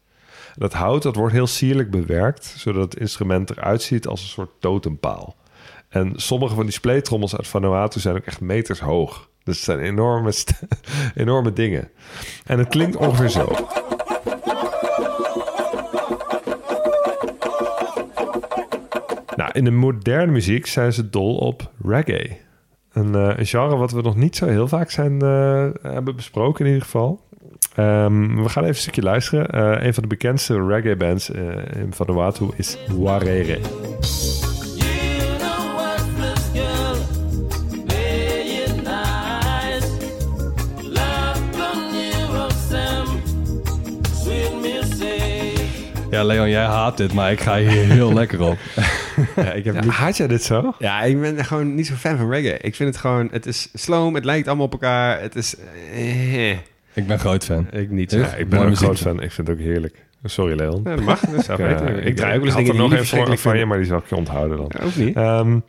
Dat 0.56 0.74
hout 0.74 1.04
dat 1.04 1.16
wordt 1.16 1.34
heel 1.34 1.48
sierlijk 1.48 1.92
bewerkt, 1.92 2.54
zodat 2.58 2.84
het 2.84 3.02
instrument 3.02 3.50
eruit 3.50 3.82
ziet 3.82 4.08
als 4.08 4.22
een 4.22 4.28
soort 4.28 4.52
totempaal. 4.60 5.36
En 5.90 6.14
sommige 6.16 6.56
van 6.56 6.64
die 6.64 6.74
spleetrommels 6.74 7.36
uit 7.36 7.48
Vanuatu 7.48 8.00
zijn 8.00 8.16
ook 8.16 8.26
echt 8.26 8.42
meters 8.42 8.80
hoog. 8.80 9.30
Dus 9.44 9.56
het 9.56 9.66
zijn 9.66 9.80
enorme, 9.80 10.34
enorme 11.16 11.54
dingen. 11.54 11.90
En 12.46 12.60
het 12.60 12.68
klinkt 12.68 12.96
ongeveer 12.96 13.30
zo. 13.30 13.56
In 19.54 19.64
de 19.64 19.72
moderne 19.72 20.32
muziek 20.32 20.66
zijn 20.66 20.94
ze 20.94 21.10
dol 21.10 21.36
op 21.36 21.72
reggae. 21.86 22.38
Een, 22.94 23.16
eh, 23.16 23.46
genre 23.46 23.76
wat 23.76 23.92
we 23.92 24.02
nog 24.02 24.16
niet 24.16 24.36
zo 24.36 24.48
heel 24.48 24.68
vaak 24.68 24.92
zijn, 24.92 25.22
eh, 25.22 25.68
hebben 25.82 26.16
besproken 26.16 26.66
in 26.66 26.72
ieder 26.72 26.86
geval. 26.86 27.22
Ehm, 27.76 28.36
we 28.36 28.50
gaan 28.50 28.64
even 28.64 28.68
een 28.68 28.76
stukje 28.76 29.02
luisteren. 29.02 29.50
Eh, 29.50 29.86
een 29.86 29.94
van 29.94 30.04
de 30.04 30.10
bekendste 30.10 30.66
reggae 30.66 30.96
bands 30.96 31.30
in 31.30 31.94
Vanuatu 31.94 32.50
is 32.56 32.78
Warere. 32.98 33.60
Ja, 46.12 46.24
Leon, 46.24 46.50
jij 46.50 46.66
haat 46.66 46.98
dit, 46.98 47.14
maar 47.14 47.32
ik 47.32 47.40
ga 47.40 47.58
hier 47.58 47.70
heel 47.86 48.14
lekker 48.22 48.42
op. 48.42 48.58
Ja, 49.36 49.52
ik 49.52 49.64
heb 49.66 49.74
Ja, 49.76 49.82
niet... 49.82 49.90
haat 49.90 50.18
jij 50.18 50.28
dit 50.28 50.44
zo? 50.44 50.74
Ja, 50.80 51.02
ik 51.02 51.22
ben 51.22 51.46
gewoon 51.46 51.76
niet 51.76 51.88
zo 51.88 51.94
fan 51.94 52.18
van 52.18 52.30
reggae. 52.30 52.58
Ik 52.58 52.76
vind 52.76 52.90
het 52.90 52.98
gewoon... 52.98 53.28
Het 53.32 53.46
is 53.46 53.70
sloom, 53.74 54.16
het 54.16 54.26
lijkt 54.26 54.48
allemaal 54.48 54.66
op 54.66 54.72
elkaar. 54.72 55.22
Het 55.22 55.36
is... 55.36 55.56
eh, 55.94 56.50
Ik 56.94 57.08
ben 57.08 57.20
groot 57.20 57.44
fan. 57.46 57.68
ik 57.72 57.90
niet 57.90 58.12
zo. 58.12 58.18
Ja, 58.18 58.34
ik 58.36 58.50
ben 58.50 58.60
ook 58.60 58.76
groot 58.76 59.00
fan. 59.00 59.22
Ik 59.22 59.32
vind 59.32 59.48
het 59.48 59.58
ook 59.58 59.64
heerlijk. 59.64 60.06
Sorry, 60.24 60.56
Leon. 60.56 60.82
Ja, 60.84 60.96
dat 60.96 61.06
mag. 61.06 61.20
Dat 61.20 61.46
zou 61.46 61.64
Ik. 61.64 62.06
Ik 62.06 62.16
draai 62.16 62.38
ook 62.38 62.44
wel 62.46 62.58
eens 62.58 62.70
er 62.70 62.76
nog 62.76 62.94
verschrikkelijk 62.94 63.42
van 63.42 63.58
je, 63.58 63.66
maar 63.66 63.78
die 63.78 63.86
zal 63.88 63.98
ik 63.98 64.08
je 64.10 64.16
onthouden 64.16 64.58
dan. 64.58 64.72
Ja, 64.80 64.86
ook 64.86 64.96
niet. 64.96 65.16
Ehm, 65.16 65.60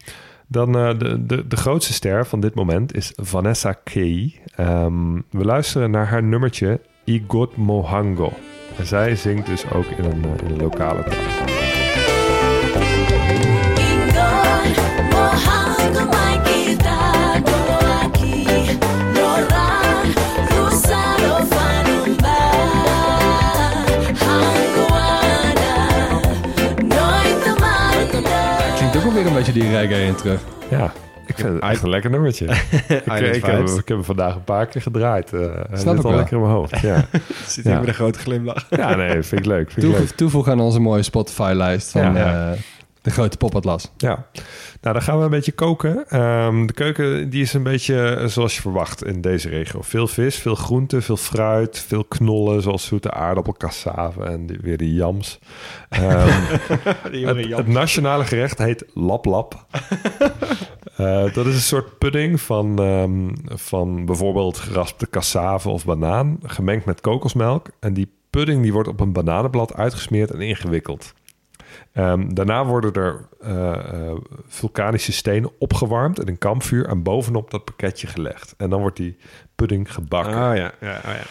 dan 0.49 0.77
eh, 0.79 0.99
de, 0.99 1.27
de, 1.27 1.47
de 1.49 1.57
grootste 1.57 1.93
ster 1.93 2.27
van 2.27 2.41
dit 2.41 2.55
moment 2.55 2.95
is 2.97 3.13
Vanessa 3.17 3.73
Kei. 3.85 4.41
Ehm, 4.57 5.15
we 5.31 5.45
luisteren 5.45 5.91
naar 5.91 6.07
haar 6.07 6.23
nummertje 6.23 6.81
Igot 7.05 7.57
Mohango. 7.57 8.33
En 8.79 8.87
zij 8.87 9.17
zingt 9.17 9.47
dus 9.47 9.71
ook 9.71 9.87
in 9.99 10.05
een, 10.05 10.25
eh, 10.25 10.47
in 10.47 10.51
een 10.55 10.61
lokale 10.63 11.03
taal. 11.05 11.42
Beetje 29.35 29.53
die 29.53 29.71
reggae 29.71 30.05
in 30.07 30.15
terug. 30.15 30.41
Ja, 30.71 30.93
ik 31.27 31.35
vind 31.37 31.53
het 31.55 31.63
echt 31.63 31.83
een 31.83 31.89
lekker 31.89 32.11
nummertje. 32.11 32.45
ik, 32.51 32.53
Island 33.05 33.21
ik, 33.37 33.45
heb, 33.45 33.67
ik 33.69 33.75
heb 33.75 33.87
hem 33.89 34.05
vandaag 34.05 34.35
een 34.35 34.45
paar 34.45 34.67
keer 34.67 34.83
gedraaid. 34.83 35.33
eh 35.33 35.41
Snap 35.41 35.79
zit 35.79 35.89
ik 35.89 35.97
al 35.97 36.03
wel. 36.03 36.15
lekker 36.15 36.37
in 36.37 36.43
mijn 36.43 36.55
hoofd. 36.55 36.81
Ja, 36.81 37.05
Zit 37.47 37.65
hier 37.65 37.79
met 37.79 37.89
een 37.89 37.95
grote 37.95 38.19
glimlach. 38.19 38.67
ja 38.71 38.95
nee, 38.95 39.23
vind 39.23 39.41
ik 39.41 39.47
leuk. 39.47 39.71
Vind 39.71 39.87
ik 39.87 39.93
leuk. 39.93 40.47
aan 40.49 40.61
onze 40.61 40.81
mooie 40.81 41.03
Spotify-lijst 41.03 41.91
van 41.91 42.03
Ja, 42.03 42.17
ja. 42.19 42.53
eh, 42.53 42.59
de 43.03 43.11
grote 43.11 43.37
popatlas. 43.37 43.93
Ja, 43.97 44.27
nou 44.81 44.95
dan 44.95 45.03
gaan 45.03 45.19
we 45.19 45.25
een 45.25 45.31
beetje 45.31 45.53
koken. 45.53 46.09
Ehm, 46.09 46.67
de 46.67 46.73
keuken 46.73 47.31
die 47.31 47.43
is 47.43 47.53
een 47.53 47.63
beetje 47.63 48.05
eh, 48.05 48.27
zoals 48.27 48.55
je 48.55 48.61
verwacht 48.61 49.05
in 49.05 49.21
deze 49.21 49.49
regio. 49.49 49.83
Veel 49.83 50.07
vis, 50.07 50.37
veel 50.37 50.55
groente, 50.55 51.01
veel 51.03 51.17
fruit, 51.17 51.79
veel 51.89 52.05
knollen 52.05 52.63
zoals 52.63 52.85
zoete 52.85 53.11
aardappel, 53.11 53.53
cassave 53.53 54.25
en 54.25 54.47
die- 54.47 54.59
weer 54.63 54.77
die 54.77 54.95
jams. 54.95 55.39
Ehm, 55.89 56.29
het, 57.27 57.57
het 57.57 57.67
nationale 57.67 58.25
gerecht 58.25 58.59
heet 58.59 58.85
lap 58.95 59.25
lap. 59.25 59.55
Eh, 60.97 61.35
dat 61.35 61.47
is 61.47 61.55
een 61.55 61.61
soort 61.61 61.99
pudding 61.99 62.41
van, 62.41 62.79
ehm, 62.79 63.29
van 63.59 64.05
bijvoorbeeld 64.05 64.59
geraspte 64.59 65.11
cassave 65.11 65.69
of 65.69 65.85
banaan, 65.85 66.39
gemengd 66.43 66.85
met 66.85 67.01
kokosmelk. 67.01 67.67
En 67.81 67.93
die 67.95 68.11
pudding 68.31 68.63
die 68.63 68.73
wordt 68.73 68.89
op 68.89 69.01
een 69.01 69.13
bananenblad 69.13 69.75
uitgesmeerd 69.75 70.31
en 70.31 70.41
ingewikkeld. 70.41 71.15
Ehm, 71.93 72.35
daarna 72.35 72.65
worden 72.65 72.93
er 72.93 73.21
eh, 73.41 73.73
eh, 73.73 74.17
vulkanische 74.47 75.13
stenen 75.13 75.51
opgewarmd 75.59 76.21
in 76.21 76.29
een 76.29 76.39
kampvuur 76.39 76.87
en 76.87 77.03
bovenop 77.03 77.51
dat 77.51 77.65
pakketje 77.65 78.07
gelegd. 78.07 78.55
En 78.59 78.71
dan 78.71 78.81
wordt 78.81 78.97
die 78.97 79.17
pudding 79.55 79.93
gebakken. 79.95 80.33
Oh 80.35 80.57
ja, 80.57 80.73
ja, 80.81 80.97
oh, 81.05 81.13
ja. 81.13 81.23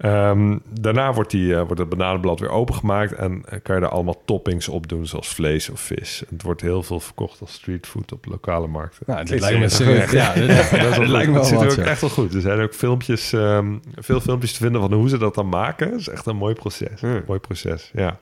Ehm, 0.00 0.58
daarna 0.80 1.12
wordt, 1.12 1.30
die, 1.30 1.54
eh, 1.54 1.62
wordt 1.62 1.78
het 1.78 1.88
bananenblad 1.88 2.40
weer 2.40 2.48
opengemaakt 2.50 3.12
en 3.12 3.44
kan 3.62 3.76
je 3.76 3.82
er 3.82 3.88
allemaal 3.88 4.22
toppings 4.24 4.68
op 4.68 4.88
doen, 4.88 5.06
zoals 5.06 5.28
vlees 5.28 5.68
of 5.68 5.80
vis. 5.80 6.20
En 6.28 6.34
het 6.34 6.42
wordt 6.42 6.60
heel 6.60 6.82
veel 6.82 7.00
verkocht 7.00 7.40
als 7.40 7.52
streetfood 7.52 8.12
op 8.12 8.26
lokale 8.26 8.66
markten. 8.66 9.02
Nou, 9.06 9.18
dit 9.24 9.26
Klinkt 9.28 9.44
lijkt 9.44 9.60
me 9.60 9.68
serieus. 9.68 10.10
serieus. 10.10 10.26
Ja, 10.26 10.34
dit, 10.34 10.80
Dat 10.96 11.06
lijkt 11.06 11.30
me 11.30 11.38
Het 11.38 11.48
wel 11.50 11.60
ziet 11.60 11.60
er 11.60 11.66
wat. 11.66 11.78
ook 11.78 11.84
echt 11.84 12.00
wel 12.00 12.10
goed. 12.10 12.34
Er 12.34 12.40
zijn 12.40 12.60
ook 12.60 12.74
filmpjes, 12.74 13.32
ehm, 13.32 13.76
veel 13.94 14.20
filmpjes 14.20 14.52
te 14.52 14.58
vinden 14.58 14.80
van 14.80 14.92
hoe 14.92 15.08
ze 15.08 15.18
dat 15.18 15.34
dan 15.34 15.48
maken. 15.48 15.90
Het 15.90 16.00
is 16.00 16.08
echt 16.08 16.26
een 16.26 16.36
mooi 16.36 16.54
proces. 16.54 17.00
Hmm. 17.00 17.22
Mooi 17.26 17.38
proces, 17.40 17.90
ja. 17.94 18.18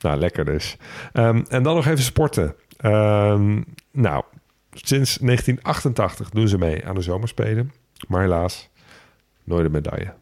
Nou, 0.00 0.18
lekker 0.18 0.44
dus. 0.44 0.76
Ehm, 1.12 1.42
en 1.48 1.62
dan 1.62 1.74
nog 1.74 1.86
even 1.86 2.04
sporten. 2.04 2.54
Ehm, 2.76 3.62
nou, 3.92 4.24
sinds 4.72 5.18
1988 5.18 6.30
doen 6.30 6.48
ze 6.48 6.58
mee 6.58 6.86
aan 6.86 6.94
de 6.94 7.00
zomerspelen. 7.00 7.72
Maar 8.08 8.20
helaas, 8.20 8.68
nooit 9.44 9.64
een 9.64 9.70
medaille. 9.70 10.12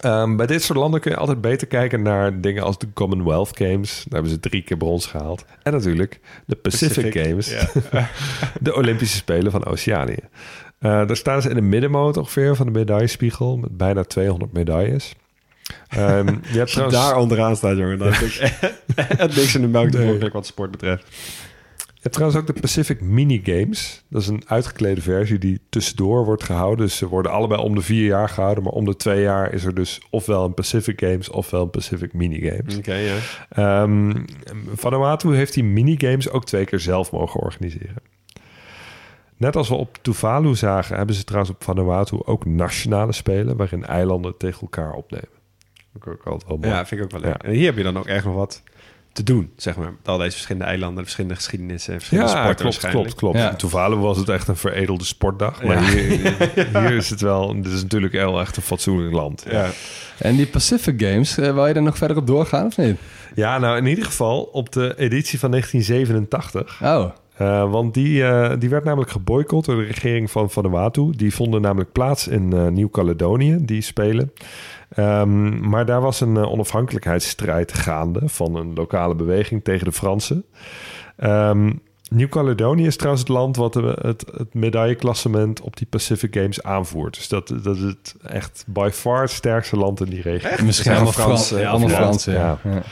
Ehm, 0.00 0.36
bij 0.36 0.46
dit 0.46 0.62
soort 0.62 0.78
landen 0.78 1.00
kun 1.00 1.10
je 1.10 1.16
altijd 1.16 1.40
beter 1.40 1.66
kijken 1.66 2.02
naar 2.02 2.40
dingen 2.40 2.62
als 2.62 2.78
de 2.78 2.92
Commonwealth 2.92 3.56
Games. 3.56 3.94
Daar 3.94 4.12
hebben 4.12 4.30
ze 4.30 4.40
drie 4.40 4.62
keer 4.62 4.76
brons 4.76 5.06
gehaald. 5.06 5.44
En 5.62 5.72
natuurlijk 5.72 6.20
de 6.46 6.56
Pacific, 6.56 7.12
Pacific, 7.12 7.26
Games. 7.26 7.66
de 8.60 8.74
Olympische 8.74 9.16
Spelen 9.16 9.50
van 9.50 9.66
Oceanië. 9.66 10.18
Eh, 10.78 11.06
daar 11.06 11.16
staan 11.16 11.42
ze 11.42 11.48
in 11.48 11.54
de 11.54 11.60
middenmoot 11.60 12.16
ongeveer 12.16 12.56
van 12.56 12.66
de 12.66 12.72
medaillespiegel. 12.72 13.56
Met 13.56 13.76
bijna 13.76 14.02
200 14.02 14.52
medailles. 14.52 15.14
Ehm, 15.88 16.26
je 16.52 16.58
hebt 16.58 16.70
trouwens... 16.70 16.98
daar 16.98 17.16
onderaan 17.16 17.56
staat, 17.56 17.76
jongen, 17.76 18.00
heb 18.00 18.14
ik 18.14 18.34
echt 19.18 19.36
niks 19.36 19.54
in 19.54 19.60
de 19.60 19.68
melk 19.68 19.90
te 19.90 20.30
wat 20.32 20.46
sport 20.46 20.70
betreft. 20.70 21.04
Je 21.98 22.04
hebt 22.04 22.14
trouwens 22.14 22.40
ook 22.40 22.54
de 22.54 22.60
Pacific 22.60 23.00
Mini 23.00 23.40
Games. 23.44 24.04
Dat 24.08 24.22
is 24.22 24.28
een 24.28 24.42
uitgeklede 24.46 25.00
versie 25.00 25.38
die 25.38 25.60
tussendoor 25.68 26.24
wordt 26.24 26.44
gehouden. 26.44 26.86
Dus 26.86 26.96
ze 26.96 27.08
worden 27.08 27.32
allebei 27.32 27.60
om 27.60 27.74
de 27.74 27.80
vier 27.80 28.04
jaar 28.04 28.28
gehouden. 28.28 28.64
Maar 28.64 28.72
om 28.72 28.84
de 28.84 28.96
twee 28.96 29.22
jaar 29.22 29.52
is 29.52 29.64
er 29.64 29.74
dus 29.74 30.00
ofwel 30.10 30.44
een 30.44 30.54
Pacific 30.54 31.00
Games 31.00 31.28
ofwel 31.30 31.62
een 31.62 31.70
Pacific 31.70 32.12
Mini 32.12 32.50
Games. 32.50 32.76
Oké, 32.76 32.94
ja. 32.94 33.16
Ehm, 33.48 34.14
Vanuatu 34.74 35.34
heeft 35.34 35.54
die 35.54 35.64
minigames 35.64 36.30
ook 36.30 36.44
twee 36.44 36.64
keer 36.64 36.80
zelf 36.80 37.12
mogen 37.12 37.40
organiseren. 37.40 38.02
Net 39.36 39.56
als 39.56 39.68
we 39.68 39.74
op 39.74 39.98
Tuvalu 40.02 40.54
zagen, 40.54 40.96
hebben 40.96 41.14
ze 41.14 41.24
trouwens 41.24 41.54
op 41.54 41.64
Vanuatu 41.64 42.18
ook 42.24 42.44
nationale 42.46 43.12
spelen... 43.12 43.56
waarin 43.56 43.84
eilanden 43.84 44.36
tegen 44.36 44.60
elkaar 44.60 44.92
opnemen. 44.92 45.37
Dat 45.92 46.02
vind 46.02 46.04
ik 46.04 46.20
ook 46.20 46.32
altijd 46.32 46.48
wel 46.48 46.58
mooi. 46.58 46.70
Ja, 46.70 46.86
vind 46.86 47.00
ik 47.00 47.06
ook 47.06 47.12
wel 47.12 47.20
leuk. 47.20 47.42
Ja. 47.42 47.48
En 47.48 47.54
hier 47.54 47.66
heb 47.66 47.76
je 47.76 47.82
dan 47.82 47.98
ook 47.98 48.06
echt 48.06 48.24
nog 48.24 48.34
wat 48.34 48.62
te 49.12 49.22
doen, 49.22 49.52
zeg 49.56 49.76
maar. 49.76 49.90
Met 49.90 50.08
al 50.08 50.18
deze 50.18 50.30
verschillende 50.30 50.66
eilanden, 50.66 51.02
verschillende 51.02 51.36
geschiedenissen, 51.36 51.94
verschillende 51.94 52.30
Ja, 52.30 52.36
sporten 52.42 52.64
klopt, 52.64 52.88
klopt, 52.88 53.14
klopt. 53.14 53.38
Ja. 53.38 53.50
In 53.50 53.56
Tuvalu 53.56 53.96
was 53.96 54.16
het 54.16 54.28
echt 54.28 54.48
een 54.48 54.56
veredelde 54.56 55.04
sportdag. 55.04 55.62
Maar 55.62 55.82
Ja. 55.82 55.90
hier, 55.90 56.78
hier 56.80 56.92
is 56.92 57.10
het 57.10 57.20
wel... 57.20 57.62
Dit 57.62 57.72
is 57.72 57.82
natuurlijk 57.82 58.12
heel 58.12 58.40
echt 58.40 58.56
een 58.56 58.62
fatsoenlijk 58.62 59.14
land. 59.14 59.44
Ja. 59.50 59.70
En 60.18 60.36
die 60.36 60.46
Pacific 60.46 61.02
Games, 61.02 61.38
eh, 61.38 61.52
wil 61.52 61.66
je 61.66 61.74
er 61.74 61.82
nog 61.82 61.96
verder 61.96 62.16
op 62.16 62.26
doorgaan 62.26 62.66
of 62.66 62.76
niet? 62.76 62.98
Ja, 63.34 63.58
nou 63.58 63.76
in 63.76 63.86
ieder 63.86 64.04
geval 64.04 64.42
op 64.42 64.72
de 64.72 64.94
editie 64.96 65.38
van 65.38 65.50
1987... 65.50 66.80
Oh, 66.82 67.10
Uh, 67.40 67.70
want 67.70 67.94
die, 67.94 68.20
uh, 68.20 68.52
die 68.58 68.68
werd 68.68 68.84
namelijk 68.84 69.10
geboycott 69.10 69.64
door 69.64 69.76
de 69.76 69.82
regering 69.82 70.30
van 70.30 70.50
Vanuatu. 70.50 71.10
Die 71.16 71.34
vonden 71.34 71.60
namelijk 71.60 71.92
plaats 71.92 72.28
in 72.28 72.54
uh, 72.54 72.66
Nieuw-Caledonië, 72.66 73.56
die 73.60 73.80
spelen. 73.80 74.32
Um, 74.96 75.68
maar 75.68 75.86
daar 75.86 76.00
was 76.00 76.20
een 76.20 76.36
onafhankelijkheidsstrijd 76.36 77.72
gaande 77.72 78.20
van 78.24 78.54
een 78.54 78.74
lokale 78.74 79.14
beweging 79.14 79.64
tegen 79.64 79.84
de 79.84 79.92
Fransen. 79.92 80.44
Um, 81.24 81.80
Nieuw-Caledonië 82.10 82.86
is 82.86 82.96
trouwens 82.96 83.22
het 83.22 83.32
land 83.32 83.56
wat 83.56 83.74
het, 83.74 84.24
het 84.36 84.54
medailleklassement 84.54 85.60
op 85.60 85.76
die 85.76 85.86
Pacific 85.86 86.34
Games 86.34 86.62
aanvoert. 86.62 87.14
Dus 87.14 87.28
dat, 87.28 87.48
dat 87.62 87.76
is 87.76 87.82
het 87.82 88.14
echt 88.22 88.64
by 88.66 88.90
far 88.92 89.20
het 89.20 89.30
sterkste 89.30 89.76
land 89.76 90.00
in 90.00 90.10
die 90.10 90.22
regio. 90.22 90.48
Echt? 90.48 90.62
misschien 90.62 90.92
allemaal 90.92 91.12
Frans. 91.12 91.48
Ja, 91.48 91.70
allemaal 91.70 91.88
Frans, 91.88 92.24
ja. 92.24 92.58
ja. 92.64 92.82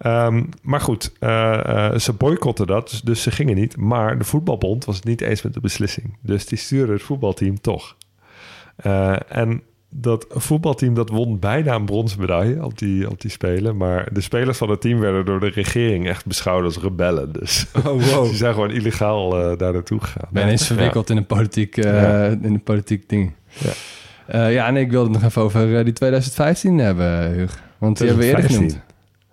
ja. 0.00 0.26
Um, 0.26 0.48
maar 0.62 0.80
goed, 0.80 1.12
uh, 1.20 1.60
uh, 1.66 1.94
ze 1.94 2.12
boycotten 2.12 2.66
dat, 2.66 2.90
dus, 2.90 3.00
dus, 3.00 3.22
ze 3.22 3.30
gingen 3.30 3.54
niet. 3.54 3.76
Maar 3.76 4.18
de 4.18 4.24
voetbalbond 4.24 4.84
was 4.84 4.96
het 4.96 5.04
niet 5.04 5.20
eens 5.20 5.42
met 5.42 5.54
de 5.54 5.60
beslissing. 5.60 6.18
Dus 6.20 6.46
die 6.46 6.58
stuurde 6.58 6.92
het 6.92 7.02
voetbalteam 7.02 7.60
toch. 7.60 7.96
Uh, 8.86 9.16
en 9.28 9.62
dat 9.96 10.26
voetbalteam 10.28 10.94
dat 10.94 11.08
won 11.08 11.38
bijna 11.38 11.74
een 11.74 11.84
bronzen 11.84 12.20
medaille 12.20 12.64
op 12.64 12.78
die, 12.78 13.10
op 13.10 13.20
die 13.20 13.30
spelen. 13.30 13.76
Maar 13.76 14.08
de 14.12 14.20
spelers 14.20 14.58
van 14.58 14.70
het 14.70 14.80
team 14.80 15.00
werden 15.00 15.24
door 15.24 15.40
de 15.40 15.48
regering 15.48 16.08
echt 16.08 16.26
beschouwd 16.26 16.64
als 16.64 16.78
rebellen. 16.78 17.32
Dus 17.32 17.66
oh, 17.76 17.84
wow. 17.84 18.24
die 18.28 18.34
zijn 18.34 18.54
gewoon 18.54 18.70
illegaal 18.70 19.50
uh, 19.50 19.58
daar 19.58 19.72
naartoe 19.72 20.00
gegaan. 20.00 20.28
Ben 20.30 20.48
eens 20.48 20.66
verwikkeld 20.66 21.08
ja. 21.08 21.14
in, 21.14 21.20
een 21.20 21.26
politiek, 21.26 21.76
uh, 21.76 21.84
ja. 21.84 22.26
in 22.26 22.44
een 22.44 22.62
politiek 22.62 23.08
ding. 23.08 23.32
Ja. 23.58 23.70
Uh, 24.34 24.52
ja, 24.52 24.66
en 24.66 24.76
ik 24.76 24.90
wilde 24.90 25.10
het 25.10 25.20
nog 25.20 25.30
even 25.30 25.42
over 25.42 25.68
uh, 25.68 25.84
die 25.84 25.92
2015 25.92 26.78
hebben, 26.78 27.32
Huug. 27.32 27.62
Want 27.78 27.98
die 27.98 28.06
hebben 28.06 28.26
we 28.26 28.32
eerder 28.32 28.50
genoemd. 28.50 28.80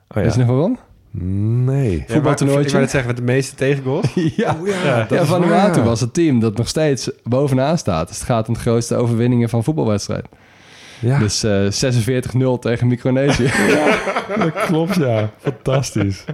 Oh, 0.07 0.17
ja. 0.17 0.21
Is 0.21 0.35
het 0.35 0.37
nog 0.37 0.47
waarom? 0.47 0.79
Nee. 1.11 2.03
Voetbaltoernooitje. 2.07 2.65
Ik 2.65 2.71
wou 2.71 2.81
het 2.81 2.91
zeggen, 2.91 3.09
met 3.09 3.17
de 3.17 3.23
meeste 3.23 3.55
tegengoals. 3.55 4.13
ja, 4.35 4.57
oh, 4.61 4.67
ja, 4.67 4.83
ja, 4.83 5.07
ja 5.09 5.25
Vanuatu 5.25 5.81
was 5.81 5.99
het 5.99 6.13
team 6.13 6.39
dat 6.39 6.57
nog 6.57 6.67
steeds 6.67 7.11
bovenaan 7.23 7.77
staat. 7.77 8.07
Dus 8.07 8.17
het 8.17 8.25
gaat 8.25 8.47
om 8.47 8.53
de 8.53 8.59
grootste 8.59 8.95
overwinningen 8.95 9.49
van 9.49 9.63
voetbalwedstrijd. 9.63 10.25
Ja. 11.01 11.19
Dus 11.19 11.43
uh, 11.43 12.55
46-0 12.55 12.59
tegen 12.59 12.87
Micronesië. 12.87 13.43
ja, 13.75 13.97
dat 14.37 14.65
klopt, 14.65 14.95
ja. 14.95 15.29
Fantastisch. 15.37 16.25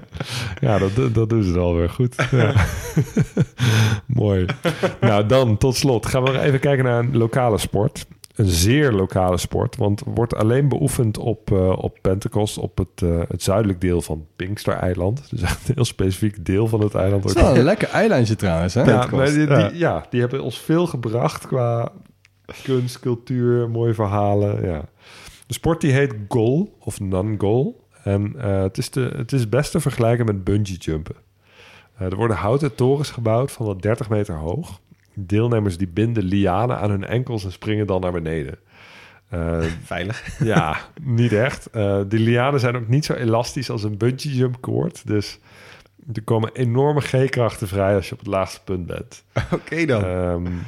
Ja, 0.60 0.78
dat, 0.78 1.14
dat 1.14 1.30
doen 1.30 1.44
ze 1.44 1.60
alweer 1.60 1.90
goed. 1.90 2.16
Ja. 2.32 2.54
Mooi. 4.06 4.46
Nou, 5.02 5.26
dan 5.26 5.58
tot 5.58 5.76
slot 5.76 6.06
gaan 6.06 6.24
we 6.24 6.32
nog 6.32 6.42
even 6.42 6.60
kijken 6.60 6.86
naar 6.86 7.00
een 7.00 7.18
lokale 7.18 7.58
sport. 7.58 8.06
Een 8.36 8.46
zeer 8.46 8.92
lokale 8.92 9.38
sport, 9.38 9.76
want 9.76 10.02
wordt 10.06 10.36
alleen 10.36 10.70
beoefend 10.70 11.18
op, 11.18 11.52
uh, 11.52 11.70
op 11.70 11.98
Pentecost, 12.02 12.58
op 12.58 12.78
het, 12.78 13.02
uh, 13.04 13.20
het 13.28 13.44
zuidelijk 13.44 13.82
deel 13.82 14.02
van 14.02 14.26
Pinkster-eiland. 14.36 15.30
Dus 15.30 15.42
echt 15.42 15.68
een 15.68 15.74
heel 15.76 15.86
specifiek 15.86 16.46
deel 16.46 16.68
van 16.68 16.82
het 16.82 16.96
eiland. 16.96 17.24
Het 17.24 17.36
is 17.36 17.42
wel 17.42 17.56
een 17.56 17.64
lekker 17.64 17.90
eilandje 17.90 18.36
trouwens, 18.36 18.74
hè? 18.74 18.84
Ja, 18.84 19.06
die, 19.26 19.78
ja, 19.78 20.06
die 20.10 20.20
hebben 20.20 20.42
ons 20.42 20.60
veel 20.60 20.88
gebracht 20.88 21.48
qua 21.48 21.92
kunst, 22.64 23.00
cultuur, 23.00 23.70
mooie 23.70 23.94
verhalen. 23.94 24.66
Ja. 24.66 24.86
De 25.48 25.54
sport 25.54 25.82
die 25.82 25.92
heet 25.92 26.16
goal 26.28 26.78
of 26.80 27.00
non-goal. 27.00 27.86
En 28.04 28.34
uh, 28.36 28.62
het, 28.62 28.78
is 28.78 28.90
de, 28.90 29.12
het 29.16 29.32
is 29.32 29.50
best 29.50 29.72
te 29.72 29.80
vergelijken 29.80 30.26
met 30.26 30.44
bungee 30.44 30.78
jumpen. 30.78 31.16
Uh, 31.96 32.08
er 32.08 32.16
worden 32.16 32.38
houten 32.38 32.76
torens 32.76 33.12
gebouwd 33.12 33.52
van 33.52 33.66
wat 33.66 33.82
30 33.82 34.10
meter 34.10 34.36
hoog. 34.36 34.80
Deelnemers 35.14 35.78
die 35.78 35.88
binden 35.88 36.24
lianen 36.24 36.78
aan 36.78 36.90
hun 36.90 37.06
enkels 37.06 37.46
en 37.46 37.52
springen 37.52 37.88
dan 37.88 38.02
naar 38.02 38.12
beneden. 38.12 38.58
Uh, 39.34 39.64
Veilig. 39.84 40.40
ja, 40.44 40.78
niet 41.02 41.34
echt. 41.34 41.74
De 41.74 42.06
lianen 42.10 42.60
zijn 42.60 42.76
ook 42.76 42.88
niet 42.88 43.06
zo 43.06 43.14
elastisch 43.14 43.70
als 43.70 43.84
een 43.84 43.98
bungee 43.98 44.36
jump 44.36 44.62
koord. 44.62 45.08
Dus 45.08 45.40
er 46.14 46.24
komen 46.24 46.52
enorme 46.54 47.02
G-krachten 47.02 47.68
vrij 47.68 47.96
als 47.96 48.08
je 48.08 48.14
op 48.14 48.20
het 48.20 48.28
laagste 48.28 48.64
punt 48.64 48.86
bent. 48.86 49.24
Oké 49.36 49.54
okay 49.54 49.86
dan. 49.86 50.04
Um, 50.04 50.60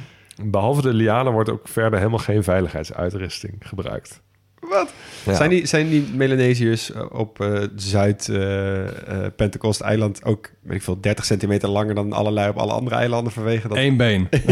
behalve 0.44 0.82
de 0.82 0.94
lianen 0.94 1.32
wordt 1.32 1.50
ook 1.50 1.68
verder 1.68 1.98
helemaal 1.98 2.18
geen 2.18 2.42
veiligheidsuitrusting 2.42 3.54
gebruikt. 3.58 4.22
Wat? 4.60 4.92
Ja. 5.24 5.34
Zijn, 5.34 5.50
die, 5.50 5.66
zijn 5.66 5.88
die 5.88 6.08
Melanesiërs 6.14 6.92
op 7.10 7.40
uh, 7.40 7.62
Zuid-Pentecost-eiland 7.76 10.20
uh, 10.20 10.26
ook, 10.30 10.50
weet 10.62 10.76
ik 10.76 10.82
veel, 10.82 11.00
30 11.00 11.24
centimeter 11.24 11.68
langer 11.68 11.94
dan 11.94 12.12
allerlei 12.12 12.48
op 12.48 12.56
alle 12.56 12.72
andere 12.72 12.96
eilanden 12.96 13.32
vanwege 13.32 13.68
dat? 13.68 13.76
Eén 13.76 13.96
been. 13.96 14.28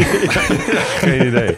Geen 1.03 1.27
idee. 1.27 1.55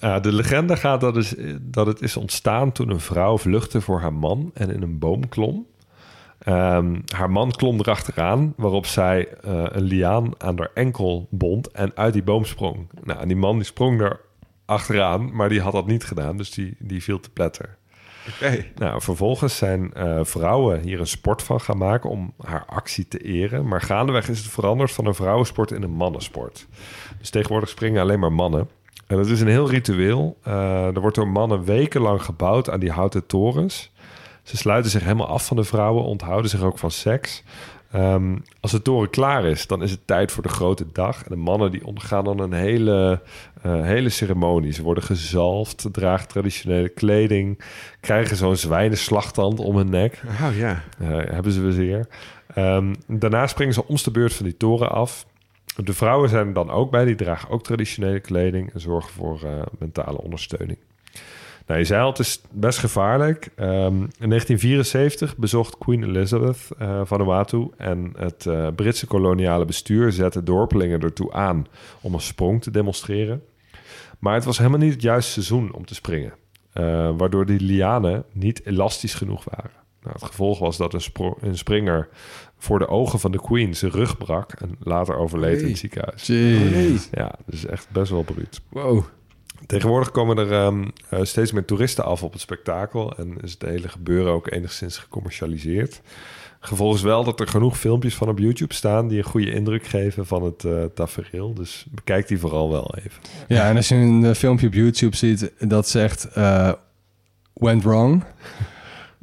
Ja, 0.00 0.20
de 0.20 0.32
legende 0.32 0.76
gaat 0.76 1.00
dat, 1.00 1.16
is, 1.16 1.34
dat 1.60 1.86
het 1.86 2.02
is 2.02 2.16
ontstaan 2.16 2.72
toen 2.72 2.90
een 2.90 3.00
vrouw 3.00 3.38
vluchtte 3.38 3.80
voor 3.80 4.00
haar 4.00 4.14
man 4.14 4.50
en 4.54 4.70
in 4.70 4.82
een 4.82 4.98
boom 4.98 5.28
klom. 5.28 5.66
Ehm, 6.46 7.00
haar 7.14 7.30
man 7.30 7.50
klom 7.50 7.78
erachteraan, 7.78 8.52
waarop 8.56 8.86
zij 8.86 9.28
eh, 9.28 9.64
een 9.68 9.82
liaan 9.82 10.32
aan 10.38 10.58
haar 10.58 10.70
enkel 10.74 11.26
bond 11.30 11.70
en 11.70 11.92
uit 11.94 12.12
die 12.12 12.22
boom 12.22 12.44
sprong. 12.44 12.88
Nou, 13.04 13.20
en 13.20 13.28
die 13.28 13.36
man 13.36 13.56
die 13.56 13.64
sprong 13.64 14.00
er 14.00 14.20
achteraan, 14.64 15.34
maar 15.34 15.48
die 15.48 15.60
had 15.60 15.72
dat 15.72 15.86
niet 15.86 16.04
gedaan, 16.04 16.36
dus 16.36 16.50
die, 16.50 16.76
die 16.78 17.02
viel 17.02 17.20
te 17.20 17.30
pletter. 17.30 17.76
Oké. 18.34 18.64
Nou, 18.74 19.02
vervolgens 19.02 19.56
zijn 19.56 19.92
eh, 19.92 20.20
vrouwen 20.22 20.80
hier 20.80 21.00
een 21.00 21.06
sport 21.06 21.42
van 21.42 21.60
gaan 21.60 21.78
maken 21.78 22.10
om 22.10 22.32
haar 22.44 22.64
actie 22.66 23.08
te 23.08 23.18
eren. 23.18 23.68
Maar 23.68 23.80
gaandeweg 23.80 24.28
is 24.28 24.38
het 24.38 24.50
veranderd 24.50 24.92
van 24.92 25.06
een 25.06 25.14
vrouwensport 25.14 25.70
in 25.70 25.82
een 25.82 25.90
mannensport. 25.90 26.66
Dus 27.18 27.30
tegenwoordig 27.30 27.68
springen 27.68 28.02
alleen 28.02 28.20
maar 28.20 28.32
mannen. 28.32 28.68
En 29.06 29.16
dat 29.16 29.26
is 29.26 29.40
een 29.40 29.48
heel 29.48 29.70
ritueel. 29.70 30.38
Eh, 30.42 30.94
er 30.94 31.00
wordt 31.00 31.16
door 31.16 31.28
mannen 31.28 31.64
wekenlang 31.64 32.22
gebouwd 32.22 32.70
aan 32.70 32.80
die 32.80 32.90
houten 32.90 33.26
torens. 33.26 33.92
Ze 34.46 34.56
sluiten 34.56 34.90
zich 34.90 35.02
helemaal 35.02 35.26
af 35.26 35.46
van 35.46 35.56
de 35.56 35.64
vrouwen, 35.64 36.04
onthouden 36.04 36.50
zich 36.50 36.62
ook 36.62 36.78
van 36.78 36.90
seks. 36.90 37.42
Ehm, 37.90 38.36
als 38.60 38.70
de 38.70 38.82
toren 38.82 39.10
klaar 39.10 39.44
is, 39.44 39.66
dan 39.66 39.82
is 39.82 39.90
het 39.90 40.06
tijd 40.06 40.32
voor 40.32 40.42
de 40.42 40.48
grote 40.48 40.86
dag. 40.92 41.22
En 41.22 41.30
de 41.30 41.36
mannen 41.36 41.70
die 41.70 41.86
ondergaan 41.86 42.24
dan 42.24 42.40
een 42.40 42.52
hele, 42.52 43.22
eh, 43.62 43.82
hele 43.82 44.08
ceremonie. 44.08 44.72
Ze 44.72 44.82
worden 44.82 45.02
gezalfd, 45.04 45.88
dragen 45.92 46.28
traditionele 46.28 46.88
kleding, 46.88 47.60
krijgen 48.00 48.36
zo'n 48.36 48.56
zwijnenslagtand 48.56 49.60
om 49.60 49.76
hun 49.76 49.90
nek. 49.90 50.22
Oh 50.26 50.56
ja. 50.56 50.82
Eh, 50.98 51.08
hebben 51.08 51.52
ze 51.52 51.60
weer. 51.60 52.08
Ehm, 52.54 52.94
daarna 53.06 53.46
springen 53.46 53.74
ze 53.74 53.86
om 53.86 53.96
de 54.04 54.10
beurt 54.10 54.34
van 54.34 54.44
die 54.44 54.56
toren 54.56 54.90
af. 54.90 55.26
De 55.84 55.92
vrouwen 55.92 56.28
zijn 56.28 56.46
er 56.46 56.54
dan 56.54 56.70
ook 56.70 56.90
bij. 56.90 57.04
Die 57.04 57.14
dragen 57.14 57.50
ook 57.50 57.62
traditionele 57.62 58.20
kleding 58.20 58.72
en 58.72 58.80
zorgen 58.80 59.12
voor 59.12 59.40
eh, 59.42 59.62
mentale 59.78 60.18
ondersteuning. 60.22 60.78
Nou, 61.66 61.78
je 61.78 61.86
zei 61.86 62.02
al, 62.02 62.08
het 62.08 62.18
is 62.18 62.40
best 62.50 62.78
gevaarlijk. 62.78 63.48
Ehm, 63.54 63.94
in 64.18 64.28
1974 64.28 65.36
bezocht 65.36 65.78
Queen 65.78 66.02
Elizabeth 66.02 66.68
uh, 66.82 67.00
Vanuatu... 67.04 67.70
en 67.76 68.12
het 68.16 68.46
eh, 68.46 68.68
Britse 68.76 69.06
koloniale 69.06 69.64
bestuur 69.64 70.12
zette 70.12 70.42
dorpelingen 70.42 71.00
ertoe 71.00 71.32
aan... 71.32 71.66
om 72.00 72.14
een 72.14 72.20
sprong 72.20 72.62
te 72.62 72.70
demonstreren. 72.70 73.42
Maar 74.18 74.34
het 74.34 74.44
was 74.44 74.58
helemaal 74.58 74.78
niet 74.78 74.92
het 74.92 75.02
juiste 75.02 75.32
seizoen 75.32 75.72
om 75.72 75.84
te 75.84 75.94
springen. 75.94 76.32
eh, 76.72 77.10
waardoor 77.16 77.46
die 77.46 77.60
lianen 77.60 78.24
niet 78.32 78.66
elastisch 78.66 79.14
genoeg 79.14 79.44
waren. 79.44 79.70
Nou, 80.02 80.14
het 80.18 80.24
gevolg 80.24 80.58
was 80.58 80.76
dat 80.76 80.94
een, 81.40 81.56
springer 81.56 82.08
voor 82.58 82.78
de 82.78 82.88
ogen 82.88 83.18
van 83.18 83.32
de 83.32 83.40
Queen 83.40 83.76
zijn 83.76 83.92
rug 83.92 84.18
brak... 84.18 84.52
en 84.52 84.76
later 84.80 85.16
overleed 85.16 85.60
in 85.60 85.68
het 85.68 85.78
ziekenhuis. 85.78 86.26
Jeez. 86.26 87.08
Ja, 87.12 87.34
dus 87.46 87.66
echt 87.66 87.90
best 87.90 88.10
wel 88.10 88.22
bruut. 88.22 88.60
Wow. 88.68 89.04
Tegenwoordig 89.66 90.10
komen 90.10 90.38
er 90.38 90.52
ehm, 90.52 90.84
eh, 91.08 91.20
steeds 91.22 91.52
meer 91.52 91.64
toeristen 91.64 92.04
af 92.04 92.22
op 92.22 92.32
het 92.32 92.40
spektakel 92.40 93.16
en 93.16 93.36
is 93.42 93.52
het 93.52 93.62
hele 93.62 93.88
gebeuren 93.88 94.32
ook 94.32 94.50
enigszins 94.50 94.98
gecommercialiseerd. 94.98 96.00
Gevolg 96.60 96.94
is 96.94 97.02
wel 97.02 97.24
dat 97.24 97.40
er 97.40 97.48
genoeg 97.48 97.78
filmpjes 97.78 98.14
van 98.14 98.28
op 98.28 98.38
YouTube 98.38 98.74
staan 98.74 99.08
die 99.08 99.18
een 99.18 99.24
goede 99.24 99.50
indruk 99.50 99.86
geven 99.86 100.26
van 100.26 100.42
het 100.42 100.64
eh 100.64 100.84
tafereel. 100.94 101.54
Dus 101.54 101.86
bekijk 101.90 102.28
die 102.28 102.38
vooral 102.38 102.70
wel 102.70 102.94
even. 102.98 103.22
Ja, 103.48 103.68
en 103.68 103.76
als 103.76 103.88
je 103.88 103.94
een 103.94 104.24
eh, 104.24 104.34
filmpje 104.34 104.66
op 104.66 104.74
YouTube 104.74 105.16
ziet 105.16 105.52
dat 105.58 105.88
zegt... 105.88 106.24
eh, 106.24 106.72
went 107.54 107.82
wrong... 107.82 108.24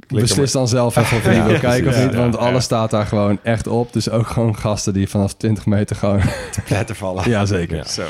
Beslis 0.07 0.51
dan 0.51 0.67
zelf 0.67 0.95
even 0.95 1.17
of 1.17 1.23
je 1.23 1.43
wil 1.49 1.59
kijken 1.59 1.89
of 1.89 2.03
niet. 2.03 2.11
Ja, 2.11 2.17
Want 2.17 2.33
ja. 2.33 2.39
alles 2.39 2.63
staat 2.63 2.91
daar 2.91 3.05
gewoon 3.05 3.39
echt 3.43 3.67
op. 3.67 3.93
Dus 3.93 4.09
ook 4.09 4.27
gewoon 4.27 4.57
gasten 4.57 4.93
die 4.93 5.09
vanaf 5.09 5.33
20 5.35 5.65
meter 5.65 5.95
gewoon... 5.95 6.21
Pletter 6.65 6.95
vallen. 6.95 7.29
ja, 7.35 7.45
zeker. 7.45 7.75
Ja. 7.75 7.83
Zo. 7.83 8.05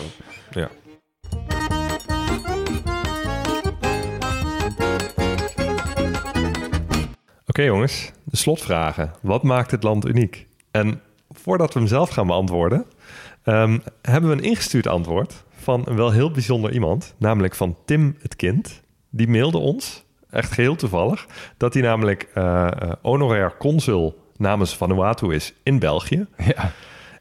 Ja. 0.51 0.69
Oké 7.53 7.63
jongens, 7.63 8.11
de 8.23 8.37
slotvragen. 8.37 9.11
Wat 9.21 9.43
maakt 9.43 9.71
het 9.71 9.83
land 9.83 10.07
uniek? 10.07 10.47
En 10.71 11.01
voordat 11.29 11.73
we 11.73 11.79
hem 11.79 11.87
zelf 11.87 12.09
gaan 12.09 12.27
beantwoorden, 12.27 12.85
ehm, 13.43 13.79
hebben 14.01 14.29
we 14.29 14.35
een 14.35 14.43
ingestuurd 14.43 14.87
antwoord 14.87 15.43
van 15.55 15.81
een 15.85 15.95
wel 15.95 16.11
heel 16.11 16.31
bijzonder 16.31 16.71
iemand, 16.71 17.15
namelijk 17.17 17.55
van 17.55 17.77
Tim 17.85 18.17
het 18.21 18.35
Kind. 18.35 18.81
Die 19.09 19.27
mailde 19.27 19.57
ons, 19.57 20.03
echt 20.29 20.51
geheel 20.51 20.75
toevallig, 20.75 21.27
dat 21.57 21.73
hij 21.73 21.83
namelijk 21.83 22.29
eh, 22.33 22.67
honorair 23.01 23.57
consul 23.57 24.19
namens 24.37 24.75
Vanuatu 24.75 25.33
is 25.33 25.53
in 25.63 25.79
België. 25.79 26.25
Ja. 26.37 26.71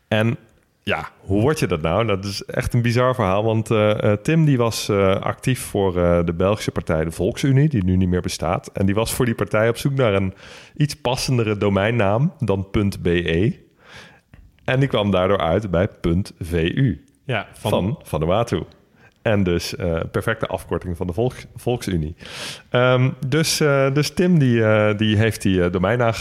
En 0.09 0.37
ja, 0.85 1.09
hoe 1.21 1.41
word 1.41 1.59
je 1.59 1.67
dat 1.67 1.83
nou? 1.83 2.07
Dat 2.07 2.25
is 2.25 2.45
echt 2.45 2.75
een 2.75 2.83
bizar 2.83 3.15
verhaal. 3.15 3.45
Want 3.45 3.71
eh, 3.71 4.13
eh, 4.13 4.19
Tim 4.19 4.45
die 4.45 4.57
was 4.57 4.89
eh, 4.89 5.17
actief 5.17 5.61
voor 5.61 5.93
de 6.25 6.33
Belgische 6.37 6.71
partij 6.71 7.05
de 7.05 7.11
Volksunie, 7.11 7.69
die 7.69 7.85
nu 7.85 7.97
niet 7.97 8.09
meer 8.09 8.21
bestaat. 8.21 8.71
En 8.73 8.87
die 8.87 8.95
was 8.95 9.13
voor 9.13 9.25
die 9.25 9.35
partij 9.35 9.69
op 9.69 9.77
zoek 9.77 9.95
naar 9.95 10.15
een 10.15 10.35
iets 10.77 10.97
passendere 10.97 11.57
domeinnaam 11.57 12.33
dan 12.39 12.69
.be. 13.01 13.61
En 14.65 14.81
die 14.81 14.89
kwam 14.89 15.11
daardoor 15.11 15.39
uit 15.39 15.71
bij 15.71 15.89
.vu 16.39 17.05
Ja, 17.25 17.47
van, 17.53 17.71
van 17.71 18.01
Vanuatu. 18.03 18.63
En 19.23 19.43
dus 19.43 19.75
perfecte 20.11 20.47
afkorting 20.47 20.97
van 20.97 21.07
de 21.07 21.13
Volk, 21.13 21.35
Volksunie. 21.57 22.15
Ehm, 22.71 23.11
dus, 23.27 23.57
dus 23.93 24.11
Tim 24.11 24.39
die, 24.39 24.63
die 24.95 25.17
heeft 25.17 25.43
die 25.43 25.71
domeinnaam, 25.71 26.15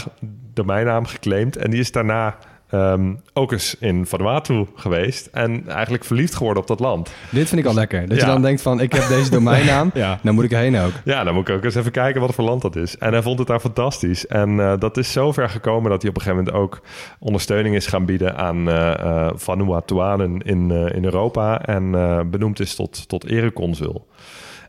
domeinnaam 0.54 1.06
geclaimd. 1.06 1.56
En 1.56 1.70
die 1.70 1.80
is 1.80 1.92
daarna 1.92 2.36
ehm, 2.72 3.14
ook 3.32 3.52
eens 3.52 3.76
in 3.78 4.06
Vanuatu 4.06 4.66
geweest. 4.74 5.26
En 5.26 5.68
eigenlijk 5.68 6.04
verliefd 6.04 6.34
geworden 6.34 6.62
op 6.62 6.68
dat 6.68 6.80
land. 6.80 7.12
Dit 7.30 7.48
vind 7.48 7.60
ik 7.60 7.66
al 7.66 7.74
lekker. 7.74 8.08
Dat 8.08 8.16
Ja. 8.18 8.26
je 8.26 8.32
dan 8.32 8.42
denkt 8.42 8.62
van, 8.62 8.80
ik 8.80 8.92
heb 8.92 9.08
deze 9.08 9.30
domeinnaam. 9.38 9.90
Ja. 9.94 10.18
Dan 10.22 10.34
moet 10.34 10.44
ik 10.44 10.52
erheen 10.52 10.76
ook. 10.78 10.92
Ja, 11.04 11.24
dan 11.24 11.34
moet 11.34 11.48
ik 11.48 11.54
ook 11.54 11.64
eens 11.64 11.74
even 11.74 11.92
kijken 11.92 12.20
wat 12.20 12.34
voor 12.34 12.44
land 12.44 12.62
dat 12.62 12.76
is. 12.76 12.98
En 12.98 13.12
hij 13.12 13.22
vond 13.22 13.38
het 13.38 13.48
daar 13.48 13.60
fantastisch. 13.60 14.26
En 14.26 14.60
eh, 14.60 14.72
dat 14.78 14.96
is 14.96 15.12
zo 15.12 15.32
ver 15.32 15.48
gekomen 15.48 15.90
dat 15.90 16.00
hij 16.02 16.10
op 16.10 16.16
een 16.16 16.22
gegeven 16.22 16.44
moment 16.44 16.62
ook 16.64 16.80
ondersteuning 17.18 17.74
is 17.74 17.86
gaan 17.86 18.04
bieden 18.04 18.36
aan 18.36 18.68
eh, 18.70 19.30
Vanuatuanen 19.34 20.40
in, 20.40 20.70
in 20.70 21.04
Europa. 21.04 21.60
En 21.62 21.90
benoemd 22.30 22.60
is 22.60 22.74
tot, 22.74 23.08
tot 23.08 23.24
ereconsul. 23.30 24.06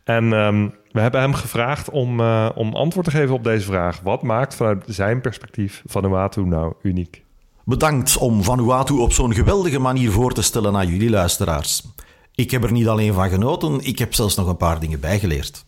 En 0.03 0.33
ehm, 0.33 0.67
we 0.91 0.99
hebben 1.01 1.21
hem 1.21 1.33
gevraagd 1.33 1.89
om, 1.89 2.19
om 2.55 2.73
antwoord 2.75 3.05
te 3.05 3.11
geven 3.11 3.35
op 3.35 3.43
deze 3.43 3.65
vraag. 3.65 3.99
Wat 4.03 4.21
maakt 4.21 4.55
vanuit 4.55 4.83
zijn 4.87 5.21
perspectief 5.21 5.83
Vanuatu 5.85 6.41
nou 6.45 6.73
uniek? 6.81 7.23
Bedankt 7.65 8.17
om 8.17 8.43
Vanuatu 8.43 8.93
op 8.93 9.13
zo'n 9.13 9.33
geweldige 9.33 9.79
manier 9.79 10.11
voor 10.11 10.33
te 10.33 10.41
stellen 10.41 10.75
aan 10.75 10.87
jullie 10.87 11.09
luisteraars. 11.09 11.83
Ik 12.35 12.51
heb 12.51 12.63
er 12.63 12.71
niet 12.71 12.87
alleen 12.87 13.13
van 13.13 13.29
genoten, 13.29 13.79
ik 13.85 13.99
heb 13.99 14.13
zelfs 14.13 14.35
nog 14.35 14.47
een 14.47 14.57
paar 14.57 14.79
dingen 14.79 14.99
bijgeleerd. 14.99 15.65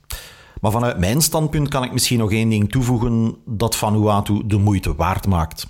Maar 0.61 0.71
vanuit 0.71 0.97
mijn 0.97 1.21
standpunt 1.21 1.69
kan 1.69 1.83
ik 1.83 1.93
misschien 1.93 2.19
nog 2.19 2.31
één 2.31 2.49
ding 2.49 2.71
toevoegen 2.71 3.35
dat 3.45 3.75
Vanuatu 3.75 4.41
de 4.45 4.57
moeite 4.57 4.95
waard 4.95 5.27
maakt. 5.27 5.67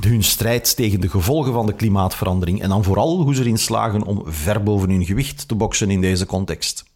Hun 0.00 0.22
strijd 0.22 0.76
tegen 0.76 1.00
de 1.00 1.08
gevolgen 1.08 1.52
van 1.52 1.66
de 1.66 1.74
klimaatverandering 1.74 2.62
en 2.62 2.68
dan 2.68 2.84
vooral 2.84 3.22
hoe 3.22 3.34
ze 3.34 3.40
erin 3.40 3.58
slagen 3.58 4.02
om 4.02 4.22
ver 4.26 4.62
boven 4.62 4.90
hun 4.90 5.04
gewicht 5.04 5.48
te 5.48 5.54
boksen 5.54 5.90
in 5.90 6.00
deze 6.00 6.26
context. 6.26 6.89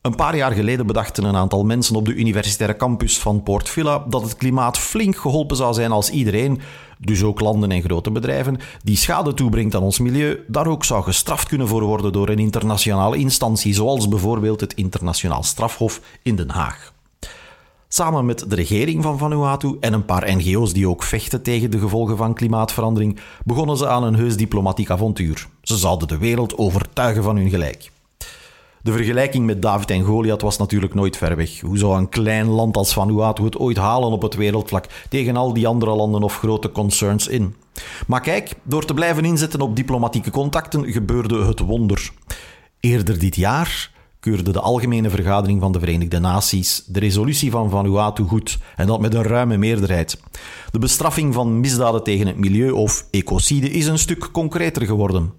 Een 0.00 0.14
paar 0.14 0.36
jaar 0.36 0.52
geleden 0.52 0.86
bedachten 0.86 1.24
een 1.24 1.36
aantal 1.36 1.64
mensen 1.64 1.96
op 1.96 2.04
de 2.04 2.14
universitaire 2.14 2.76
campus 2.76 3.18
van 3.18 3.42
Port 3.42 3.68
Vila 3.68 4.04
dat 4.08 4.22
het 4.22 4.36
klimaat 4.36 4.78
flink 4.78 5.16
geholpen 5.16 5.56
zou 5.56 5.74
zijn 5.74 5.92
als 5.92 6.10
iedereen, 6.10 6.60
dus 6.98 7.22
ook 7.22 7.40
landen 7.40 7.70
en 7.70 7.82
grote 7.82 8.10
bedrijven, 8.10 8.58
die 8.82 8.96
schade 8.96 9.34
toebrengt 9.34 9.74
aan 9.74 9.82
ons 9.82 9.98
milieu, 9.98 10.44
daar 10.46 10.66
ook 10.66 10.84
zou 10.84 11.02
gestraft 11.02 11.48
kunnen 11.48 11.68
voor 11.68 11.82
worden 11.82 12.12
door 12.12 12.28
een 12.28 12.38
internationale 12.38 13.16
instantie, 13.16 13.74
zoals 13.74 14.08
bijvoorbeeld 14.08 14.60
het 14.60 14.74
Internationaal 14.74 15.42
Strafhof 15.42 16.00
in 16.22 16.36
Den 16.36 16.50
Haag. 16.50 16.92
Samen 17.88 18.26
met 18.26 18.44
de 18.48 18.54
regering 18.54 19.02
van 19.02 19.18
Vanuatu 19.18 19.76
en 19.80 19.92
een 19.92 20.04
paar 20.04 20.36
NGO's 20.36 20.72
die 20.72 20.88
ook 20.88 21.02
vechten 21.02 21.42
tegen 21.42 21.70
de 21.70 21.78
gevolgen 21.78 22.16
van 22.16 22.34
klimaatverandering, 22.34 23.18
begonnen 23.44 23.76
ze 23.76 23.88
aan 23.88 24.04
een 24.04 24.16
heus 24.16 24.36
diplomatiek 24.36 24.90
avontuur. 24.90 25.48
Ze 25.62 25.76
zouden 25.76 26.08
de 26.08 26.18
wereld 26.18 26.58
overtuigen 26.58 27.22
van 27.22 27.36
hun 27.36 27.50
gelijk. 27.50 27.90
De 28.82 28.92
vergelijking 28.92 29.46
met 29.46 29.62
David 29.62 29.90
en 29.90 30.02
Goliath 30.02 30.42
was 30.42 30.58
natuurlijk 30.58 30.94
nooit 30.94 31.16
ver 31.16 31.36
weg. 31.36 31.60
Hoe 31.60 31.78
zou 31.78 31.98
een 31.98 32.08
klein 32.08 32.46
land 32.46 32.76
als 32.76 32.92
Vanuatu 32.92 33.44
het 33.44 33.58
ooit 33.58 33.76
halen 33.76 34.10
op 34.10 34.22
het 34.22 34.34
wereldvlak 34.34 34.86
tegen 35.08 35.36
al 35.36 35.52
die 35.52 35.66
andere 35.66 35.94
landen 35.94 36.22
of 36.22 36.38
grote 36.38 36.72
concerns 36.72 37.28
in? 37.28 37.54
Maar 38.06 38.20
kijk, 38.20 38.52
door 38.62 38.84
te 38.84 38.94
blijven 38.94 39.24
inzetten 39.24 39.60
op 39.60 39.76
diplomatieke 39.76 40.30
contacten 40.30 40.92
gebeurde 40.92 41.44
het 41.44 41.60
wonder. 41.60 42.10
Eerder 42.80 43.18
dit 43.18 43.36
jaar 43.36 43.90
keurde 44.20 44.52
de 44.52 44.60
Algemene 44.60 45.10
Vergadering 45.10 45.60
van 45.60 45.72
de 45.72 45.78
Verenigde 45.78 46.18
Naties 46.18 46.84
de 46.86 47.00
resolutie 47.00 47.50
van 47.50 47.70
Vanuatu 47.70 48.22
goed, 48.22 48.58
en 48.76 48.86
dat 48.86 49.00
met 49.00 49.14
een 49.14 49.22
ruime 49.22 49.56
meerderheid. 49.56 50.20
De 50.70 50.78
bestraffing 50.78 51.34
van 51.34 51.60
misdaden 51.60 52.02
tegen 52.02 52.26
het 52.26 52.36
milieu 52.36 52.70
of 52.70 53.06
ecocide 53.10 53.70
is 53.70 53.86
een 53.86 53.98
stuk 53.98 54.28
concreter 54.32 54.86
geworden. 54.86 55.32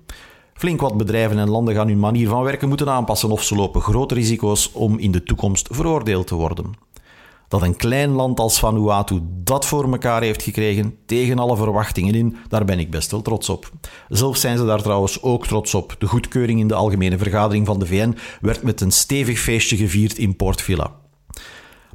Flink 0.62 0.82
wat 0.82 0.98
bedrijven 0.98 1.38
en 1.38 1.50
landen 1.50 1.76
gaan 1.76 1.88
hun 1.88 2.00
manier 2.00 2.28
van 2.28 2.44
werken 2.44 2.68
moeten 2.68 2.90
aanpassen 2.90 3.32
of 3.32 3.44
ze 3.44 3.56
lopen 3.56 3.82
grote 3.82 4.14
risico's 4.14 4.72
om 4.74 4.98
in 4.98 5.12
de 5.12 5.24
toekomst 5.24 5.68
veroordeeld 5.72 6.28
te 6.28 6.36
worden. 6.36 6.74
Dat 7.48 7.62
een 7.62 7.76
klein 7.76 8.10
land 8.10 8.40
als 8.40 8.60
Vanuatu 8.60 9.20
dat 9.24 9.66
voor 9.66 9.92
elkaar 9.92 10.22
heeft 10.22 10.44
gekregen, 10.44 10.96
tegen 11.06 11.40
alle 11.40 11.56
verwachtingen 11.56 12.14
in, 12.14 12.38
daar 12.48 12.66
ben 12.66 12.80
ik 12.80 12.92
best 12.92 13.12
wel 13.12 13.22
trots 13.22 13.50
op. 13.50 13.72
Zelf 14.10 14.38
zijn 14.38 14.58
ze 14.58 14.66
daar 14.66 14.82
trouwens 14.82 15.22
ook 15.22 15.48
trots 15.48 15.74
op. 15.74 15.96
De 16.00 16.08
goedkeuring 16.08 16.60
in 16.60 16.68
de 16.68 16.74
Algemene 16.76 17.18
Vergadering 17.18 17.66
van 17.66 17.80
de 17.80 17.86
VN 17.86 18.18
werd 18.42 18.64
met 18.64 18.82
een 18.82 18.92
stevig 18.92 19.40
feestje 19.40 19.78
gevierd 19.78 20.18
in 20.18 20.36
Port 20.36 20.62
Vila. 20.62 20.92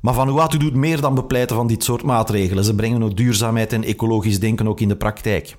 Maar 0.01 0.15
Vanuatu 0.15 0.59
doet 0.59 0.75
meer 0.75 1.01
dan 1.01 1.15
bepleiten 1.15 1.57
van 1.57 1.67
dit 1.67 1.85
soort 1.85 2.03
maatregelen. 2.03 2.65
Ze 2.65 2.75
brengen 2.75 3.03
ook 3.03 3.17
duurzaamheid 3.17 3.73
en 3.73 3.85
ecologisch 3.85 4.41
denken 4.41 4.69
ook 4.69 4.81
in 4.81 4.89
de 4.89 4.97
praktijk. 4.97 5.57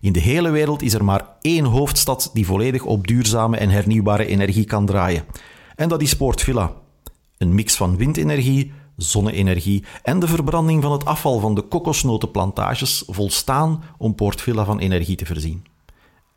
In 0.00 0.12
de 0.12 0.20
hele 0.20 0.50
wereld 0.50 0.82
is 0.82 0.94
er 0.94 1.04
maar 1.04 1.28
één 1.40 1.64
hoofdstad 1.64 2.30
die 2.32 2.46
volledig 2.46 2.84
op 2.84 3.06
duurzame 3.06 3.56
en 3.56 3.70
hernieuwbare 3.70 4.26
energie 4.26 4.64
kan 4.64 4.86
draaien. 4.86 5.24
En 5.74 5.88
dat 5.88 6.02
is 6.02 6.16
Port 6.16 6.40
Vila. 6.40 6.72
Een 7.38 7.54
mix 7.54 7.76
van 7.76 7.96
windenergie, 7.96 8.72
zonne-energie 8.96 9.84
en 10.02 10.18
de 10.18 10.26
verbranding 10.26 10.82
van 10.82 10.92
het 10.92 11.04
afval 11.04 11.38
van 11.38 11.54
de 11.54 11.62
kokosnotenplantages 11.62 13.02
volstaan 13.06 13.82
om 13.98 14.14
Port 14.14 14.40
Vila 14.40 14.64
van 14.64 14.78
energie 14.78 15.16
te 15.16 15.26
voorzien. 15.26 15.64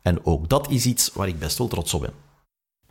En 0.02 0.26
ook 0.26 0.48
dat 0.48 0.70
is 0.70 0.86
iets 0.86 1.10
waar 1.14 1.28
ik 1.28 1.38
best 1.38 1.58
wel 1.58 1.68
trots 1.68 1.94
op 1.94 2.00
ben. 2.00 2.12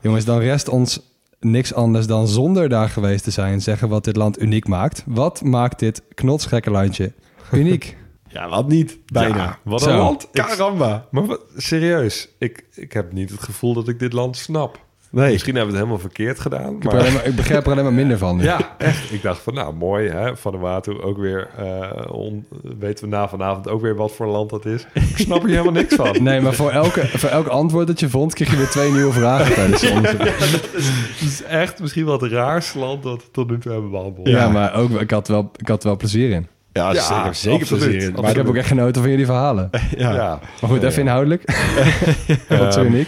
Jongens, 0.01 0.26
dan 0.26 0.39
rest 0.39 0.67
ons 0.67 0.99
niks 1.39 1.74
anders 1.74 2.07
dan 2.07 2.28
zonder 2.28 2.69
daar 2.69 2.89
geweest 2.89 3.24
te 3.24 3.32
zijn 3.32 3.61
zeggen 3.61 3.89
wat 3.89 4.03
dit 4.03 4.15
land 4.15 4.41
uniek 4.41 4.67
maakt. 4.67 5.03
Wat 5.05 5.43
maakt 5.43 5.80
dit 5.80 6.03
knotsgekke 6.13 6.72
landje 6.72 7.13
uniek? 7.51 7.97
Ja, 8.34 8.49
wat 8.49 8.67
niet? 8.67 8.97
Bijna. 9.05 9.38
Ja, 9.38 9.57
wat 9.63 9.86
een 9.86 9.95
land. 9.95 10.27
Caramba. 10.32 11.07
Maar 11.11 11.25
wat- 11.25 11.41
serieus, 11.57 12.29
ik, 12.38 12.63
ik 12.75 12.93
heb 12.93 13.11
niet 13.11 13.29
het 13.29 13.43
gevoel 13.43 13.73
dat 13.73 13.88
ik 13.88 13.99
dit 13.99 14.13
land 14.13 14.38
snap. 14.38 14.79
Nee. 15.11 15.32
Misschien 15.32 15.55
hebben 15.55 15.73
we 15.73 15.79
het 15.79 15.88
helemaal 15.89 16.09
verkeerd 16.09 16.39
gedaan. 16.39 16.75
Ik, 16.75 16.84
er 16.93 17.11
maar- 17.13 17.25
ik 17.25 17.36
begrijp 17.36 17.65
er 17.65 17.71
alleen 17.71 17.84
maar 17.84 17.93
minder 17.93 18.17
van. 18.17 18.38
nu. 18.38 18.43
Ja, 18.43 18.75
echt. 18.77 19.11
Ik 19.11 19.21
dacht 19.21 19.41
van, 19.41 19.53
nou, 19.53 19.73
mooi, 19.73 20.09
hè. 20.09 20.38
Van 20.38 20.51
de 20.51 20.57
Water 20.57 21.03
ook 21.03 21.17
weer, 21.17 21.49
eh, 21.57 22.11
on- 22.13 22.45
weten 22.79 23.03
we 23.03 23.09
na 23.15 23.29
vanavond 23.29 23.69
ook 23.69 23.82
weer 23.82 23.95
wat 23.95 24.11
voor 24.11 24.27
land 24.27 24.49
dat 24.49 24.65
is. 24.65 24.86
Ik 24.93 25.17
snap 25.17 25.39
hier 25.41 25.49
helemaal 25.49 25.71
niks 25.71 25.95
van. 25.95 26.15
Nee, 26.23 26.41
maar 26.41 26.53
voor, 26.53 26.69
elke, 26.71 27.07
voor 27.07 27.29
elk 27.29 27.47
antwoord 27.47 27.88
dat 27.88 27.99
je 27.99 28.09
vond, 28.09 28.34
kreeg 28.34 28.51
je 28.51 28.57
weer 28.57 28.69
twee 28.69 28.91
nieuwe 28.91 29.11
vragen 29.13 29.53
tijdens 29.53 29.82
de 29.82 29.89
onderzoek. 29.95 30.19
Het 30.21 31.21
is 31.21 31.43
echt 31.43 31.79
misschien 31.79 32.05
wel 32.05 32.19
het 32.21 32.32
raarste 32.32 32.79
land 32.79 33.03
dat 33.03 33.23
we 33.23 33.32
tot 33.32 33.49
nu 33.49 33.57
toe 33.59 33.71
hebben 33.71 33.91
behandeld. 33.91 34.27
Ja, 34.27 34.49
maar 34.49 34.73
ook, 34.75 34.89
ik, 34.91 35.11
had 35.11 35.27
wel, 35.27 35.51
ik 35.55 35.67
had 35.67 35.82
er 35.82 35.88
wel 35.88 35.97
plezier 35.97 36.29
in. 36.32 36.47
Ja, 36.74 36.93
Ja, 36.93 37.01
zeker, 37.01 37.36
zeker 37.36 37.59
absoluut. 37.61 37.84
plezier 37.84 38.07
in. 38.09 38.22
Maar 38.22 38.30
ik 38.30 38.36
heb 38.36 38.47
ook 38.47 38.55
echt 38.55 38.67
genoten 38.67 39.01
van 39.01 39.11
jullie 39.11 39.26
verhalen. 39.26 39.69
Ja. 39.97 40.13
Ja. 40.13 40.39
Maar 40.61 40.69
goed, 40.69 40.84
even 40.84 41.01
inhoudelijk. 41.01 41.43
Wat 42.49 42.74
zo 42.74 42.80
Ehm, 42.80 42.86
uniek. 42.93 43.07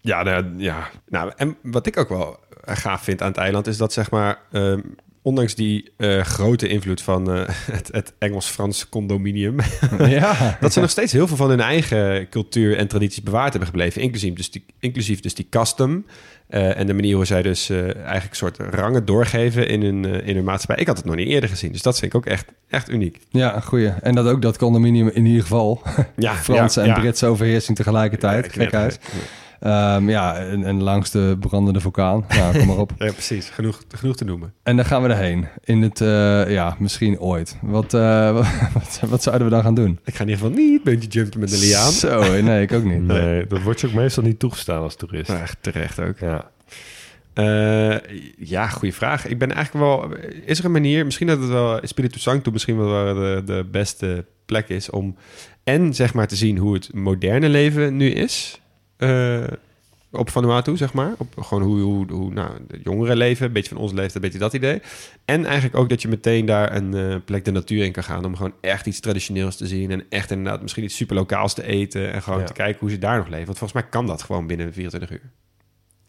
Ja, 0.00 0.22
nou, 0.22 0.44
ja. 0.56 0.88
Nou, 1.08 1.32
en 1.36 1.56
wat 1.62 1.86
ik 1.86 1.96
ook 1.98 2.08
wel 2.08 2.38
gaaf 2.64 3.02
vind 3.02 3.22
aan 3.22 3.28
het 3.28 3.36
eiland 3.36 3.66
is 3.66 3.76
dat 3.76 3.92
zeg 3.92 4.10
maar, 4.10 4.38
ehm, 4.52 4.80
ondanks 5.28 5.54
die 5.54 5.92
eh, 5.96 6.20
grote 6.20 6.68
invloed 6.68 7.02
van 7.02 7.32
eh, 7.32 7.42
het, 7.76 7.88
het 7.92 8.12
Engels-Frans 8.18 8.88
condominium, 8.88 9.56
Ja. 9.98 10.36
dat 10.60 10.72
ze 10.72 10.80
nog 10.80 10.90
steeds 10.90 11.12
heel 11.12 11.26
veel 11.26 11.36
van 11.36 11.48
hun 11.48 11.60
eigen 11.60 12.28
cultuur 12.28 12.76
en 12.76 12.88
tradities 12.88 13.22
bewaard 13.22 13.50
hebben 13.50 13.68
gebleven, 13.68 14.02
inclusief 14.02 14.34
dus 14.34 14.50
die, 14.50 14.64
inclusief 14.80 15.20
dus 15.20 15.34
die 15.34 15.46
custom 15.50 16.04
eh, 16.48 16.78
en 16.78 16.86
de 16.86 16.94
manier 16.94 17.14
hoe 17.14 17.24
zij 17.24 17.42
dus 17.42 17.70
eigenlijk 17.70 18.34
soort 18.34 18.58
rangen 18.58 19.04
doorgeven 19.04 19.68
in 19.68 19.82
hun, 19.82 20.04
in 20.04 20.34
hun 20.34 20.44
maatschappij. 20.44 20.82
Ik 20.82 20.86
had 20.86 20.96
het 20.96 21.06
nog 21.06 21.14
niet 21.14 21.28
eerder 21.28 21.48
gezien, 21.48 21.72
dus 21.72 21.82
dat 21.82 21.98
vind 21.98 22.12
ik 22.12 22.18
ook 22.18 22.26
echt, 22.26 22.46
echt 22.68 22.90
uniek. 22.90 23.18
Ja, 23.30 23.60
goeie. 23.60 23.88
En 23.88 24.14
dat 24.14 24.26
ook 24.26 24.42
dat 24.42 24.58
condominium 24.58 25.08
in 25.08 25.26
ieder 25.26 25.42
geval. 25.42 25.82
Ja, 26.16 26.34
Franse 26.34 26.84
ja, 26.84 26.94
en. 26.94 27.00
Britse 27.00 27.26
overheersing 27.26 27.76
tegelijkertijd. 27.76 28.52
Gek 28.52 28.72
huis. 28.72 28.98
Ehm, 29.60 30.08
ja, 30.08 30.36
en, 30.36 30.64
en 30.64 30.82
langs 30.82 31.10
de 31.10 31.36
brandende 31.40 31.80
vulkaan. 31.80 32.24
Nou, 32.28 32.58
kom 32.58 32.66
maar 32.66 32.76
op. 32.76 32.92
Ja, 32.98 33.12
precies. 33.12 33.48
Genoeg, 33.48 33.82
genoeg 33.88 34.16
te 34.16 34.24
noemen. 34.24 34.52
En 34.62 34.76
dan 34.76 34.84
gaan 34.84 35.02
we 35.02 35.08
erheen. 35.08 35.48
In 35.64 35.82
het, 35.82 36.00
eh, 36.00 36.50
ja, 36.50 36.76
misschien 36.78 37.20
ooit. 37.20 37.56
Wat, 37.62 37.94
eh, 37.94 38.46
wat, 38.74 39.00
wat 39.08 39.22
zouden 39.22 39.46
we 39.48 39.54
dan 39.54 39.62
gaan 39.62 39.74
doen? 39.74 39.98
Ik 40.04 40.14
ga 40.14 40.22
in 40.22 40.28
ieder 40.28 40.44
geval 40.44 40.62
niet 40.62 40.82
bungee 40.82 41.08
jumpen 41.08 41.40
met 41.40 41.52
een 41.52 41.58
liaan. 41.58 41.92
Zo, 41.92 42.40
nee, 42.42 42.62
ik 42.62 42.72
ook 42.72 42.84
niet. 42.84 43.02
Nee, 43.02 43.46
dat 43.46 43.62
wordt 43.62 43.80
je 43.80 43.86
ook 43.86 43.92
meestal 43.92 44.22
niet 44.22 44.38
toegestaan 44.38 44.82
als 44.82 44.96
toerist. 44.96 45.28
Nou, 45.28 45.42
echt 45.42 45.56
terecht 45.60 46.00
ook. 46.00 46.18
Ja. 46.18 46.50
Eh, 47.34 47.96
ja, 48.38 48.68
goede 48.68 48.94
vraag. 48.94 49.26
Ik 49.26 49.38
ben 49.38 49.52
eigenlijk 49.52 49.84
wel... 49.84 50.16
Is 50.44 50.58
er 50.58 50.64
een 50.64 50.72
manier, 50.72 51.04
misschien 51.04 51.26
dat 51.26 51.40
het 51.40 51.48
wel 51.48 51.80
Espiritu 51.80 52.18
Santo 52.18 52.50
misschien 52.50 52.78
wel 52.78 52.88
waar 52.88 53.14
de, 53.14 53.42
de 53.44 53.66
beste 53.70 54.24
plek 54.46 54.68
is 54.68 54.90
om 54.90 55.16
en 55.64 55.94
zeg 55.94 56.14
maar 56.14 56.26
te 56.26 56.36
zien 56.36 56.56
hoe 56.56 56.74
het 56.74 56.94
moderne 56.94 57.48
leven 57.48 57.96
nu 57.96 58.10
is 58.10 58.60
eh, 58.98 59.44
op 60.10 60.30
Vanuatu, 60.30 60.76
zeg 60.76 60.92
maar. 60.92 61.12
Op 61.18 61.40
gewoon 61.40 61.62
hoe, 61.62 61.80
hoe, 61.80 62.12
hoe 62.12 62.32
nou, 62.32 62.50
de 62.68 62.80
jongeren 62.82 63.16
leven, 63.16 63.46
een 63.46 63.52
beetje 63.52 63.74
van 63.74 63.82
ons 63.82 63.92
leeftijd, 63.92 64.14
een 64.14 64.20
beetje 64.20 64.38
dat 64.38 64.52
idee. 64.54 64.80
En 65.24 65.44
eigenlijk 65.44 65.76
ook 65.76 65.88
dat 65.88 66.02
je 66.02 66.08
meteen 66.08 66.46
daar 66.46 66.76
een 66.76 66.94
eh, 66.94 67.16
plek 67.24 67.44
de 67.44 67.50
natuur 67.50 67.84
in 67.84 67.92
kan 67.92 68.04
gaan 68.04 68.24
om 68.24 68.36
gewoon 68.36 68.54
echt 68.60 68.86
iets 68.86 69.00
traditioneels 69.00 69.56
te 69.56 69.66
zien 69.66 69.90
en 69.90 70.04
echt 70.08 70.30
inderdaad 70.30 70.62
misschien 70.62 70.84
iets 70.84 70.96
super 70.96 71.16
lokaals 71.16 71.54
te 71.54 71.62
eten 71.62 72.12
en 72.12 72.22
gewoon 72.22 72.38
Ja. 72.38 72.44
te 72.44 72.52
kijken 72.52 72.80
hoe 72.80 72.90
ze 72.90 72.98
daar 72.98 73.18
nog 73.18 73.28
leven. 73.28 73.46
Want 73.46 73.58
volgens 73.58 73.80
mij 73.80 73.90
kan 73.90 74.06
dat 74.06 74.22
gewoon 74.22 74.46
binnen 74.46 74.72
24 74.72 75.10
uur. 75.10 75.30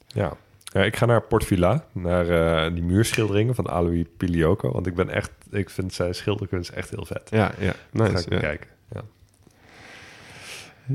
Ja. 0.08 0.34
Ja, 0.64 0.84
ik 0.84 0.96
ga 0.96 1.06
naar 1.06 1.22
Port 1.22 1.46
Vila, 1.46 1.86
naar 1.92 2.30
eh, 2.30 2.74
die 2.74 2.84
muurschilderingen 2.84 3.56
van 3.56 3.68
Alois 3.68 4.06
Pilioco. 4.18 4.72
Want 4.72 4.88
ik 4.88 4.96
ben 4.96 5.10
echt, 5.10 5.32
ik 5.52 5.70
vind 5.70 5.94
zijn 5.94 6.16
schilderkunst 6.16 6.70
echt 6.70 6.90
heel 6.90 7.06
vet. 7.06 7.28
Ja, 7.30 7.52
ja. 7.60 7.74
Nice, 7.92 8.12
ga 8.12 8.20
ik 8.20 8.30
ja. 8.32 8.40
kijken. 8.40 8.70
Ja. 8.92 9.02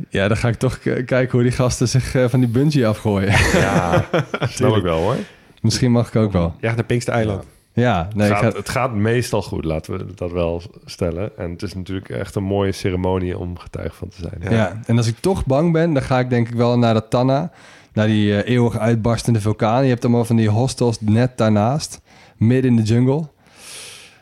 Ja, 0.08 0.28
dan 0.28 0.36
ga 0.36 0.48
ik 0.48 0.54
toch 0.54 0.78
kijken 0.78 1.30
hoe 1.30 1.42
die 1.42 1.52
gasten 1.52 1.88
zich 1.88 2.14
eh, 2.14 2.28
van 2.28 2.40
die 2.40 2.48
bungee 2.48 2.86
afgooien. 2.86 3.32
Ja, 3.52 4.04
snap 4.40 4.76
ik 4.76 4.82
wel 4.82 4.98
hoor. 4.98 5.16
Misschien 5.60 5.92
mag 5.92 6.08
ik 6.08 6.16
ook 6.16 6.32
wel. 6.32 6.54
Ja, 6.60 6.74
naar 6.74 6.84
Pinkster 6.84 7.14
Eiland. 7.14 7.44
Ja, 7.72 8.08
nee, 8.14 8.30
ik 8.30 8.36
gaat, 8.36 8.52
ga, 8.52 8.58
Het 8.58 8.68
gaat 8.68 8.94
meestal 8.94 9.42
goed, 9.42 9.64
laten 9.64 9.98
we 9.98 10.14
dat 10.14 10.32
wel 10.32 10.62
stellen. 10.84 11.38
En 11.38 11.50
het 11.50 11.62
is 11.62 11.74
natuurlijk 11.74 12.08
echt 12.08 12.34
een 12.34 12.42
mooie 12.42 12.72
ceremonie 12.72 13.38
om 13.38 13.58
getuige 13.58 13.94
van 13.94 14.08
te 14.08 14.16
zijn. 14.20 14.54
ja. 14.54 14.80
en 14.86 14.96
als 14.96 15.06
ik 15.06 15.16
toch 15.20 15.46
bang 15.46 15.72
ben, 15.72 15.92
dan 15.92 16.02
ga 16.02 16.18
ik 16.18 16.30
denk 16.30 16.48
ik 16.48 16.54
wel 16.54 16.78
naar 16.78 16.94
dat 16.94 17.10
Tanna. 17.10 17.50
Naar 17.92 18.06
die 18.06 18.42
eh, 18.42 18.54
eeuwig 18.54 18.78
uitbarstende 18.78 19.40
vulkaan. 19.40 19.82
Je 19.82 19.88
hebt 19.88 20.04
allemaal 20.04 20.24
van 20.24 20.36
die 20.36 20.48
hostels 20.48 21.00
net 21.00 21.38
daarnaast. 21.38 22.00
Midden 22.36 22.70
in 22.70 22.76
de 22.76 22.82
jungle. 22.82 23.24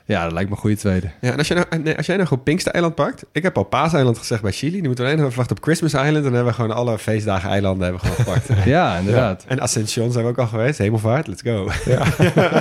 Ja, 0.05 0.23
dat 0.23 0.33
lijkt 0.33 0.49
me 0.49 0.55
een 0.55 0.61
goede 0.61 0.77
tweede. 0.77 1.11
Ja, 1.21 1.33
en 1.33 1.39
als, 1.39 1.49
je 1.49 1.55
nou, 1.55 1.83
nee, 1.83 1.97
als 1.97 2.07
jij 2.07 2.17
nou 2.17 2.29
gewoon 2.29 2.43
Pinkster 2.43 2.73
Eiland 2.73 2.95
pakt... 2.95 3.25
Ik 3.33 3.43
heb 3.43 3.57
al 3.57 3.63
Paaseiland 3.63 4.19
gezegd 4.19 4.43
bij 4.43 4.53
Chili. 4.53 4.81
Nu 4.81 4.87
moeten 4.87 5.05
we 5.05 5.11
alleen 5.11 5.17
nog 5.17 5.27
even 5.27 5.39
wachten 5.39 5.57
op 5.57 5.63
Christmas 5.63 5.95
Island. 5.95 6.17
En 6.17 6.23
dan 6.23 6.33
hebben 6.33 6.53
we 6.53 6.53
gewoon 6.53 6.77
alle 6.77 6.99
feestdagen 6.99 7.51
eilanden 7.51 7.83
hebben 7.83 8.01
we 8.01 8.09
gewoon 8.09 8.41
gepakt. 8.41 8.65
Ja, 8.73 8.97
inderdaad. 8.97 9.45
En 9.49 9.61
Ascension 9.61 10.13
zijn 10.13 10.25
we 10.25 10.31
ook 10.31 10.39
al 10.39 10.47
geweest. 10.47 10.79
Hemelvaart, 10.79 11.27
let's 11.27 11.43
go. 11.43 11.69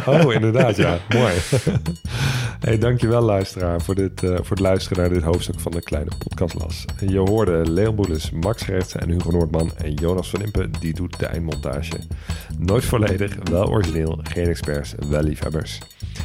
Oh, 0.05 0.33
inderdaad, 0.33 0.75
ja. 0.75 0.97
Mooi. 1.09 1.33
Hey, 2.59 2.77
dankjewel 2.77 3.21
luisteraar 3.21 3.81
voor, 3.81 3.95
dit, 3.95 4.23
eh, 4.23 4.29
voor 4.29 4.49
het 4.49 4.59
luisteren 4.59 4.97
naar 4.97 5.13
dit 5.13 5.23
hoofdstuk 5.23 5.59
van 5.59 5.71
de 5.71 5.81
Kleine 5.81 6.11
Podcastlas. 6.17 6.85
Je 7.07 7.17
hoorde 7.17 7.71
Leon 7.71 7.95
Boelis, 7.95 8.31
Max 8.31 8.63
Gertsen 8.63 8.99
en 8.99 9.09
Hugo 9.09 9.31
Noordman 9.31 9.71
en 9.77 9.93
Jonas 9.93 10.29
van 10.29 10.41
Impen, 10.41 10.71
die 10.79 10.93
doet 10.93 11.19
de 11.19 11.25
eindmontage. 11.25 11.99
Nooit 12.57 12.85
volledig, 12.85 13.35
wel 13.43 13.67
origineel, 13.69 14.19
geen 14.23 14.47
experts, 14.47 14.93
wel 15.09 15.21
liefhebbers. 15.21 15.79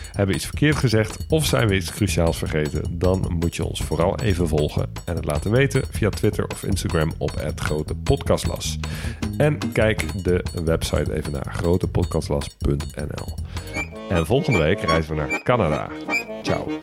Hebben 0.06 0.26
we 0.26 0.34
iets 0.34 0.46
verkeerd 0.46 0.76
gezegd 0.76 1.05
of 1.28 1.46
zijn 1.46 1.68
we 1.68 1.74
iets 1.74 1.92
cruciaals 1.92 2.38
vergeten, 2.38 2.98
dan 2.98 3.36
moet 3.38 3.56
je 3.56 3.64
ons 3.64 3.82
vooral 3.82 4.18
even 4.18 4.48
volgen 4.48 4.92
en 5.04 5.16
het 5.16 5.24
laten 5.24 5.50
weten 5.50 5.82
via 5.90 6.08
Twitter 6.08 6.46
of 6.46 6.62
Instagram 6.62 7.12
op 7.18 7.40
het 7.40 7.60
Grote 7.60 7.94
Podcastlas. 7.94 8.78
En 9.36 9.58
kijk 9.72 10.24
de 10.24 10.44
website 10.64 11.14
even 11.14 11.32
naar 11.32 11.54
grotepodcastlas.nl. 11.54 13.34
En 14.08 14.26
volgende 14.26 14.58
week 14.58 14.80
reizen 14.80 15.14
we 15.14 15.20
naar 15.20 15.42
Canada. 15.42 15.88
Ciao. 16.42 16.82